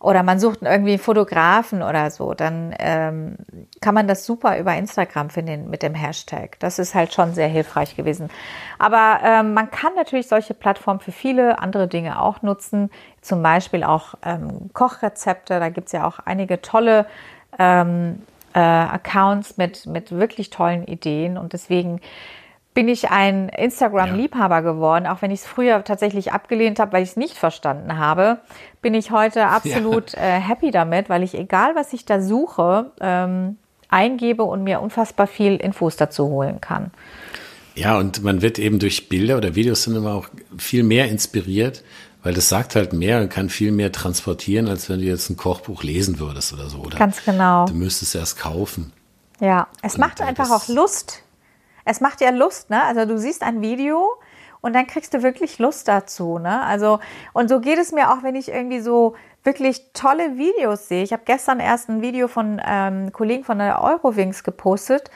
Oder 0.00 0.24
man 0.24 0.40
sucht 0.40 0.62
irgendwie 0.62 0.98
Fotografen 0.98 1.82
oder 1.82 2.10
so, 2.10 2.34
dann 2.34 2.74
ähm, 2.80 3.36
kann 3.80 3.94
man 3.94 4.08
das 4.08 4.26
super 4.26 4.58
über 4.58 4.74
Instagram 4.74 5.30
finden 5.30 5.70
mit 5.70 5.84
dem 5.84 5.94
Hashtag. 5.94 6.58
Das 6.58 6.80
ist 6.80 6.96
halt 6.96 7.14
schon 7.14 7.32
sehr 7.34 7.46
hilfreich 7.46 7.94
gewesen. 7.94 8.30
Aber 8.80 9.20
ähm, 9.22 9.54
man 9.54 9.70
kann 9.70 9.94
natürlich 9.94 10.26
solche 10.26 10.54
Plattformen 10.54 10.98
für 10.98 11.12
viele 11.12 11.60
andere 11.60 11.86
Dinge 11.86 12.20
auch 12.20 12.42
nutzen, 12.42 12.90
zum 13.20 13.44
Beispiel 13.44 13.84
auch 13.84 14.14
ähm, 14.24 14.70
Kochrezepte. 14.72 15.60
Da 15.60 15.68
gibt's 15.68 15.92
ja 15.92 16.04
auch 16.04 16.18
einige 16.18 16.62
tolle 16.62 17.06
ähm, 17.60 18.22
äh, 18.54 18.58
Accounts 18.58 19.56
mit, 19.56 19.86
mit 19.86 20.10
wirklich 20.10 20.50
tollen 20.50 20.84
Ideen 20.84 21.38
und 21.38 21.52
deswegen 21.52 22.00
bin 22.80 22.88
ich 22.88 23.10
ein 23.10 23.50
Instagram-Liebhaber 23.50 24.54
ja. 24.54 24.60
geworden, 24.62 25.06
auch 25.06 25.20
wenn 25.20 25.30
ich 25.30 25.40
es 25.40 25.46
früher 25.46 25.84
tatsächlich 25.84 26.32
abgelehnt 26.32 26.78
habe, 26.78 26.94
weil 26.94 27.02
ich 27.02 27.10
es 27.10 27.16
nicht 27.18 27.36
verstanden 27.36 27.98
habe, 27.98 28.38
bin 28.80 28.94
ich 28.94 29.10
heute 29.10 29.48
absolut 29.48 30.14
ja. 30.14 30.38
äh, 30.38 30.40
happy 30.40 30.70
damit, 30.70 31.10
weil 31.10 31.22
ich 31.22 31.34
egal, 31.34 31.74
was 31.74 31.92
ich 31.92 32.06
da 32.06 32.22
suche, 32.22 32.90
ähm, 33.02 33.58
eingebe 33.90 34.44
und 34.44 34.64
mir 34.64 34.80
unfassbar 34.80 35.26
viel 35.26 35.56
Infos 35.56 35.96
dazu 35.96 36.28
holen 36.28 36.62
kann. 36.62 36.90
Ja, 37.74 37.98
und 37.98 38.24
man 38.24 38.40
wird 38.40 38.58
eben 38.58 38.78
durch 38.78 39.10
Bilder 39.10 39.36
oder 39.36 39.54
Videos 39.54 39.84
dann 39.84 39.96
immer 39.96 40.14
auch 40.14 40.28
viel 40.56 40.82
mehr 40.82 41.10
inspiriert, 41.10 41.84
weil 42.22 42.32
das 42.32 42.48
sagt 42.48 42.76
halt 42.76 42.94
mehr 42.94 43.20
und 43.20 43.28
kann 43.28 43.50
viel 43.50 43.72
mehr 43.72 43.92
transportieren, 43.92 44.68
als 44.68 44.88
wenn 44.88 45.00
du 45.00 45.04
jetzt 45.04 45.28
ein 45.28 45.36
Kochbuch 45.36 45.82
lesen 45.82 46.18
würdest 46.18 46.54
oder 46.54 46.70
so. 46.70 46.78
Oder 46.78 46.96
Ganz 46.96 47.22
genau. 47.26 47.66
Du 47.66 47.74
müsstest 47.74 48.14
erst 48.14 48.38
kaufen. 48.38 48.94
Ja, 49.38 49.68
es 49.82 49.96
und 49.96 50.00
macht 50.00 50.22
einfach 50.22 50.50
auch 50.50 50.66
Lust, 50.68 51.22
es 51.84 52.00
macht 52.00 52.20
ja 52.20 52.30
Lust, 52.30 52.70
ne? 52.70 52.82
Also 52.82 53.04
du 53.04 53.18
siehst 53.18 53.42
ein 53.42 53.60
Video 53.60 54.18
und 54.60 54.74
dann 54.74 54.86
kriegst 54.86 55.14
du 55.14 55.22
wirklich 55.22 55.58
Lust 55.58 55.88
dazu. 55.88 56.38
Ne? 56.38 56.62
Also, 56.64 57.00
und 57.32 57.48
so 57.48 57.60
geht 57.60 57.78
es 57.78 57.92
mir 57.92 58.10
auch, 58.10 58.22
wenn 58.22 58.34
ich 58.34 58.48
irgendwie 58.50 58.80
so 58.80 59.14
wirklich 59.42 59.92
tolle 59.94 60.36
Videos 60.36 60.88
sehe. 60.88 61.02
Ich 61.02 61.12
habe 61.12 61.22
gestern 61.24 61.60
erst 61.60 61.88
ein 61.88 62.02
Video 62.02 62.28
von 62.28 62.60
ähm, 62.64 63.12
Kollegen 63.12 63.44
von 63.44 63.58
der 63.58 63.82
Eurowings 63.82 64.44
gepostet. 64.44 65.10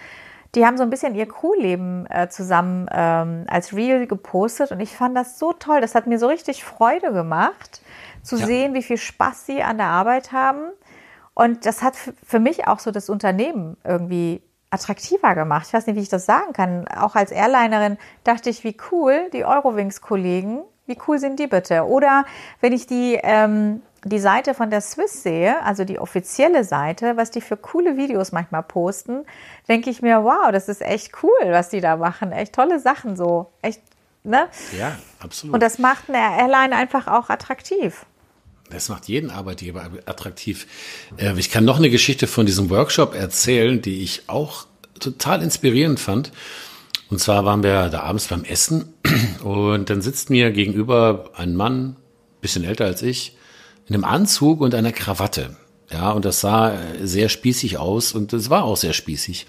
Die 0.54 0.64
haben 0.64 0.76
so 0.76 0.84
ein 0.84 0.90
bisschen 0.90 1.14
ihr 1.14 1.26
Crewleben 1.26 2.06
äh, 2.08 2.28
zusammen 2.28 2.88
ähm, 2.92 3.44
als 3.48 3.74
Reel 3.74 4.06
gepostet 4.06 4.70
und 4.70 4.80
ich 4.80 4.96
fand 4.96 5.16
das 5.16 5.38
so 5.38 5.52
toll. 5.52 5.80
Das 5.80 5.94
hat 5.94 6.06
mir 6.06 6.18
so 6.18 6.28
richtig 6.28 6.64
Freude 6.64 7.12
gemacht, 7.12 7.82
zu 8.22 8.36
ja. 8.36 8.46
sehen, 8.46 8.72
wie 8.72 8.82
viel 8.82 8.96
Spaß 8.96 9.46
sie 9.46 9.62
an 9.62 9.78
der 9.78 9.88
Arbeit 9.88 10.32
haben. 10.32 10.70
Und 11.34 11.66
das 11.66 11.82
hat 11.82 11.96
für 11.96 12.38
mich 12.38 12.68
auch 12.68 12.78
so 12.78 12.92
das 12.92 13.10
Unternehmen 13.10 13.76
irgendwie 13.82 14.40
attraktiver 14.74 15.34
gemacht. 15.34 15.66
Ich 15.68 15.72
weiß 15.72 15.86
nicht, 15.86 15.96
wie 15.96 16.02
ich 16.02 16.08
das 16.08 16.26
sagen 16.26 16.52
kann. 16.52 16.86
Auch 16.88 17.14
als 17.14 17.30
Airlinerin 17.30 17.96
dachte 18.24 18.50
ich, 18.50 18.64
wie 18.64 18.76
cool 18.90 19.30
die 19.32 19.44
Eurowings-Kollegen, 19.44 20.62
wie 20.86 20.98
cool 21.08 21.18
sind 21.18 21.38
die 21.40 21.46
bitte? 21.46 21.86
Oder 21.86 22.24
wenn 22.60 22.72
ich 22.72 22.86
die, 22.86 23.18
ähm, 23.22 23.82
die 24.04 24.18
Seite 24.18 24.52
von 24.52 24.68
der 24.68 24.82
Swiss 24.82 25.22
sehe, 25.22 25.62
also 25.62 25.84
die 25.84 25.98
offizielle 25.98 26.64
Seite, 26.64 27.16
was 27.16 27.30
die 27.30 27.40
für 27.40 27.56
coole 27.56 27.96
Videos 27.96 28.32
manchmal 28.32 28.62
posten, 28.62 29.24
denke 29.68 29.88
ich 29.88 30.02
mir, 30.02 30.24
wow, 30.24 30.50
das 30.52 30.68
ist 30.68 30.82
echt 30.82 31.12
cool, 31.22 31.50
was 31.50 31.70
die 31.70 31.80
da 31.80 31.96
machen. 31.96 32.32
Echt 32.32 32.52
tolle 32.52 32.80
Sachen 32.80 33.16
so. 33.16 33.50
Echt, 33.62 33.80
ne? 34.24 34.48
Ja, 34.78 34.96
absolut. 35.20 35.54
Und 35.54 35.62
das 35.62 35.78
macht 35.78 36.10
eine 36.10 36.18
Airline 36.18 36.76
einfach 36.76 37.06
auch 37.06 37.30
attraktiv. 37.30 38.04
Das 38.70 38.88
macht 38.88 39.08
jeden 39.08 39.30
Arbeitgeber 39.30 39.90
attraktiv. 40.06 40.66
Äh, 41.16 41.38
ich 41.38 41.50
kann 41.50 41.64
noch 41.64 41.78
eine 41.78 41.90
Geschichte 41.90 42.26
von 42.26 42.46
diesem 42.46 42.70
Workshop 42.70 43.14
erzählen, 43.14 43.80
die 43.80 44.02
ich 44.02 44.22
auch 44.26 44.66
total 44.98 45.42
inspirierend 45.42 46.00
fand. 46.00 46.32
Und 47.10 47.20
zwar 47.20 47.44
waren 47.44 47.62
wir 47.62 47.88
da 47.90 48.00
abends 48.00 48.28
beim 48.28 48.44
Essen 48.44 48.94
und 49.44 49.90
dann 49.90 50.02
sitzt 50.02 50.30
mir 50.30 50.50
gegenüber 50.50 51.30
ein 51.34 51.54
Mann, 51.54 51.96
bisschen 52.40 52.64
älter 52.64 52.86
als 52.86 53.02
ich, 53.02 53.36
in 53.86 53.94
einem 53.94 54.04
Anzug 54.04 54.60
und 54.60 54.74
einer 54.74 54.92
Krawatte. 54.92 55.56
Ja, 55.92 56.10
und 56.12 56.24
das 56.24 56.40
sah 56.40 56.76
sehr 57.02 57.28
spießig 57.28 57.78
aus 57.78 58.12
und 58.12 58.32
es 58.32 58.50
war 58.50 58.64
auch 58.64 58.76
sehr 58.76 58.94
spießig. 58.94 59.46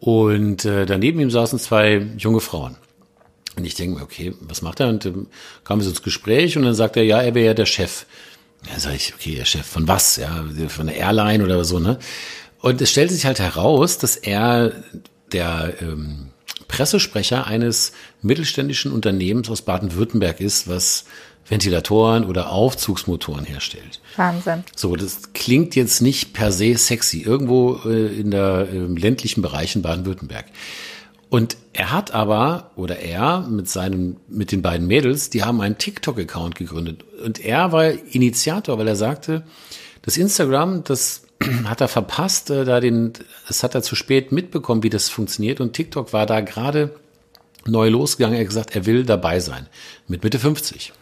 Und 0.00 0.64
äh, 0.64 0.84
daneben 0.84 1.20
ihm 1.20 1.30
saßen 1.30 1.58
zwei 1.58 2.06
junge 2.18 2.40
Frauen. 2.40 2.76
Und 3.56 3.64
ich 3.64 3.74
denke 3.74 3.98
mir, 3.98 4.02
okay, 4.02 4.34
was 4.40 4.62
macht 4.62 4.80
er? 4.80 4.88
Und 4.88 5.06
ähm, 5.06 5.26
kam 5.64 5.80
so 5.80 5.90
ins 5.90 6.02
Gespräch 6.02 6.56
und 6.56 6.64
dann 6.64 6.74
sagt 6.74 6.96
er, 6.96 7.04
ja, 7.04 7.20
er 7.22 7.34
wäre 7.34 7.46
ja 7.46 7.54
der 7.54 7.66
Chef. 7.66 8.06
Ja, 8.68 8.80
sag 8.80 8.94
ich, 8.94 9.14
okay, 9.14 9.36
der 9.36 9.44
Chef 9.44 9.66
von 9.66 9.86
was? 9.86 10.16
Ja, 10.16 10.44
von 10.68 10.86
der 10.86 10.96
Airline 10.96 11.44
oder 11.44 11.64
so, 11.64 11.78
ne? 11.78 11.98
Und 12.60 12.80
es 12.80 12.90
stellte 12.90 13.12
sich 13.12 13.26
halt 13.26 13.40
heraus, 13.40 13.98
dass 13.98 14.16
er 14.16 14.72
der 15.32 15.74
ähm, 15.82 16.30
Pressesprecher 16.66 17.46
eines 17.46 17.92
mittelständischen 18.22 18.90
Unternehmens 18.90 19.50
aus 19.50 19.62
Baden-Württemberg 19.62 20.40
ist, 20.40 20.66
was 20.66 21.04
Ventilatoren 21.46 22.24
oder 22.24 22.50
Aufzugsmotoren 22.50 23.44
herstellt. 23.44 24.00
Wahnsinn. 24.16 24.64
So, 24.74 24.96
das 24.96 25.34
klingt 25.34 25.76
jetzt 25.76 26.00
nicht 26.00 26.32
per 26.32 26.52
se 26.52 26.76
sexy, 26.76 27.20
irgendwo 27.20 27.80
äh, 27.84 28.18
in 28.18 28.30
der 28.30 28.68
äh, 28.72 28.78
ländlichen 28.78 29.42
Bereich 29.42 29.76
in 29.76 29.82
Baden-Württemberg. 29.82 30.46
Und 31.34 31.56
er 31.72 31.90
hat 31.90 32.12
aber, 32.14 32.70
oder 32.76 33.00
er 33.00 33.40
mit 33.40 33.68
seinen, 33.68 34.20
mit 34.28 34.52
den 34.52 34.62
beiden 34.62 34.86
Mädels, 34.86 35.30
die 35.30 35.42
haben 35.42 35.60
einen 35.60 35.78
TikTok-Account 35.78 36.54
gegründet. 36.54 37.04
Und 37.24 37.44
er 37.44 37.72
war 37.72 37.90
Initiator, 37.90 38.78
weil 38.78 38.86
er 38.86 38.94
sagte, 38.94 39.42
das 40.02 40.16
Instagram, 40.16 40.84
das 40.84 41.22
hat 41.64 41.80
er 41.80 41.88
verpasst, 41.88 42.50
äh, 42.50 42.64
da 42.64 42.78
den, 42.78 43.14
das 43.48 43.64
hat 43.64 43.74
er 43.74 43.82
zu 43.82 43.96
spät 43.96 44.30
mitbekommen, 44.30 44.84
wie 44.84 44.90
das 44.90 45.08
funktioniert. 45.08 45.60
Und 45.60 45.72
TikTok 45.72 46.12
war 46.12 46.24
da 46.24 46.40
gerade 46.40 46.94
neu 47.66 47.88
losgegangen. 47.88 48.36
Er 48.36 48.42
hat 48.42 48.48
gesagt, 48.48 48.76
er 48.76 48.86
will 48.86 49.02
dabei 49.02 49.40
sein. 49.40 49.66
Mit 50.06 50.22
Mitte 50.22 50.38
50. 50.38 50.92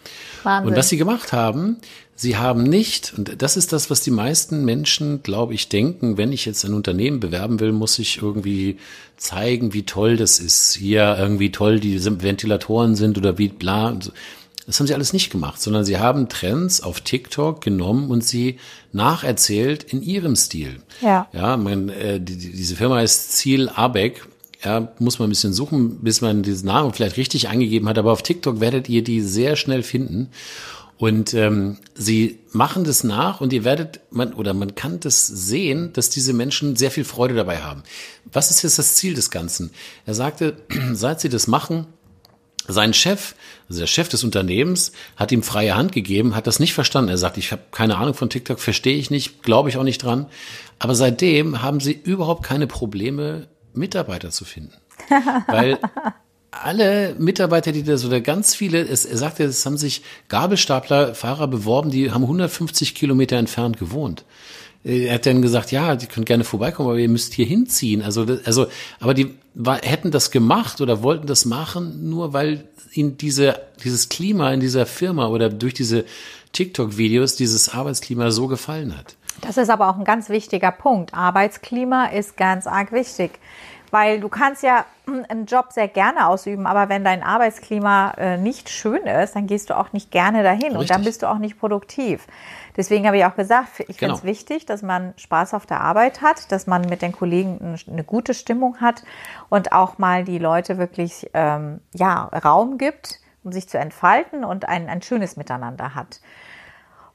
Wahnsinn. 0.44 0.70
Und 0.70 0.76
was 0.78 0.88
sie 0.88 0.96
gemacht 0.96 1.32
haben, 1.32 1.76
sie 2.14 2.36
haben 2.36 2.62
nicht, 2.62 3.14
und 3.16 3.42
das 3.42 3.56
ist 3.56 3.72
das, 3.72 3.90
was 3.90 4.00
die 4.00 4.10
meisten 4.10 4.64
Menschen, 4.64 5.22
glaube 5.22 5.54
ich, 5.54 5.68
denken, 5.68 6.16
wenn 6.16 6.32
ich 6.32 6.44
jetzt 6.44 6.64
ein 6.64 6.74
Unternehmen 6.74 7.20
bewerben 7.20 7.60
will, 7.60 7.72
muss 7.72 7.98
ich 7.98 8.22
irgendwie 8.22 8.78
zeigen, 9.16 9.72
wie 9.72 9.84
toll 9.84 10.16
das 10.16 10.38
ist. 10.38 10.74
Hier 10.74 11.16
irgendwie 11.18 11.52
toll 11.52 11.80
die 11.80 12.02
Ventilatoren 12.04 12.94
sind 12.94 13.18
oder 13.18 13.38
wie 13.38 13.48
bla. 13.48 13.96
Das 14.66 14.78
haben 14.78 14.86
sie 14.86 14.94
alles 14.94 15.12
nicht 15.12 15.30
gemacht, 15.30 15.60
sondern 15.60 15.84
sie 15.84 15.98
haben 15.98 16.28
Trends 16.28 16.82
auf 16.82 17.00
TikTok 17.00 17.60
genommen 17.60 18.10
und 18.10 18.22
sie 18.24 18.58
nacherzählt 18.92 19.82
in 19.84 20.02
ihrem 20.02 20.36
Stil. 20.36 20.82
Ja. 21.00 21.28
Ja, 21.32 21.56
man, 21.56 21.88
äh, 21.88 22.20
die, 22.20 22.36
diese 22.36 22.76
Firma 22.76 22.96
heißt 22.96 23.32
Ziel 23.32 23.68
Abeck 23.68 24.26
ja, 24.64 24.92
muss 24.98 25.18
man 25.18 25.28
ein 25.28 25.30
bisschen 25.30 25.52
suchen, 25.52 26.00
bis 26.00 26.20
man 26.20 26.42
diesen 26.42 26.66
Namen 26.66 26.92
vielleicht 26.92 27.16
richtig 27.16 27.48
angegeben 27.48 27.88
hat. 27.88 27.98
Aber 27.98 28.12
auf 28.12 28.22
TikTok 28.22 28.60
werdet 28.60 28.88
ihr 28.88 29.02
die 29.02 29.20
sehr 29.20 29.56
schnell 29.56 29.82
finden. 29.82 30.28
Und 30.98 31.34
ähm, 31.34 31.78
sie 31.94 32.38
machen 32.52 32.84
das 32.84 33.02
nach 33.02 33.40
und 33.40 33.52
ihr 33.52 33.64
werdet, 33.64 34.00
man, 34.10 34.34
oder 34.34 34.54
man 34.54 34.76
kann 34.76 35.00
das 35.00 35.26
sehen, 35.26 35.92
dass 35.94 36.10
diese 36.10 36.32
Menschen 36.32 36.76
sehr 36.76 36.92
viel 36.92 37.04
Freude 37.04 37.34
dabei 37.34 37.58
haben. 37.58 37.82
Was 38.32 38.52
ist 38.52 38.62
jetzt 38.62 38.78
das 38.78 38.94
Ziel 38.94 39.14
des 39.14 39.32
Ganzen? 39.32 39.70
Er 40.06 40.14
sagte, 40.14 40.58
seit 40.92 41.20
sie 41.20 41.28
das 41.28 41.48
machen, 41.48 41.86
sein 42.68 42.94
Chef, 42.94 43.34
also 43.68 43.80
der 43.80 43.88
Chef 43.88 44.08
des 44.08 44.22
Unternehmens, 44.22 44.92
hat 45.16 45.32
ihm 45.32 45.42
freie 45.42 45.74
Hand 45.74 45.90
gegeben, 45.90 46.36
hat 46.36 46.46
das 46.46 46.60
nicht 46.60 46.74
verstanden. 46.74 47.10
Er 47.10 47.18
sagt, 47.18 47.36
ich 47.36 47.50
habe 47.50 47.62
keine 47.72 47.96
Ahnung 47.96 48.14
von 48.14 48.30
TikTok, 48.30 48.60
verstehe 48.60 48.96
ich 48.96 49.10
nicht, 49.10 49.42
glaube 49.42 49.68
ich 49.68 49.78
auch 49.78 49.82
nicht 49.82 50.04
dran. 50.04 50.26
Aber 50.78 50.94
seitdem 50.94 51.62
haben 51.62 51.80
sie 51.80 51.92
überhaupt 51.92 52.44
keine 52.44 52.68
Probleme 52.68 53.48
Mitarbeiter 53.74 54.30
zu 54.30 54.44
finden. 54.44 54.74
Weil 55.46 55.78
alle 56.50 57.14
Mitarbeiter, 57.18 57.72
die 57.72 57.82
da 57.82 57.96
so, 57.96 58.08
da 58.08 58.20
ganz 58.20 58.54
viele, 58.54 58.80
es, 58.80 59.04
er 59.04 59.16
sagte, 59.16 59.44
es 59.44 59.64
haben 59.64 59.78
sich 59.78 60.02
Gabelstaplerfahrer 60.28 61.48
beworben, 61.48 61.90
die 61.90 62.10
haben 62.10 62.22
150 62.22 62.94
Kilometer 62.94 63.36
entfernt 63.36 63.78
gewohnt. 63.78 64.24
Er 64.84 65.14
hat 65.14 65.26
dann 65.26 65.42
gesagt, 65.42 65.70
ja, 65.70 65.94
die 65.94 66.06
könnt 66.06 66.26
gerne 66.26 66.44
vorbeikommen, 66.44 66.88
aber 66.88 66.98
ihr 66.98 67.08
müsst 67.08 67.34
hier 67.34 67.46
hinziehen. 67.46 68.02
Also, 68.02 68.26
also, 68.44 68.66
aber 68.98 69.14
die 69.14 69.34
war, 69.54 69.78
hätten 69.78 70.10
das 70.10 70.30
gemacht 70.30 70.80
oder 70.80 71.02
wollten 71.02 71.26
das 71.26 71.44
machen, 71.44 72.10
nur 72.10 72.32
weil 72.32 72.64
ihnen 72.92 73.16
diese, 73.16 73.60
dieses 73.84 74.08
Klima 74.08 74.52
in 74.52 74.60
dieser 74.60 74.84
Firma 74.84 75.28
oder 75.28 75.48
durch 75.48 75.74
diese 75.74 76.04
TikTok-Videos 76.52 77.36
dieses 77.36 77.68
Arbeitsklima 77.70 78.30
so 78.30 78.48
gefallen 78.48 78.96
hat. 78.96 79.16
Das 79.42 79.56
ist 79.56 79.70
aber 79.70 79.90
auch 79.90 79.98
ein 79.98 80.04
ganz 80.04 80.28
wichtiger 80.30 80.70
Punkt. 80.70 81.14
Arbeitsklima 81.14 82.06
ist 82.06 82.36
ganz 82.36 82.66
arg 82.66 82.92
wichtig, 82.92 83.40
weil 83.90 84.20
du 84.20 84.28
kannst 84.28 84.62
ja 84.62 84.86
einen 85.28 85.46
Job 85.46 85.72
sehr 85.72 85.88
gerne 85.88 86.28
ausüben, 86.28 86.66
aber 86.66 86.88
wenn 86.88 87.02
dein 87.02 87.24
Arbeitsklima 87.24 88.12
äh, 88.18 88.38
nicht 88.38 88.70
schön 88.70 89.02
ist, 89.02 89.34
dann 89.34 89.48
gehst 89.48 89.68
du 89.68 89.76
auch 89.76 89.92
nicht 89.92 90.12
gerne 90.12 90.44
dahin 90.44 90.76
Richtig. 90.76 90.78
und 90.78 90.90
dann 90.90 91.02
bist 91.02 91.22
du 91.22 91.26
auch 91.26 91.38
nicht 91.38 91.58
produktiv. 91.58 92.26
Deswegen 92.76 93.04
habe 93.06 93.18
ich 93.18 93.24
auch 93.24 93.34
gesagt, 93.34 93.80
ich 93.80 93.98
genau. 93.98 94.14
finde 94.14 94.14
es 94.14 94.24
wichtig, 94.24 94.64
dass 94.64 94.80
man 94.80 95.12
Spaß 95.16 95.54
auf 95.54 95.66
der 95.66 95.80
Arbeit 95.80 96.22
hat, 96.22 96.52
dass 96.52 96.68
man 96.68 96.82
mit 96.82 97.02
den 97.02 97.12
Kollegen 97.12 97.76
eine 97.90 98.04
gute 98.04 98.34
Stimmung 98.34 98.80
hat 98.80 99.02
und 99.50 99.72
auch 99.72 99.98
mal 99.98 100.24
die 100.24 100.38
Leute 100.38 100.78
wirklich 100.78 101.28
ähm, 101.34 101.80
ja, 101.92 102.30
Raum 102.44 102.78
gibt, 102.78 103.18
um 103.42 103.50
sich 103.50 103.68
zu 103.68 103.76
entfalten 103.76 104.44
und 104.44 104.68
ein, 104.68 104.88
ein 104.88 105.02
schönes 105.02 105.36
Miteinander 105.36 105.96
hat. 105.96 106.20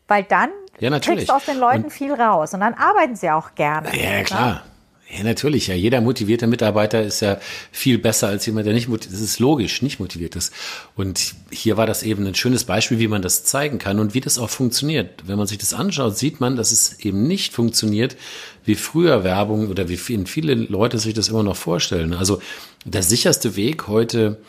Weil 0.10 0.24
dann 0.24 0.50
ja, 0.80 0.90
natürlich. 0.90 1.28
kriegst 1.28 1.32
aus 1.32 1.46
den 1.46 1.60
Leuten 1.60 1.86
und, 1.86 1.92
viel 1.92 2.14
raus 2.14 2.54
und 2.54 2.60
dann 2.60 2.74
arbeiten 2.74 3.16
sie 3.16 3.30
auch 3.30 3.56
gerne. 3.56 3.90
Ja, 3.98 4.24
klar. 4.24 4.64
Ja, 5.10 5.24
natürlich. 5.24 5.68
Ja, 5.68 5.74
jeder 5.74 6.02
motivierte 6.02 6.48
Mitarbeiter 6.48 7.02
ist 7.02 7.22
ja 7.22 7.38
viel 7.72 7.98
besser 7.98 8.28
als 8.28 8.46
jemand, 8.46 8.66
der 8.66 8.74
nicht 8.74 8.90
motiviert 8.90 9.14
ist. 9.14 9.22
Das 9.22 9.30
ist 9.30 9.40
logisch, 9.40 9.82
nicht 9.82 10.02
motiviert 10.02 10.36
ist. 10.36 10.52
Und 10.96 11.34
hier 11.50 11.78
war 11.78 11.86
das 11.86 12.04
eben 12.04 12.28
ein 12.28 12.36
schönes 12.36 12.66
Beispiel, 12.66 13.00
wie 13.00 13.08
man 13.08 13.22
das 13.22 13.46
zeigen 13.46 13.78
kann 13.78 14.00
und 14.00 14.14
wie 14.14 14.20
das 14.20 14.38
auch 14.38 14.50
funktioniert. 14.50 15.24
Wenn 15.26 15.38
man 15.38 15.48
sich 15.48 15.60
das 15.60 15.74
anschaut, 15.74 16.18
sieht 16.18 16.42
man, 16.42 16.58
dass 16.58 16.74
es 16.74 17.00
eben 17.00 17.26
nicht 17.26 17.54
funktioniert, 17.54 18.18
wie 18.66 18.76
früher 18.76 19.24
Werbung 19.24 19.70
oder 19.70 19.88
wie 19.88 19.96
viele 19.96 20.54
Leute 20.56 21.00
sich 21.00 21.14
das 21.14 21.30
immer 21.30 21.44
noch 21.44 21.56
vorstellen. 21.56 22.14
Also 22.14 22.42
der 22.84 23.04
sicherste 23.04 23.56
Weg 23.56 23.88
heute, 23.88 24.42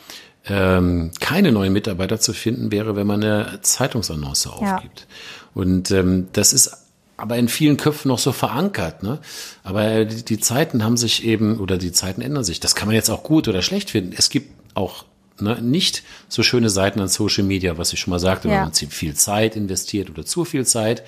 ähm, 0.47 1.11
keine 1.21 1.53
neuen 1.53 1.73
Mitarbeiter 1.73 2.21
zu 2.21 2.33
finden, 2.33 2.71
wäre, 2.71 2.97
wenn 2.97 3.07
man 3.07 3.23
eine 3.23 3.61
Zeitungsannonce 3.63 4.47
aufgibt. 4.47 5.01
Ja. 5.01 5.07
Und 5.55 5.91
ähm, 5.91 6.29
das 6.33 6.53
ist 6.53 6.89
aber 7.17 7.37
in 7.37 7.49
vielen 7.49 7.77
Köpfen 7.77 8.09
noch 8.09 8.19
so 8.19 8.33
verankert. 8.33 9.03
Ne? 9.03 9.19
Aber 9.65 10.05
die, 10.05 10.25
die 10.25 10.39
Zeiten 10.39 10.85
haben 10.85 10.97
sich 10.97 11.25
eben, 11.25 11.59
oder 11.59 11.77
die 11.77 11.93
Zeiten 11.93 12.23
ändern 12.23 12.45
sich. 12.45 12.61
Das 12.61 12.75
kann 12.75 12.87
man 12.87 12.95
jetzt 12.95 13.11
auch 13.11 13.25
gut 13.25 13.49
oder 13.49 13.61
schlecht 13.61 13.91
finden. 13.91 14.15
Es 14.17 14.31
gibt 14.31 14.53
auch 14.75 15.05
ne, 15.41 15.61
nicht 15.61 16.05
so 16.29 16.45
schöne 16.45 16.71
Seiten 16.71 17.01
an 17.01 17.09
Social 17.09 17.43
Media, 17.43 17.77
was 17.77 17.93
ich 17.93 17.99
schon 17.99 18.13
mal 18.13 18.21
sagte, 18.21 18.49
ja. 18.49 18.55
wenn 18.55 18.61
man 18.63 18.73
viel 18.73 19.15
Zeit 19.15 19.57
investiert 19.57 20.11
oder 20.11 20.25
zu 20.25 20.45
viel 20.45 20.65
Zeit. 20.65 21.03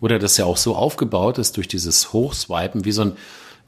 Oder 0.00 0.18
das 0.18 0.36
ja 0.36 0.46
auch 0.46 0.56
so 0.56 0.74
aufgebaut 0.74 1.38
ist 1.38 1.56
durch 1.56 1.68
dieses 1.68 2.12
Hochswipen, 2.12 2.84
wie 2.84 2.92
so 2.92 3.02
ein, 3.02 3.12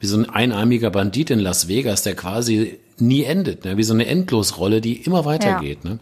wie 0.01 0.07
so 0.07 0.17
ein 0.17 0.29
einarmiger 0.29 0.91
Bandit 0.91 1.29
in 1.29 1.39
Las 1.39 1.69
Vegas, 1.69 2.03
der 2.03 2.15
quasi 2.15 2.77
nie 2.97 3.23
endet, 3.23 3.65
ne? 3.65 3.77
wie 3.77 3.83
so 3.83 3.93
eine 3.93 4.05
Endlosrolle, 4.05 4.81
die 4.81 4.93
immer 4.93 5.25
weitergeht. 5.25 5.79
Ja. 5.83 5.91
Ne? 5.91 5.99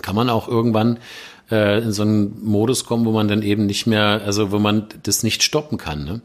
Kann 0.00 0.14
man 0.14 0.30
auch 0.30 0.48
irgendwann 0.48 0.98
äh, 1.50 1.82
in 1.82 1.92
so 1.92 2.02
einen 2.02 2.44
Modus 2.44 2.84
kommen, 2.84 3.04
wo 3.04 3.12
man 3.12 3.28
dann 3.28 3.42
eben 3.42 3.66
nicht 3.66 3.86
mehr, 3.86 4.22
also 4.24 4.52
wo 4.52 4.58
man 4.58 4.86
das 5.02 5.22
nicht 5.22 5.42
stoppen 5.42 5.78
kann. 5.78 6.04
Ne? 6.04 6.20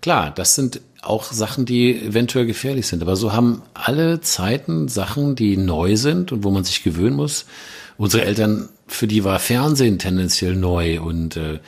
Klar, 0.00 0.30
das 0.30 0.54
sind 0.54 0.80
auch 1.02 1.24
Sachen, 1.32 1.64
die 1.64 1.94
eventuell 1.94 2.46
gefährlich 2.46 2.86
sind. 2.86 3.02
Aber 3.02 3.16
so 3.16 3.32
haben 3.32 3.62
alle 3.74 4.20
Zeiten 4.20 4.88
Sachen, 4.88 5.34
die 5.34 5.56
neu 5.56 5.96
sind 5.96 6.32
und 6.32 6.44
wo 6.44 6.50
man 6.50 6.64
sich 6.64 6.82
gewöhnen 6.82 7.16
muss. 7.16 7.46
Unsere 7.96 8.24
Eltern, 8.24 8.68
für 8.86 9.06
die 9.06 9.24
war 9.24 9.38
Fernsehen 9.38 9.98
tendenziell 9.98 10.56
neu 10.56 11.00
und 11.00 11.36
äh, 11.36 11.58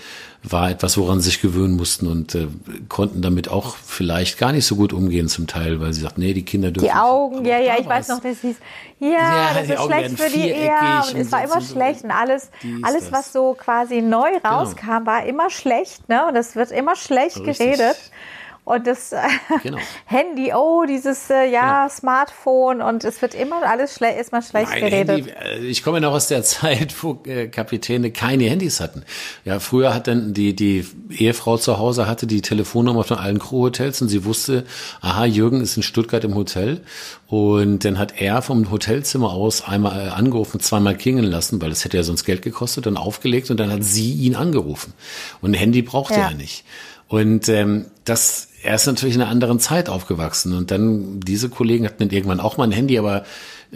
war 0.42 0.70
etwas, 0.70 0.98
woran 0.98 1.20
sie 1.20 1.30
sich 1.30 1.40
gewöhnen 1.40 1.76
mussten 1.76 2.08
und 2.08 2.34
äh, 2.34 2.48
konnten 2.88 3.22
damit 3.22 3.48
auch 3.48 3.76
vielleicht 3.76 4.38
gar 4.38 4.52
nicht 4.52 4.66
so 4.66 4.74
gut 4.74 4.92
umgehen 4.92 5.28
zum 5.28 5.46
Teil, 5.46 5.80
weil 5.80 5.92
sie 5.92 6.00
sagten, 6.00 6.20
nee, 6.20 6.34
die 6.34 6.44
Kinder 6.44 6.72
dürfen. 6.72 6.86
Die 6.86 6.92
Augen, 6.92 7.44
ja, 7.44 7.58
ja, 7.58 7.74
ich 7.78 7.86
weiß 7.86 8.08
noch, 8.08 8.20
das 8.20 8.40
hieß, 8.40 8.56
ja, 8.98 9.08
ja 9.10 9.54
das 9.54 9.68
ist 9.68 9.78
Augen 9.78 9.92
schlecht 9.92 10.20
für 10.20 10.30
die, 10.30 10.48
ja, 10.48 11.04
und 11.08 11.16
es 11.16 11.30
war 11.30 11.44
immer 11.44 11.60
so 11.60 11.72
schlecht 11.74 12.02
und 12.02 12.10
alles, 12.10 12.50
alles, 12.82 13.12
was 13.12 13.32
so 13.32 13.54
quasi 13.54 14.02
neu 14.02 14.30
genau. 14.32 14.58
rauskam, 14.58 14.86
genau. 14.86 15.06
war 15.06 15.24
immer 15.26 15.48
schlecht, 15.48 16.08
ne, 16.08 16.26
und 16.26 16.34
es 16.34 16.56
wird 16.56 16.72
immer 16.72 16.96
schlecht 16.96 17.38
Richtig. 17.38 17.58
geredet. 17.58 17.96
Und 18.64 18.86
das 18.86 19.12
äh, 19.12 19.18
genau. 19.64 19.78
Handy, 20.04 20.52
oh, 20.54 20.84
dieses 20.86 21.28
äh, 21.30 21.50
ja, 21.50 21.82
genau. 21.82 21.94
Smartphone 21.94 22.80
und 22.80 23.02
es 23.02 23.20
wird 23.20 23.34
immer 23.34 23.68
alles 23.68 23.94
schle 23.94 24.16
ist 24.16 24.30
mal 24.30 24.40
schlecht 24.40 24.70
Mein 24.70 24.80
geredet. 24.80 25.26
Handy, 25.26 25.30
äh, 25.30 25.66
ich 25.66 25.82
komme 25.82 26.00
noch 26.00 26.12
aus 26.12 26.28
der 26.28 26.42
Zeit, 26.44 26.94
wo 27.02 27.20
äh, 27.26 27.48
Kapitäne 27.48 28.12
keine 28.12 28.44
Handys 28.44 28.78
hatten. 28.78 29.02
Ja, 29.44 29.58
früher 29.58 29.92
hat 29.92 30.06
dann 30.06 30.32
die, 30.32 30.54
die 30.54 30.86
Ehefrau 31.10 31.56
zu 31.56 31.78
Hause 31.78 32.06
hatte 32.06 32.28
die 32.28 32.40
Telefonnummer 32.40 33.02
von 33.02 33.18
allen 33.18 33.40
Crewhotels 33.40 34.00
und 34.00 34.08
sie 34.08 34.24
wusste, 34.24 34.64
aha, 35.00 35.24
Jürgen 35.24 35.60
ist 35.60 35.76
in 35.76 35.82
Stuttgart 35.82 36.22
im 36.22 36.36
Hotel. 36.36 36.82
Und 37.26 37.84
dann 37.84 37.98
hat 37.98 38.20
er 38.20 38.42
vom 38.42 38.70
Hotelzimmer 38.70 39.32
aus 39.32 39.66
einmal 39.66 40.06
äh, 40.06 40.10
angerufen, 40.10 40.60
zweimal 40.60 40.96
klingeln 40.96 41.26
lassen, 41.26 41.60
weil 41.60 41.72
es 41.72 41.84
hätte 41.84 41.96
ja 41.96 42.04
sonst 42.04 42.24
Geld 42.24 42.42
gekostet, 42.42 42.86
dann 42.86 42.96
aufgelegt 42.96 43.50
und 43.50 43.58
dann 43.58 43.72
hat 43.72 43.82
sie 43.82 44.12
ihn 44.12 44.36
angerufen. 44.36 44.92
Und 45.40 45.50
ein 45.50 45.54
Handy 45.54 45.82
brauchte 45.82 46.14
ja. 46.14 46.28
er 46.28 46.34
nicht. 46.34 46.64
Und 47.08 47.48
ähm, 47.48 47.86
das 48.04 48.48
er 48.62 48.76
ist 48.76 48.86
natürlich 48.86 49.16
in 49.16 49.22
einer 49.22 49.30
anderen 49.30 49.58
Zeit 49.58 49.88
aufgewachsen 49.88 50.52
und 50.54 50.70
dann 50.70 51.20
diese 51.20 51.48
Kollegen 51.48 51.84
hatten 51.84 51.98
dann 51.98 52.10
irgendwann 52.10 52.40
auch 52.40 52.56
mal 52.56 52.64
ein 52.64 52.72
Handy, 52.72 52.98
aber 52.98 53.24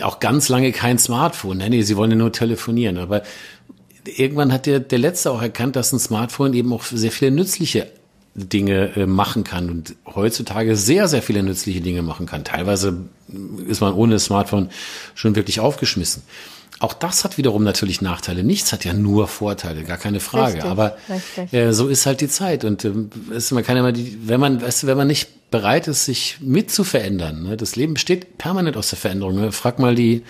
auch 0.03 0.21
ganz 0.21 0.49
lange 0.49 0.73
kein 0.73 0.99
Smartphone. 0.99 1.59
Nee, 1.59 1.83
sie 1.83 1.97
wollen 1.97 2.11
ja 2.11 2.17
nur 2.17 2.33
telefonieren. 2.33 2.99
Aber 2.99 3.23
irgendwann 4.05 4.53
hat 4.53 4.67
der, 4.67 4.81
der 4.81 4.99
Letzte 4.99 5.31
auch 5.31 5.43
erkannt, 5.43 5.77
dass 5.77 5.93
ein 5.93 5.99
Smartphone 5.99 6.53
eben 6.55 6.73
auch 6.73 6.85
sehr 6.85 7.11
viele 7.11 7.31
nützliche 7.31 7.89
Dinge 8.35 8.95
äh, 8.97 9.07
machen 9.07 9.45
kann 9.45 9.71
und 9.71 9.97
heutzutage 10.15 10.77
sehr, 10.77 11.09
sehr 11.09 11.23
viele 11.23 11.43
nützliche 11.43 11.81
Dinge 11.81 12.03
machen 12.03 12.27
kann. 12.27 12.45
Teilweise 12.45 12.99
ist 13.67 13.81
man 13.81 13.95
ohne 13.95 14.19
Smartphone 14.19 14.69
schon 15.15 15.35
wirklich 15.37 15.61
aufgeschmissen. 15.61 16.23
Auch 16.79 16.93
das 16.93 17.25
hat 17.25 17.39
wiederum 17.39 17.65
natürlich 17.65 18.03
Nachteile. 18.03 18.45
Nichts 18.45 18.73
hat 18.73 18.85
ja 18.85 18.93
nur 18.93 19.29
Vorteile, 19.29 19.83
gar 19.85 19.97
keine 19.97 20.21
Frage. 20.21 20.57
Richtig, 20.57 20.71
Aber 20.71 20.97
äh, 21.53 21.73
so 21.73 21.89
ist 21.89 22.05
halt 22.05 22.21
die 22.21 22.29
Zeit. 22.29 22.65
Und 22.65 22.85
äh, 22.85 22.93
ist, 23.31 23.51
man 23.53 23.65
kann 23.65 23.77
ja 23.77 23.83
mal 23.83 23.93
die, 23.93 24.29
wenn 24.29 24.41
man, 24.41 24.61
weißt 24.61 24.83
du, 24.83 24.87
wenn 24.87 24.97
man 24.97 25.07
nicht 25.07 25.51
bereit 25.51 25.89
ist, 25.89 26.05
sich 26.05 26.39
mit 26.41 26.71
zu 26.71 26.85
verändern, 26.85 27.45
ne, 27.45 27.57
das 27.57 27.77
Leben 27.77 27.95
besteht 27.95 28.37
permanent 28.37 28.77
aus 28.77 28.91
der 28.91 28.99
Veränderung. 28.99 29.37
Ne? 29.37 29.53
Frag 29.53 29.79
mal 29.79 29.95
die, 29.95 30.23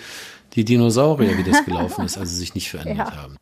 die 0.53 0.63
Dinosaurier, 0.63 1.37
wie 1.37 1.43
das 1.43 1.65
gelaufen 1.65 2.05
ist, 2.05 2.17
als 2.17 2.29
sie 2.29 2.37
sich 2.37 2.55
nicht 2.55 2.69
verändert 2.69 3.09
ja. 3.13 3.15
haben. 3.15 3.37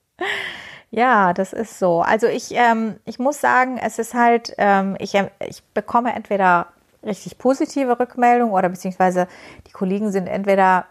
Ja, 0.90 1.34
das 1.34 1.54
ist 1.54 1.78
so. 1.78 2.02
Also 2.02 2.28
ich, 2.28 2.52
ähm, 2.52 2.96
ich 3.06 3.20
muss 3.20 3.40
sagen, 3.40 3.78
es 3.78 4.00
ist 4.00 4.14
halt, 4.14 4.54
ähm, 4.58 4.96
ich, 5.00 5.14
ich 5.48 5.62
bekomme 5.74 6.14
entweder 6.16 6.68
richtig 7.04 7.38
positive 7.38 8.00
Rückmeldungen 8.00 8.54
oder 8.54 8.70
beziehungsweise 8.70 9.28
die 9.68 9.72
Kollegen 9.72 10.12
sind 10.12 10.28
entweder 10.28 10.86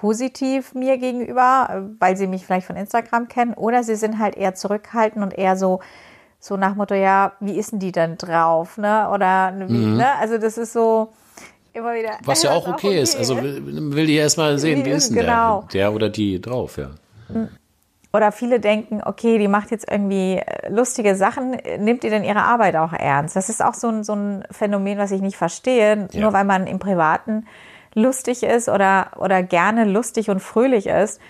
positiv 0.00 0.74
mir 0.74 0.98
gegenüber, 0.98 1.88
weil 1.98 2.16
sie 2.16 2.26
mich 2.26 2.44
vielleicht 2.44 2.66
von 2.66 2.76
Instagram 2.76 3.28
kennen, 3.28 3.54
oder 3.54 3.82
sie 3.82 3.96
sind 3.96 4.18
halt 4.18 4.36
eher 4.36 4.54
zurückhaltend 4.54 5.24
und 5.24 5.36
eher 5.36 5.56
so, 5.56 5.80
so 6.38 6.56
nach 6.56 6.74
Motto, 6.74 6.94
ja, 6.94 7.32
wie 7.40 7.58
ist 7.58 7.72
denn 7.72 7.78
die 7.78 7.92
denn 7.92 8.18
drauf, 8.18 8.78
ne? 8.78 9.08
Oder 9.10 9.54
wie, 9.66 9.72
mhm. 9.72 9.96
ne? 9.96 10.06
Also 10.20 10.38
das 10.38 10.58
ist 10.58 10.72
so 10.72 11.12
immer 11.72 11.94
wieder. 11.94 12.12
Was 12.24 12.42
ja 12.42 12.50
auch 12.52 12.68
okay, 12.68 12.88
okay, 12.88 13.00
ist. 13.00 13.16
Also 13.16 13.36
will, 13.42 13.94
will 13.94 14.06
die 14.06 14.16
erstmal 14.16 14.58
sehen, 14.58 14.80
wie, 14.80 14.90
wie 14.90 14.90
ist 14.90 15.08
denn 15.08 15.20
genau. 15.20 15.64
der, 15.72 15.88
der 15.88 15.94
oder 15.94 16.08
die 16.08 16.40
drauf, 16.40 16.76
ja. 16.76 16.90
Mhm. 17.28 17.48
Oder 18.12 18.32
viele 18.32 18.60
denken, 18.60 19.02
okay, 19.04 19.38
die 19.38 19.48
macht 19.48 19.70
jetzt 19.70 19.90
irgendwie 19.90 20.36
äh, 20.36 20.70
lustige 20.70 21.16
Sachen, 21.16 21.58
nimmt 21.78 22.02
ihr 22.04 22.10
denn 22.10 22.24
ihre 22.24 22.42
Arbeit 22.42 22.76
auch 22.76 22.92
ernst? 22.92 23.36
Das 23.36 23.48
ist 23.48 23.62
auch 23.62 23.74
so 23.74 23.88
ein, 23.88 24.04
so 24.04 24.14
ein 24.14 24.44
Phänomen, 24.50 24.96
was 24.96 25.10
ich 25.10 25.20
nicht 25.20 25.36
verstehe. 25.36 26.08
Ja. 26.12 26.20
Nur 26.20 26.32
weil 26.32 26.44
man 26.44 26.66
im 26.66 26.78
Privaten 26.78 27.46
lustig 27.96 28.42
ist 28.44 28.68
oder, 28.68 29.10
oder 29.16 29.42
gerne 29.42 29.84
lustig 29.84 30.30
und 30.30 30.40
fröhlich 30.40 30.86
ist, 30.86 31.20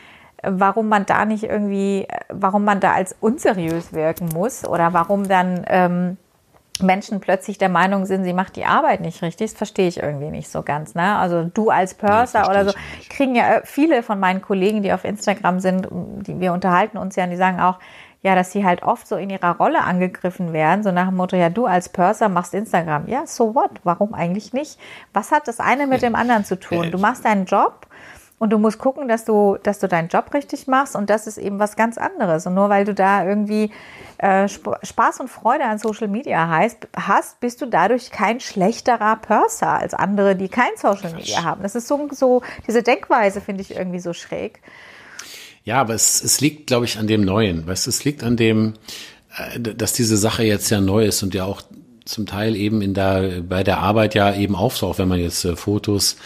warum 0.42 0.88
man 0.88 1.06
da 1.06 1.24
nicht 1.24 1.44
irgendwie, 1.44 2.06
warum 2.28 2.64
man 2.64 2.80
da 2.80 2.92
als 2.92 3.16
unseriös 3.20 3.92
wirken 3.92 4.28
muss 4.34 4.66
oder 4.66 4.92
warum 4.92 5.28
dann 5.28 5.64
ähm, 5.68 6.16
Menschen 6.82 7.20
plötzlich 7.20 7.56
der 7.56 7.68
Meinung 7.68 8.04
sind, 8.04 8.24
sie 8.24 8.34
macht 8.34 8.56
die 8.56 8.66
Arbeit 8.66 9.00
nicht 9.00 9.22
richtig, 9.22 9.50
das 9.50 9.56
verstehe 9.56 9.88
ich 9.88 10.02
irgendwie 10.02 10.30
nicht 10.30 10.50
so 10.50 10.62
ganz. 10.62 10.94
Ne? 10.94 11.16
Also 11.16 11.44
du 11.44 11.70
als 11.70 11.94
Purser 11.94 12.42
nee, 12.42 12.48
oder 12.48 12.64
so, 12.66 12.72
kriegen 13.08 13.34
ja 13.34 13.60
viele 13.64 14.02
von 14.02 14.20
meinen 14.20 14.42
Kollegen, 14.42 14.82
die 14.82 14.92
auf 14.92 15.04
Instagram 15.04 15.60
sind, 15.60 15.88
die 15.90 16.38
wir 16.38 16.52
unterhalten 16.52 16.98
uns 16.98 17.16
ja, 17.16 17.24
und 17.24 17.30
die 17.30 17.36
sagen 17.36 17.60
auch, 17.60 17.78
ja, 18.22 18.34
dass 18.34 18.52
sie 18.52 18.64
halt 18.64 18.82
oft 18.82 19.06
so 19.06 19.16
in 19.16 19.30
ihrer 19.30 19.56
Rolle 19.56 19.82
angegriffen 19.82 20.52
werden, 20.52 20.82
so 20.82 20.90
nach 20.90 21.08
dem 21.08 21.16
Motto, 21.16 21.36
ja, 21.36 21.48
du 21.48 21.66
als 21.66 21.88
Purser 21.88 22.28
machst 22.28 22.54
Instagram. 22.54 23.06
Ja, 23.06 23.26
so 23.26 23.54
what? 23.54 23.70
Warum 23.84 24.14
eigentlich 24.14 24.52
nicht? 24.52 24.78
Was 25.12 25.30
hat 25.30 25.48
das 25.48 25.60
eine 25.60 25.86
mit 25.86 26.02
dem 26.02 26.14
anderen 26.14 26.44
zu 26.44 26.58
tun? 26.58 26.90
Du 26.90 26.98
machst 26.98 27.24
deinen 27.24 27.44
Job 27.44 27.86
und 28.38 28.50
du 28.52 28.58
musst 28.58 28.78
gucken, 28.78 29.08
dass 29.08 29.24
du, 29.24 29.56
dass 29.62 29.78
du 29.78 29.88
deinen 29.88 30.08
Job 30.08 30.32
richtig 30.34 30.66
machst 30.66 30.94
und 30.94 31.08
das 31.08 31.26
ist 31.26 31.38
eben 31.38 31.58
was 31.58 31.76
ganz 31.76 31.96
anderes. 31.96 32.46
Und 32.46 32.54
nur 32.54 32.68
weil 32.68 32.84
du 32.84 32.92
da 32.92 33.24
irgendwie 33.24 33.70
äh, 34.18 34.48
Spaß 34.48 35.20
und 35.20 35.28
Freude 35.28 35.64
an 35.64 35.78
Social 35.78 36.08
Media 36.08 36.48
heißt, 36.48 36.88
hast, 36.96 37.40
bist 37.40 37.62
du 37.62 37.66
dadurch 37.66 38.10
kein 38.10 38.40
schlechterer 38.40 39.16
Purser 39.16 39.78
als 39.78 39.94
andere, 39.94 40.36
die 40.36 40.48
kein 40.48 40.76
Social 40.76 41.12
Media 41.12 41.44
haben. 41.44 41.62
Das 41.62 41.74
ist 41.74 41.88
so, 41.88 42.08
so 42.10 42.42
diese 42.66 42.82
Denkweise 42.82 43.40
finde 43.40 43.62
ich 43.62 43.74
irgendwie 43.74 44.00
so 44.00 44.12
schräg. 44.12 44.60
Ja, 45.66 45.80
aber 45.80 45.94
es, 45.94 46.22
es 46.22 46.40
liegt, 46.40 46.68
glaube 46.68 46.86
ich, 46.86 46.96
an 46.96 47.08
dem 47.08 47.22
Neuen. 47.22 47.66
Weißt 47.66 47.86
du, 47.86 47.90
es 47.90 48.04
liegt 48.04 48.22
an 48.22 48.36
dem, 48.36 48.74
äh, 49.36 49.60
dass 49.60 49.92
diese 49.92 50.16
Sache 50.16 50.44
jetzt 50.44 50.70
ja 50.70 50.80
neu 50.80 51.04
ist 51.04 51.22
und 51.22 51.34
ja 51.34 51.44
auch 51.44 51.60
zum 52.04 52.24
Teil 52.24 52.54
eben 52.54 52.80
in 52.82 52.94
der, 52.94 53.42
bei 53.42 53.64
der 53.64 53.78
Arbeit 53.78 54.14
ja 54.14 54.32
eben 54.34 54.54
auftaucht, 54.54 54.98
wenn 54.98 55.08
man 55.08 55.18
jetzt 55.18 55.44
äh, 55.44 55.56
Fotos 55.56 56.16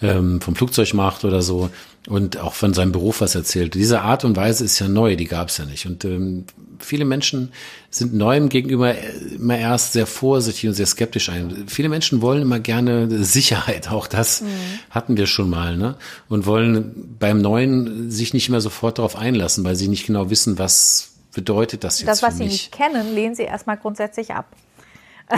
ähm, 0.00 0.40
vom 0.40 0.54
Flugzeug 0.54 0.94
macht 0.94 1.24
oder 1.24 1.42
so 1.42 1.68
und 2.06 2.38
auch 2.38 2.54
von 2.54 2.74
seinem 2.74 2.92
Beruf 2.92 3.20
was 3.20 3.34
erzählt. 3.34 3.74
Diese 3.74 4.02
Art 4.02 4.24
und 4.24 4.36
Weise 4.36 4.64
ist 4.64 4.78
ja 4.78 4.86
neu, 4.86 5.16
die 5.16 5.24
gab 5.26 5.48
es 5.48 5.58
ja 5.58 5.64
nicht. 5.64 5.86
Und 5.86 6.04
ähm, 6.04 6.44
viele 6.86 7.04
Menschen 7.04 7.52
sind 7.90 8.14
Neuem 8.14 8.48
gegenüber 8.48 8.94
immer 9.34 9.58
erst 9.58 9.92
sehr 9.92 10.06
vorsichtig 10.06 10.68
und 10.68 10.74
sehr 10.74 10.86
skeptisch 10.86 11.28
ein. 11.28 11.64
Viele 11.66 11.88
Menschen 11.88 12.22
wollen 12.22 12.42
immer 12.42 12.60
gerne 12.60 13.24
Sicherheit, 13.24 13.90
auch 13.90 14.06
das 14.06 14.40
mhm. 14.40 14.46
hatten 14.90 15.16
wir 15.16 15.26
schon 15.26 15.50
mal, 15.50 15.76
ne? 15.76 15.96
Und 16.28 16.46
wollen 16.46 17.16
beim 17.18 17.40
Neuen 17.40 18.10
sich 18.10 18.32
nicht 18.32 18.48
immer 18.48 18.60
sofort 18.60 18.98
darauf 18.98 19.16
einlassen, 19.16 19.64
weil 19.64 19.76
sie 19.76 19.88
nicht 19.88 20.06
genau 20.06 20.30
wissen, 20.30 20.58
was 20.58 21.12
bedeutet 21.34 21.84
das 21.84 22.00
jetzt. 22.00 22.08
Das, 22.08 22.22
was 22.22 22.38
sie 22.38 22.44
nicht 22.44 22.72
kennen, 22.72 23.14
lehnen 23.14 23.34
sie 23.34 23.42
erstmal 23.42 23.76
grundsätzlich 23.76 24.32
ab. 24.32 24.46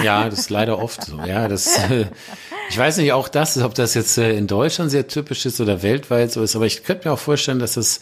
Ja, 0.03 0.29
das 0.29 0.41
ist 0.41 0.51
leider 0.51 0.79
oft 0.79 1.03
so. 1.05 1.19
Ja, 1.21 1.49
das, 1.49 1.79
ich 2.71 2.79
weiß 2.79 2.99
nicht, 2.99 3.13
auch 3.13 3.29
das, 3.29 3.57
ob 3.59 3.75
das 3.75 3.95
jetzt 3.95 4.19
äh, 4.19 4.33
in 4.33 4.47
Deutschland 4.47 4.91
sehr 4.91 5.07
typisch 5.09 5.47
ist 5.47 5.61
oder 5.61 5.83
weltweit 5.83 6.31
so 6.31 6.43
ist, 6.43 6.57
aber 6.57 6.67
ich 6.67 6.85
könnte 6.85 7.09
mir 7.09 7.15
auch 7.15 7.19
vorstellen, 7.19 7.59
dass 7.59 7.77
es 7.77 8.01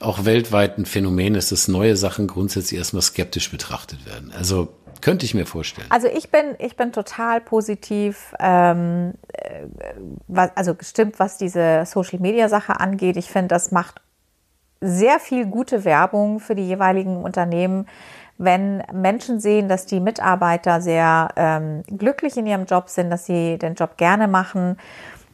auch 0.00 0.24
weltweit 0.24 0.78
ein 0.78 0.86
Phänomen 0.86 1.34
ist, 1.34 1.52
dass 1.52 1.68
neue 1.68 1.96
Sachen 1.96 2.26
grundsätzlich 2.26 2.78
erstmal 2.78 3.02
skeptisch 3.02 3.50
betrachtet 3.50 4.04
werden. 4.06 4.32
Also 4.36 4.68
könnte 5.00 5.24
ich 5.24 5.34
mir 5.34 5.46
vorstellen. 5.46 5.86
Also 5.90 6.08
ich 6.08 6.30
bin, 6.30 6.56
ich 6.58 6.76
bin 6.76 6.92
total 6.92 7.40
positiv, 7.40 8.34
ähm, 8.40 9.14
äh, 9.32 9.62
was, 10.26 10.50
also 10.56 10.74
gestimmt, 10.74 11.18
was 11.18 11.38
diese 11.38 11.84
Social 11.86 12.18
Media 12.18 12.48
Sache 12.48 12.80
angeht. 12.80 13.16
Ich 13.16 13.30
finde, 13.30 13.48
das 13.48 13.70
macht 13.70 14.00
sehr 14.80 15.18
viel 15.18 15.46
gute 15.46 15.84
Werbung 15.84 16.40
für 16.40 16.54
die 16.54 16.66
jeweiligen 16.66 17.16
Unternehmen 17.16 17.86
wenn 18.38 18.82
Menschen 18.92 19.40
sehen, 19.40 19.68
dass 19.68 19.84
die 19.84 20.00
Mitarbeiter 20.00 20.80
sehr 20.80 21.28
ähm, 21.36 21.82
glücklich 21.86 22.36
in 22.36 22.46
ihrem 22.46 22.64
Job 22.64 22.88
sind, 22.88 23.10
dass 23.10 23.26
sie 23.26 23.58
den 23.58 23.74
Job 23.74 23.96
gerne 23.96 24.28
machen, 24.28 24.78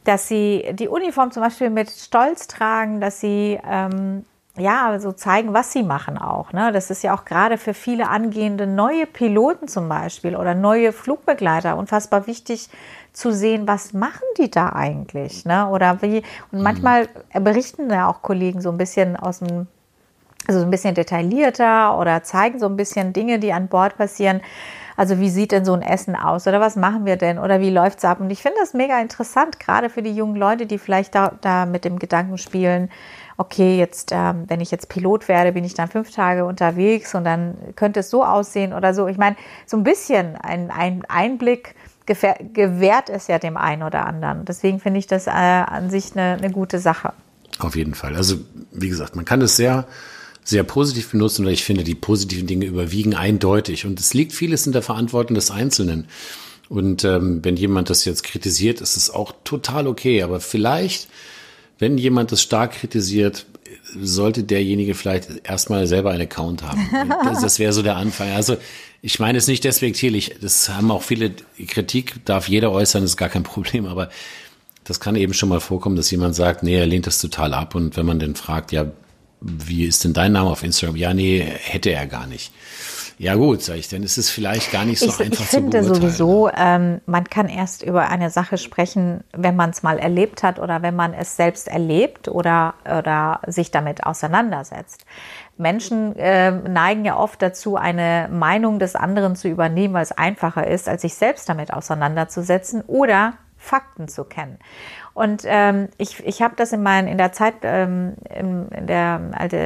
dass 0.05 0.29
sie 0.29 0.71
die 0.73 0.89
Uniform 0.89 1.31
zum 1.31 1.43
Beispiel 1.43 1.71
mit 1.71 1.91
Stolz 1.91 2.49
tragen, 2.49 3.01
dass 3.01 3.21
sie 3.21 3.59
ähm, 3.71 4.25
ja 4.57 4.99
so 5.01 5.13
zeigen, 5.13 5.53
was 5.53 5.73
sie 5.73 5.83
machen 5.83 6.17
auch. 6.19 6.53
Ne? 6.53 6.73
Das 6.73 6.91
ist 6.91 7.03
ja 7.03 7.15
auch 7.15 7.25
gerade 7.25 7.59
für 7.59 7.75
viele 7.75 8.09
angehende 8.09 8.67
neue 8.67 9.07
Piloten 9.07 9.69
zum 9.69 9.89
Beispiel 9.89 10.37
oder 10.37 10.55
neue 10.55 10.93
Flugbegleiter 10.93 11.77
unfassbar 11.77 12.27
wichtig 12.27 12.69
zu 13.13 13.33
sehen, 13.33 13.69
was 13.69 13.93
machen 13.93 14.25
die 14.39 14.51
da 14.51 14.71
eigentlich, 14.71 15.45
ne? 15.45 15.69
Oder 15.69 16.03
wie? 16.03 16.25
Und 16.51 16.63
manchmal 16.63 17.09
berichten 17.33 17.89
ja 17.89 18.09
auch 18.09 18.23
Kollegen 18.23 18.61
so 18.61 18.71
ein 18.71 18.77
bisschen 18.77 19.17
aus 19.17 19.39
dem 19.39 19.69
also 20.47 20.61
ein 20.61 20.71
bisschen 20.71 20.95
detaillierter 20.95 21.99
oder 21.99 22.23
zeigen 22.23 22.59
so 22.59 22.67
ein 22.67 22.77
bisschen 22.77 23.13
Dinge, 23.13 23.39
die 23.39 23.53
an 23.53 23.69
Bord 23.69 23.97
passieren. 23.97 24.41
Also 24.97 25.19
wie 25.19 25.29
sieht 25.29 25.51
denn 25.51 25.65
so 25.65 25.73
ein 25.73 25.83
Essen 25.83 26.15
aus 26.15 26.47
oder 26.47 26.61
was 26.61 26.77
machen 26.77 27.05
wir 27.05 27.17
denn 27.17 27.39
oder 27.39 27.61
wie 27.61 27.71
läuft's 27.71 28.05
ab? 28.05 28.21
Und 28.21 28.31
ich 28.31 28.43
finde 28.43 28.59
das 28.61 28.75
mega 28.75 29.01
interessant, 29.01 29.59
gerade 29.59 29.91
für 29.91 30.03
die 30.03 30.15
jungen 30.15 30.37
Leute, 30.37 30.67
die 30.67 30.79
vielleicht 30.79 31.15
da, 31.15 31.33
da 31.41 31.67
mit 31.67 31.85
dem 31.85 31.99
Gedanken 31.99 32.39
spielen, 32.39 32.91
okay, 33.37 33.77
jetzt, 33.77 34.11
ähm, 34.13 34.45
wenn 34.47 34.61
ich 34.61 34.71
jetzt 34.71 34.89
Pilot 34.89 35.27
werde, 35.27 35.53
bin 35.53 35.65
ich 35.65 35.75
dann 35.75 35.89
fünf 35.89 36.13
Tage 36.13 36.45
unterwegs 36.45 37.15
und 37.15 37.25
dann 37.25 37.57
könnte 37.75 38.01
es 38.01 38.11
so 38.11 38.25
aussehen 38.25 38.73
oder 38.73 38.95
so. 38.95 39.09
Ich 39.09 39.19
meine, 39.19 39.37
so 39.67 39.77
ein 39.77 39.83
bisschen 39.83 40.37
ein, 40.37 40.71
ein 40.71 41.03
Einblick 41.09 41.75
gewährt 42.07 43.09
es 43.09 43.29
ja 43.29 43.39
dem 43.39 43.57
einen 43.57 43.83
oder 43.83 44.07
anderen. 44.07 44.45
Deswegen 44.45 44.79
finde 44.79 44.99
ich 44.99 45.07
das 45.07 45.27
äh, 45.27 45.31
an 45.31 45.91
sich 45.91 46.13
eine, 46.13 46.37
eine 46.37 46.51
gute 46.51 46.79
Sache. 46.79 47.15
Auf 47.59 47.77
jeden 47.77 47.95
Fall. 47.95 48.15
Also, 48.15 48.37
wie 48.73 48.89
gesagt, 48.89 49.17
man 49.17 49.25
kann 49.25 49.41
es 49.41 49.57
sehr, 49.57 49.87
sehr 50.45 50.63
positiv 50.63 51.11
benutzen, 51.11 51.45
weil 51.47 51.55
ich 51.55 51.65
finde, 51.65 51.85
die 51.85 51.95
positiven 51.95 52.47
Dinge 52.47 52.67
überwiegen 52.67 53.15
eindeutig. 53.15 53.87
Und 53.87 53.99
es 53.99 54.13
liegt 54.13 54.33
vieles 54.33 54.67
in 54.67 54.73
der 54.73 54.83
Verantwortung 54.83 55.35
des 55.35 55.51
Einzelnen. 55.51 56.07
Und 56.69 57.05
ähm, 57.05 57.41
wenn 57.43 57.57
jemand 57.57 57.91
das 57.91 58.05
jetzt 58.05 58.23
kritisiert, 58.23 58.81
ist 58.81 58.97
es 58.97 59.11
auch 59.11 59.33
total 59.45 59.87
okay. 59.87 60.23
Aber 60.23 60.41
vielleicht, 60.41 61.09
wenn 61.79 61.97
jemand 61.97 62.31
das 62.31 62.43
stark 62.43 62.73
kritisiert, 62.73 63.47
sollte 64.01 64.45
derjenige 64.45 64.95
vielleicht 64.95 65.29
erstmal 65.45 65.87
selber 65.87 66.11
einen 66.11 66.23
Account 66.23 66.63
haben. 66.63 66.89
Das, 67.25 67.41
das 67.41 67.59
wäre 67.59 67.73
so 67.73 67.83
der 67.83 67.97
Anfang. 67.97 68.31
Also 68.33 68.57
ich 69.03 69.19
meine 69.19 69.39
es 69.39 69.47
nicht 69.47 69.65
despektierlich. 69.65 70.37
Das 70.41 70.69
haben 70.69 70.91
auch 70.91 71.03
viele 71.03 71.33
Kritik, 71.67 72.25
darf 72.25 72.49
jeder 72.49 72.71
äußern, 72.71 73.03
ist 73.03 73.17
gar 73.17 73.29
kein 73.29 73.43
Problem. 73.43 73.87
Aber 73.87 74.11
das 74.85 75.01
kann 75.01 75.17
eben 75.17 75.33
schon 75.33 75.49
mal 75.49 75.61
vorkommen, 75.61 75.97
dass 75.97 76.11
jemand 76.11 76.35
sagt, 76.35 76.63
nee, 76.63 76.77
er 76.77 76.87
lehnt 76.87 77.07
das 77.07 77.21
total 77.21 77.55
ab. 77.55 77.75
Und 77.75 77.97
wenn 77.97 78.05
man 78.07 78.19
dann 78.19 78.35
fragt, 78.35 78.73
ja, 78.73 78.87
wie 79.45 79.85
ist 79.85 80.05
denn 80.05 80.13
dein 80.13 80.33
Name 80.33 80.51
auf 80.51 80.63
Instagram? 80.63 80.97
Ja, 80.97 81.15
nee, 81.15 81.41
hätte 81.41 81.91
er 81.91 82.07
gar 82.07 82.27
nicht. 82.27 82.53
Ja 83.17 83.37
gut, 83.37 83.63
sage 83.63 83.79
ich, 83.79 83.89
dann 83.89 84.03
ist 84.03 84.19
es 84.19 84.29
vielleicht 84.29 84.73
gar 84.73 84.85
nicht 84.85 84.99
so 84.99 85.07
ich, 85.07 85.21
einfach 85.21 85.45
ich 85.45 85.51
zu 85.51 85.61
beurteilen. 85.61 85.85
Ich 85.85 85.91
finde 85.91 86.01
sowieso, 86.01 86.51
ähm, 86.57 87.01
man 87.07 87.25
kann 87.25 87.49
erst 87.49 87.83
über 87.83 88.09
eine 88.09 88.31
Sache 88.31 88.59
sprechen, 88.59 89.23
wenn 89.33 89.55
man 89.55 89.71
es 89.71 89.85
mal 89.85 89.99
erlebt 89.99 90.43
hat 90.43 90.59
oder 90.59 90.83
wenn 90.83 90.97
man 90.97 91.15
es 91.15 91.37
selbst 91.37 91.69
erlebt 91.69 92.27
oder, 92.27 92.75
oder 92.85 93.41
sich 93.47 93.71
damit 93.71 94.05
auseinandersetzt. 94.05 95.07
Menschen 95.57 96.17
äh, 96.17 96.51
neigen 96.51 97.05
ja 97.05 97.17
oft 97.17 97.41
dazu, 97.41 97.77
eine 97.77 98.29
Meinung 98.33 98.81
des 98.81 98.97
anderen 98.97 99.37
zu 99.37 99.47
übernehmen, 99.47 99.95
weil 99.95 100.03
es 100.03 100.13
einfacher 100.13 100.67
ist, 100.67 100.89
als 100.89 101.03
sich 101.03 101.15
selbst 101.15 101.49
damit 101.49 101.73
auseinanderzusetzen 101.73 102.83
oder 102.83 103.35
Fakten 103.57 104.09
zu 104.09 104.25
kennen. 104.25 104.59
Und 105.15 105.43
ähm, 105.47 105.89
ich, 105.97 106.25
ich 106.27 106.43
habe 106.43 106.57
das 106.57 106.73
in, 106.73 106.83
mein, 106.83 107.07
in 107.07 107.19
der 107.19 107.33
Zeit, 107.33 107.55
ähm, 107.63 108.15
in, 108.29 108.87
der, 108.87 109.21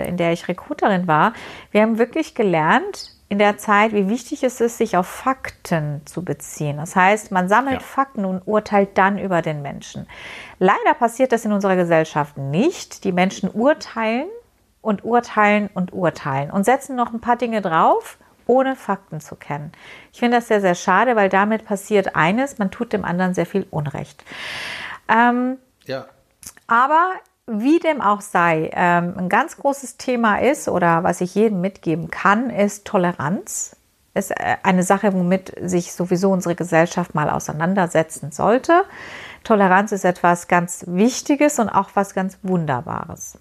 in 0.07 0.17
der 0.19 0.33
ich 0.33 0.47
Rekruterin 0.47 1.07
war, 1.07 1.33
wir 1.71 1.83
haben 1.83 1.99
wirklich 1.99 2.35
gelernt, 2.35 3.15
in 3.31 3.39
der 3.39 3.59
Zeit, 3.59 3.93
wie 3.93 4.09
wichtig 4.09 4.43
es 4.43 4.61
ist, 4.61 4.79
sich 4.79 4.97
auf 4.97 5.07
Fakten 5.07 6.01
zu 6.07 6.25
beziehen. 6.25 6.79
Das 6.79 6.97
heißt, 6.97 7.31
man 7.31 7.49
sammelt 7.49 7.81
ja. 7.81 7.81
Fakten 7.81 8.25
und 8.25 8.43
urteilt 8.47 8.97
dann 8.97 9.19
über 9.19 9.43
den 9.43 9.61
Menschen. 9.61 10.07
Leider 10.59 10.95
passiert 10.99 11.33
das 11.33 11.45
in 11.45 11.53
unserer 11.53 11.77
Gesellschaft 11.77 12.39
nicht. 12.39 13.05
Die 13.05 13.13
Menschen 13.13 13.51
urteilen 13.53 14.29
und 14.81 15.05
urteilen 15.05 15.69
und 15.75 15.93
urteilen 15.93 16.51
und 16.51 16.65
setzen 16.65 16.97
noch 16.97 17.13
ein 17.13 17.21
paar 17.21 17.37
Dinge 17.37 17.61
drauf, 17.61 18.17
ohne 18.47 18.77
Fakten 18.77 19.21
zu 19.21 19.37
kennen. 19.37 19.73
Ich 20.11 20.21
finde 20.21 20.39
das 20.39 20.49
sehr, 20.49 20.63
sehr 20.63 20.75
schade, 20.75 21.15
weil 21.15 21.29
damit 21.29 21.67
passiert 21.67 22.17
eines, 22.17 22.59
man 22.59 22.71
tut 22.71 22.95
dem 22.95 23.05
anderen 23.05 23.35
sehr 23.35 23.45
viel 23.45 23.67
Unrecht. 23.71 24.25
Ähm, 25.09 25.59
ja. 25.87 26.07
Aber 26.67 27.13
wie 27.47 27.79
dem 27.79 28.01
auch 28.01 28.21
sei, 28.21 28.71
ähm, 28.75 29.15
ein 29.17 29.29
ganz 29.29 29.57
großes 29.57 29.97
Thema 29.97 30.41
ist 30.41 30.69
oder 30.69 31.03
was 31.03 31.21
ich 31.21 31.35
jedem 31.35 31.61
mitgeben 31.61 32.11
kann, 32.11 32.51
ist 32.51 32.85
Toleranz. 32.85 33.75
Ist 34.15 34.31
äh, 34.33 34.57
eine 34.63 34.83
Sache, 34.83 35.15
womit 35.15 35.55
sich 35.61 35.93
sowieso 35.93 36.31
unsere 36.31 36.55
Gesellschaft 36.55 37.15
mal 37.15 37.31
auseinandersetzen 37.31 38.33
sollte. 38.33 38.85
Toleranz 39.45 39.93
ist 39.93 40.05
etwas 40.05 40.49
ganz 40.49 40.85
Wichtiges 40.87 41.59
und 41.59 41.71
auch 41.71 41.91
was 41.95 42.15
ganz 42.15 42.39
Wunderbares 42.43 43.39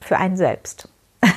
für 0.00 0.16
einen 0.16 0.36
selbst. 0.36 0.88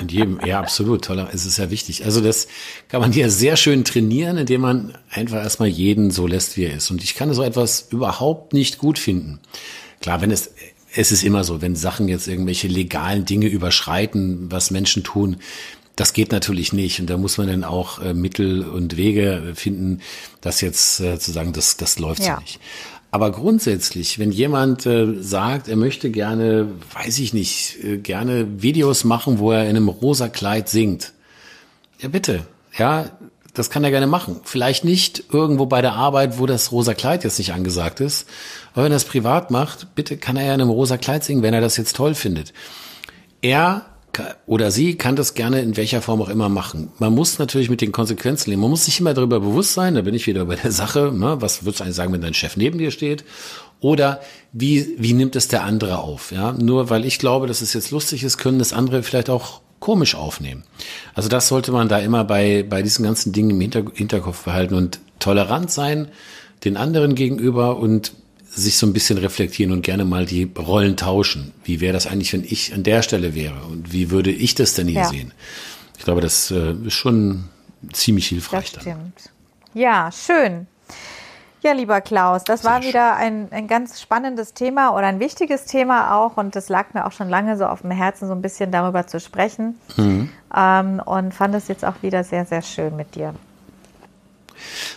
In 0.00 0.08
jedem, 0.08 0.40
ja, 0.44 0.58
absolut. 0.58 1.04
Toller, 1.04 1.28
es 1.32 1.46
ist 1.46 1.58
ja 1.58 1.70
wichtig. 1.70 2.04
Also 2.04 2.20
das 2.20 2.48
kann 2.88 3.00
man 3.00 3.12
hier 3.12 3.30
sehr 3.30 3.56
schön 3.56 3.84
trainieren, 3.84 4.36
indem 4.38 4.60
man 4.60 4.98
einfach 5.10 5.38
erstmal 5.38 5.68
jeden 5.68 6.10
so 6.10 6.26
lässt, 6.26 6.56
wie 6.56 6.64
er 6.64 6.76
ist. 6.76 6.90
Und 6.90 7.02
ich 7.02 7.14
kann 7.14 7.32
so 7.32 7.42
etwas 7.42 7.88
überhaupt 7.90 8.52
nicht 8.52 8.78
gut 8.78 8.98
finden. 8.98 9.40
Klar, 10.00 10.20
wenn 10.20 10.30
es 10.30 10.50
es 10.96 11.12
ist 11.12 11.24
immer 11.24 11.44
so, 11.44 11.60
wenn 11.60 11.76
Sachen 11.76 12.08
jetzt 12.08 12.26
irgendwelche 12.26 12.68
legalen 12.68 13.24
Dinge 13.24 13.46
überschreiten, 13.48 14.50
was 14.50 14.70
Menschen 14.70 15.04
tun, 15.04 15.36
das 15.94 16.12
geht 16.12 16.32
natürlich 16.32 16.72
nicht. 16.72 17.00
Und 17.00 17.08
da 17.08 17.16
muss 17.16 17.38
man 17.38 17.48
dann 17.48 17.64
auch 17.64 18.00
äh, 18.00 18.14
Mittel 18.14 18.62
und 18.62 18.96
Wege 18.96 19.52
finden, 19.54 20.00
das 20.40 20.60
jetzt 20.60 21.00
äh, 21.00 21.18
zu 21.18 21.32
sagen, 21.32 21.52
das, 21.52 21.76
das 21.76 21.98
läuft 21.98 22.22
ja. 22.22 22.34
so 22.36 22.40
nicht. 22.40 22.60
Aber 23.16 23.30
grundsätzlich, 23.30 24.18
wenn 24.18 24.30
jemand 24.30 24.84
äh, 24.84 25.22
sagt, 25.22 25.68
er 25.68 25.76
möchte 25.76 26.10
gerne, 26.10 26.68
weiß 26.92 27.18
ich 27.20 27.32
nicht, 27.32 27.82
äh, 27.82 27.96
gerne 27.96 28.60
Videos 28.60 29.04
machen, 29.04 29.38
wo 29.38 29.52
er 29.52 29.62
in 29.62 29.70
einem 29.70 29.88
rosa 29.88 30.28
Kleid 30.28 30.68
singt, 30.68 31.14
ja 31.98 32.10
bitte, 32.10 32.46
ja, 32.76 33.06
das 33.54 33.70
kann 33.70 33.82
er 33.84 33.90
gerne 33.90 34.06
machen. 34.06 34.42
Vielleicht 34.44 34.84
nicht 34.84 35.32
irgendwo 35.32 35.64
bei 35.64 35.80
der 35.80 35.94
Arbeit, 35.94 36.38
wo 36.38 36.44
das 36.44 36.72
rosa 36.72 36.92
Kleid 36.92 37.24
jetzt 37.24 37.38
nicht 37.38 37.54
angesagt 37.54 38.00
ist. 38.00 38.28
Aber 38.74 38.84
wenn 38.84 38.92
er 38.92 38.96
es 38.96 39.06
privat 39.06 39.50
macht, 39.50 39.94
bitte 39.94 40.18
kann 40.18 40.36
er 40.36 40.44
ja 40.44 40.54
in 40.54 40.60
einem 40.60 40.68
rosa 40.68 40.98
Kleid 40.98 41.24
singen, 41.24 41.42
wenn 41.42 41.54
er 41.54 41.62
das 41.62 41.78
jetzt 41.78 41.96
toll 41.96 42.14
findet. 42.14 42.52
Er 43.40 43.86
oder 44.46 44.70
sie 44.70 44.96
kann 44.96 45.16
das 45.16 45.34
gerne 45.34 45.60
in 45.60 45.76
welcher 45.76 46.02
Form 46.02 46.20
auch 46.22 46.28
immer 46.28 46.48
machen. 46.48 46.90
Man 46.98 47.14
muss 47.14 47.38
natürlich 47.38 47.70
mit 47.70 47.80
den 47.80 47.92
Konsequenzen 47.92 48.50
leben. 48.50 48.62
Man 48.62 48.70
muss 48.70 48.84
sich 48.84 49.00
immer 49.00 49.14
darüber 49.14 49.40
bewusst 49.40 49.74
sein, 49.74 49.94
da 49.94 50.02
bin 50.02 50.14
ich 50.14 50.26
wieder 50.26 50.44
bei 50.44 50.56
der 50.56 50.72
Sache, 50.72 51.12
ne? 51.12 51.36
was 51.40 51.64
würdest 51.64 51.80
du 51.80 51.84
eigentlich 51.84 51.96
sagen, 51.96 52.12
wenn 52.12 52.20
dein 52.20 52.34
Chef 52.34 52.56
neben 52.56 52.78
dir 52.78 52.90
steht? 52.90 53.24
Oder 53.80 54.20
wie, 54.52 54.94
wie 54.98 55.12
nimmt 55.12 55.36
es 55.36 55.48
der 55.48 55.64
andere 55.64 55.98
auf? 55.98 56.32
Ja? 56.32 56.52
Nur 56.52 56.90
weil 56.90 57.04
ich 57.04 57.18
glaube, 57.18 57.46
dass 57.46 57.60
es 57.60 57.72
jetzt 57.72 57.90
lustig 57.90 58.24
ist, 58.24 58.38
können 58.38 58.58
das 58.58 58.72
andere 58.72 59.02
vielleicht 59.02 59.30
auch 59.30 59.60
komisch 59.80 60.14
aufnehmen. 60.14 60.64
Also 61.14 61.28
das 61.28 61.48
sollte 61.48 61.72
man 61.72 61.88
da 61.88 61.98
immer 61.98 62.24
bei, 62.24 62.64
bei 62.68 62.82
diesen 62.82 63.04
ganzen 63.04 63.32
Dingen 63.32 63.50
im 63.50 63.60
Hinter 63.60 63.84
Hinterkopf 63.94 64.44
behalten 64.44 64.74
und 64.74 65.00
tolerant 65.18 65.70
sein 65.70 66.08
den 66.64 66.76
anderen 66.76 67.14
gegenüber 67.14 67.76
und 67.76 68.12
sich 68.56 68.78
so 68.78 68.86
ein 68.86 68.92
bisschen 68.92 69.18
reflektieren 69.18 69.72
und 69.72 69.82
gerne 69.82 70.04
mal 70.04 70.24
die 70.24 70.50
Rollen 70.58 70.96
tauschen. 70.96 71.52
Wie 71.64 71.80
wäre 71.80 71.92
das 71.92 72.06
eigentlich, 72.06 72.32
wenn 72.32 72.42
ich 72.42 72.72
an 72.72 72.82
der 72.82 73.02
Stelle 73.02 73.34
wäre? 73.34 73.64
Und 73.70 73.92
wie 73.92 74.10
würde 74.10 74.30
ich 74.30 74.54
das 74.54 74.74
denn 74.74 74.88
hier 74.88 75.02
ja. 75.02 75.08
sehen? 75.08 75.32
Ich 75.98 76.04
glaube, 76.04 76.22
das 76.22 76.50
äh, 76.50 76.72
ist 76.72 76.94
schon 76.94 77.44
ziemlich 77.92 78.28
hilfreich. 78.28 78.72
Das 78.72 78.82
stimmt. 78.82 79.12
Dann. 79.24 79.80
Ja, 79.80 80.10
schön. 80.10 80.66
Ja, 81.62 81.72
lieber 81.72 82.00
Klaus, 82.00 82.44
das 82.44 82.62
Sehr 82.62 82.70
war 82.70 82.80
schön. 82.80 82.90
wieder 82.90 83.16
ein, 83.16 83.48
ein 83.50 83.66
ganz 83.66 84.00
spannendes 84.00 84.54
Thema 84.54 84.94
oder 84.94 85.06
ein 85.06 85.20
wichtiges 85.20 85.64
Thema 85.64 86.16
auch 86.16 86.36
und 86.36 86.54
das 86.54 86.68
lag 86.68 86.94
mir 86.94 87.06
auch 87.06 87.12
schon 87.12 87.28
lange 87.28 87.56
so 87.56 87.66
auf 87.66 87.80
dem 87.80 87.90
Herzen, 87.90 88.28
so 88.28 88.34
ein 88.34 88.42
bisschen 88.42 88.70
darüber 88.70 89.06
zu 89.06 89.18
sprechen 89.18 89.78
mhm. 89.96 90.30
ähm, 90.54 91.02
und 91.04 91.34
fand 91.34 91.54
es 91.54 91.66
jetzt 91.68 91.84
auch 91.84 92.02
wieder 92.02 92.24
sehr, 92.24 92.46
sehr 92.46 92.62
schön 92.62 92.94
mit 92.94 93.16
dir. 93.16 93.34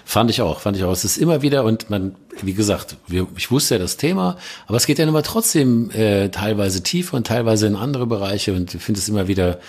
Fand 0.06 0.30
ich 0.30 0.42
auch, 0.42 0.60
fand 0.60 0.78
ich 0.78 0.84
auch. 0.84 0.92
Es 0.92 1.06
ist 1.06 1.18
immer 1.18 1.42
wieder, 1.42 1.64
und 1.64 1.90
man, 1.90 2.16
wie 2.42 2.54
gesagt, 2.54 2.98
wir, 3.08 3.28
ich 3.36 3.52
wusste 3.52 3.76
ja 3.76 3.80
das 3.80 3.98
Thema, 3.98 4.38
aber 4.68 4.78
es 4.78 4.86
geht 4.86 5.00
ja 5.00 5.08
immer 5.08 5.24
trotzdem 5.24 5.92
äh, 5.92 6.30
teilweise 6.30 6.84
tiefer 6.84 7.18
und 7.18 7.28
teilweise 7.28 7.68
in 7.68 7.76
andere 7.76 8.08
Bereiche 8.08 8.54
und 8.54 8.74
ich 8.74 8.82
finde 8.82 9.00
es 9.00 9.10
immer 9.10 9.28
wieder 9.28 9.60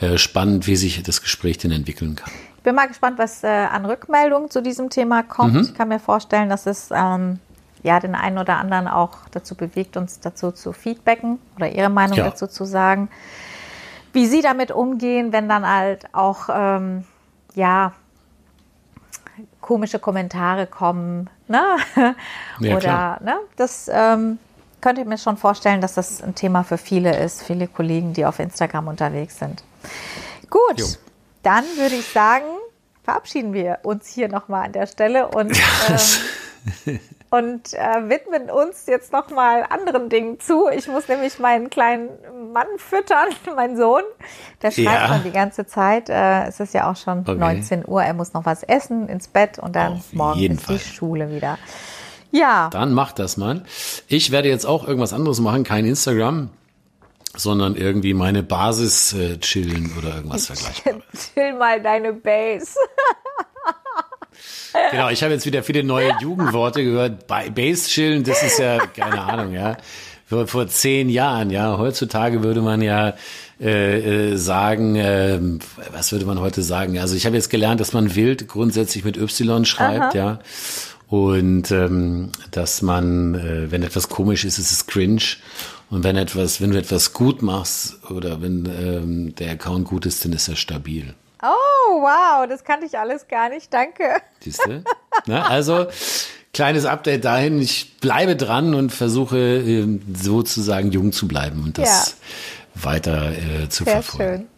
äh, 0.00 0.18
spannend, 0.18 0.66
wie 0.66 0.76
sich 0.76 1.02
das 1.02 1.22
Gespräch 1.22 1.58
denn 1.58 1.72
entwickeln 1.72 2.16
kann. 2.16 2.30
Ich 2.56 2.62
bin 2.62 2.74
mal 2.74 2.86
gespannt, 2.88 3.18
was 3.18 3.44
äh, 3.44 3.46
an 3.46 3.86
Rückmeldungen 3.86 4.50
zu 4.50 4.62
diesem 4.62 4.90
Thema 4.90 5.22
kommt. 5.22 5.54
Mhm. 5.54 5.60
Ich 5.60 5.74
kann 5.74 5.88
mir 5.88 6.00
vorstellen, 6.00 6.48
dass 6.48 6.66
es 6.66 6.90
ähm, 6.90 7.38
ja 7.82 8.00
den 8.00 8.14
einen 8.14 8.38
oder 8.38 8.56
anderen 8.56 8.88
auch 8.88 9.28
dazu 9.30 9.54
bewegt, 9.54 9.96
uns 9.96 10.20
dazu 10.20 10.50
zu 10.50 10.72
feedbacken 10.72 11.38
oder 11.56 11.70
ihre 11.70 11.88
Meinung 11.88 12.18
ja. 12.18 12.24
dazu 12.24 12.46
zu 12.46 12.64
sagen, 12.64 13.08
wie 14.12 14.26
sie 14.26 14.42
damit 14.42 14.72
umgehen, 14.72 15.32
wenn 15.32 15.48
dann 15.48 15.66
halt 15.66 16.12
auch 16.12 16.48
ähm, 16.52 17.04
ja 17.54 17.92
komische 19.68 19.98
Kommentare 19.98 20.66
kommen, 20.66 21.28
ne? 21.46 21.76
Ja, 22.58 22.76
oder 22.76 23.18
ne? 23.22 23.36
Das 23.56 23.90
ähm, 23.92 24.38
könnte 24.80 25.02
ich 25.02 25.06
mir 25.06 25.18
schon 25.18 25.36
vorstellen, 25.36 25.82
dass 25.82 25.92
das 25.92 26.22
ein 26.22 26.34
Thema 26.34 26.64
für 26.64 26.78
viele 26.78 27.14
ist, 27.22 27.42
viele 27.42 27.68
Kollegen, 27.68 28.14
die 28.14 28.24
auf 28.24 28.38
Instagram 28.38 28.88
unterwegs 28.88 29.38
sind. 29.38 29.62
Gut, 30.48 30.80
jo. 30.80 30.86
Dann 31.42 31.64
würde 31.76 31.96
ich 31.96 32.06
sagen, 32.06 32.46
verabschieden 33.04 33.52
wir 33.52 33.80
uns 33.82 34.08
hier 34.08 34.28
nochmal 34.30 34.64
an 34.64 34.72
der 34.72 34.86
Stelle 34.86 35.28
und, 35.28 35.54
ähm, 36.86 37.00
und 37.30 37.74
äh, 37.74 38.08
widmen 38.08 38.50
uns 38.50 38.86
jetzt 38.86 39.12
nochmal 39.12 39.64
anderen 39.68 40.08
Dingen 40.08 40.40
zu. 40.40 40.68
Ich 40.68 40.88
muss 40.88 41.08
nämlich 41.08 41.38
meinen 41.38 41.68
kleinen 41.68 42.08
Mann 42.52 42.66
füttern, 42.78 43.28
meinen 43.56 43.76
Sohn. 43.76 44.02
Der 44.62 44.70
schreibt 44.70 44.86
ja. 44.86 45.08
schon 45.08 45.22
die 45.24 45.30
ganze 45.30 45.66
Zeit. 45.66 46.08
Äh, 46.08 46.46
es 46.46 46.60
ist 46.60 46.74
ja 46.74 46.90
auch 46.90 46.96
schon 46.96 47.20
okay. 47.20 47.34
19 47.34 47.84
Uhr. 47.86 48.02
Er 48.02 48.14
muss 48.14 48.32
noch 48.32 48.46
was 48.46 48.62
essen, 48.62 49.08
ins 49.08 49.28
Bett 49.28 49.58
und 49.58 49.76
dann 49.76 49.94
Auf 49.94 50.12
morgen 50.12 50.40
ist 50.40 50.62
Fall. 50.62 50.76
die 50.76 50.82
Schule 50.82 51.30
wieder. 51.30 51.58
Ja. 52.30 52.68
Dann 52.70 52.92
mach 52.92 53.12
das 53.12 53.36
mal. 53.36 53.62
Ich 54.06 54.30
werde 54.30 54.48
jetzt 54.48 54.66
auch 54.66 54.86
irgendwas 54.86 55.12
anderes 55.12 55.40
machen, 55.40 55.64
kein 55.64 55.84
Instagram 55.84 56.50
sondern 57.36 57.76
irgendwie 57.76 58.14
meine 58.14 58.42
Basis 58.42 59.12
äh, 59.12 59.38
chillen 59.38 59.92
oder 59.96 60.16
irgendwas 60.16 60.46
vergleichbares. 60.46 61.02
Chill 61.34 61.52
mal 61.54 61.80
deine 61.80 62.12
Base. 62.12 62.74
genau, 64.90 65.08
ich 65.10 65.22
habe 65.22 65.32
jetzt 65.32 65.46
wieder 65.46 65.62
viele 65.62 65.84
neue 65.84 66.12
Jugendworte 66.20 66.84
gehört. 66.84 67.26
Base 67.26 67.88
chillen, 67.88 68.24
das 68.24 68.42
ist 68.42 68.58
ja 68.58 68.78
keine 68.78 69.22
Ahnung, 69.22 69.52
ja. 69.52 69.76
vor, 70.26 70.46
vor 70.46 70.68
zehn 70.68 71.08
Jahren, 71.08 71.50
ja. 71.50 71.78
Heutzutage 71.78 72.42
würde 72.42 72.60
man 72.60 72.82
ja 72.82 73.14
äh, 73.60 74.32
äh, 74.32 74.36
sagen, 74.36 74.96
äh, 74.96 75.40
was 75.92 76.12
würde 76.12 76.26
man 76.26 76.38
heute 76.38 76.62
sagen? 76.62 76.98
Also 76.98 77.16
ich 77.16 77.26
habe 77.26 77.34
jetzt 77.34 77.50
gelernt, 77.50 77.80
dass 77.80 77.92
man 77.92 78.14
wild 78.14 78.46
grundsätzlich 78.46 79.04
mit 79.04 79.16
Y 79.16 79.64
schreibt, 79.64 80.14
Aha. 80.14 80.16
ja. 80.16 80.38
Und 81.08 81.70
ähm, 81.70 82.30
dass 82.50 82.82
man, 82.82 83.34
äh, 83.34 83.70
wenn 83.70 83.82
etwas 83.82 84.08
komisch 84.10 84.44
ist, 84.44 84.58
ist 84.58 84.70
es 84.70 84.86
cringe. 84.86 85.22
Und 85.90 86.04
wenn 86.04 86.16
etwas, 86.16 86.60
wenn 86.60 86.70
du 86.70 86.78
etwas 86.78 87.14
gut 87.14 87.40
machst 87.40 87.98
oder 88.10 88.42
wenn 88.42 88.66
ähm, 88.66 89.34
der 89.34 89.52
Account 89.52 89.86
gut 89.86 90.04
ist, 90.04 90.24
dann 90.24 90.32
ist 90.32 90.48
er 90.48 90.56
stabil. 90.56 91.14
Oh, 91.42 92.00
wow, 92.00 92.48
das 92.48 92.64
kannte 92.64 92.86
ich 92.86 92.98
alles 92.98 93.28
gar 93.28 93.48
nicht. 93.48 93.72
Danke. 93.72 94.20
Siehst 94.40 94.64
du? 94.66 94.82
Na, 95.26 95.46
also 95.46 95.86
kleines 96.52 96.84
Update 96.84 97.24
dahin. 97.24 97.60
Ich 97.60 97.98
bleibe 97.98 98.34
dran 98.36 98.74
und 98.74 98.90
versuche 98.90 99.38
äh, 99.38 100.00
sozusagen 100.14 100.90
jung 100.90 101.12
zu 101.12 101.28
bleiben 101.28 101.62
und 101.64 101.78
das 101.78 102.16
ja. 102.74 102.82
weiter 102.82 103.32
äh, 103.32 103.68
zu 103.68 103.84
Sehr 103.84 104.02
verfolgen. 104.02 104.36
Schön. 104.36 104.48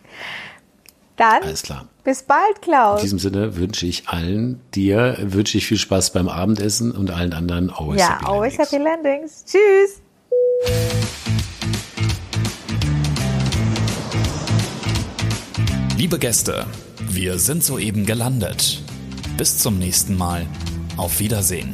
Dann 1.17 1.43
Alles 1.43 1.63
klar. 1.65 1.85
bis 2.03 2.23
bald, 2.23 2.63
Klaus. 2.63 3.01
In 3.01 3.03
diesem 3.03 3.19
Sinne 3.19 3.57
wünsche 3.57 3.85
ich 3.87 4.09
allen 4.09 4.63
dir, 4.75 5.19
wünsche 5.21 5.59
ich 5.59 5.67
viel 5.67 5.77
Spaß 5.77 6.15
beim 6.15 6.31
Abendessen 6.31 6.93
und 6.93 7.11
allen 7.11 7.35
anderen 7.35 7.69
always 7.69 8.01
ja, 8.01 8.15
happy 8.15 8.25
always 8.25 8.57
landings. 8.57 8.73
happy 8.73 8.83
landings. 8.83 9.45
Tschüss. 9.45 11.40
Liebe 16.01 16.19
Gäste, 16.19 16.65
wir 17.11 17.39
sind 17.39 17.63
soeben 17.63 18.07
gelandet. 18.07 18.81
Bis 19.37 19.59
zum 19.59 19.79
nächsten 19.79 20.17
Mal. 20.17 20.47
Auf 20.97 21.21
Wiedersehen. 21.21 21.73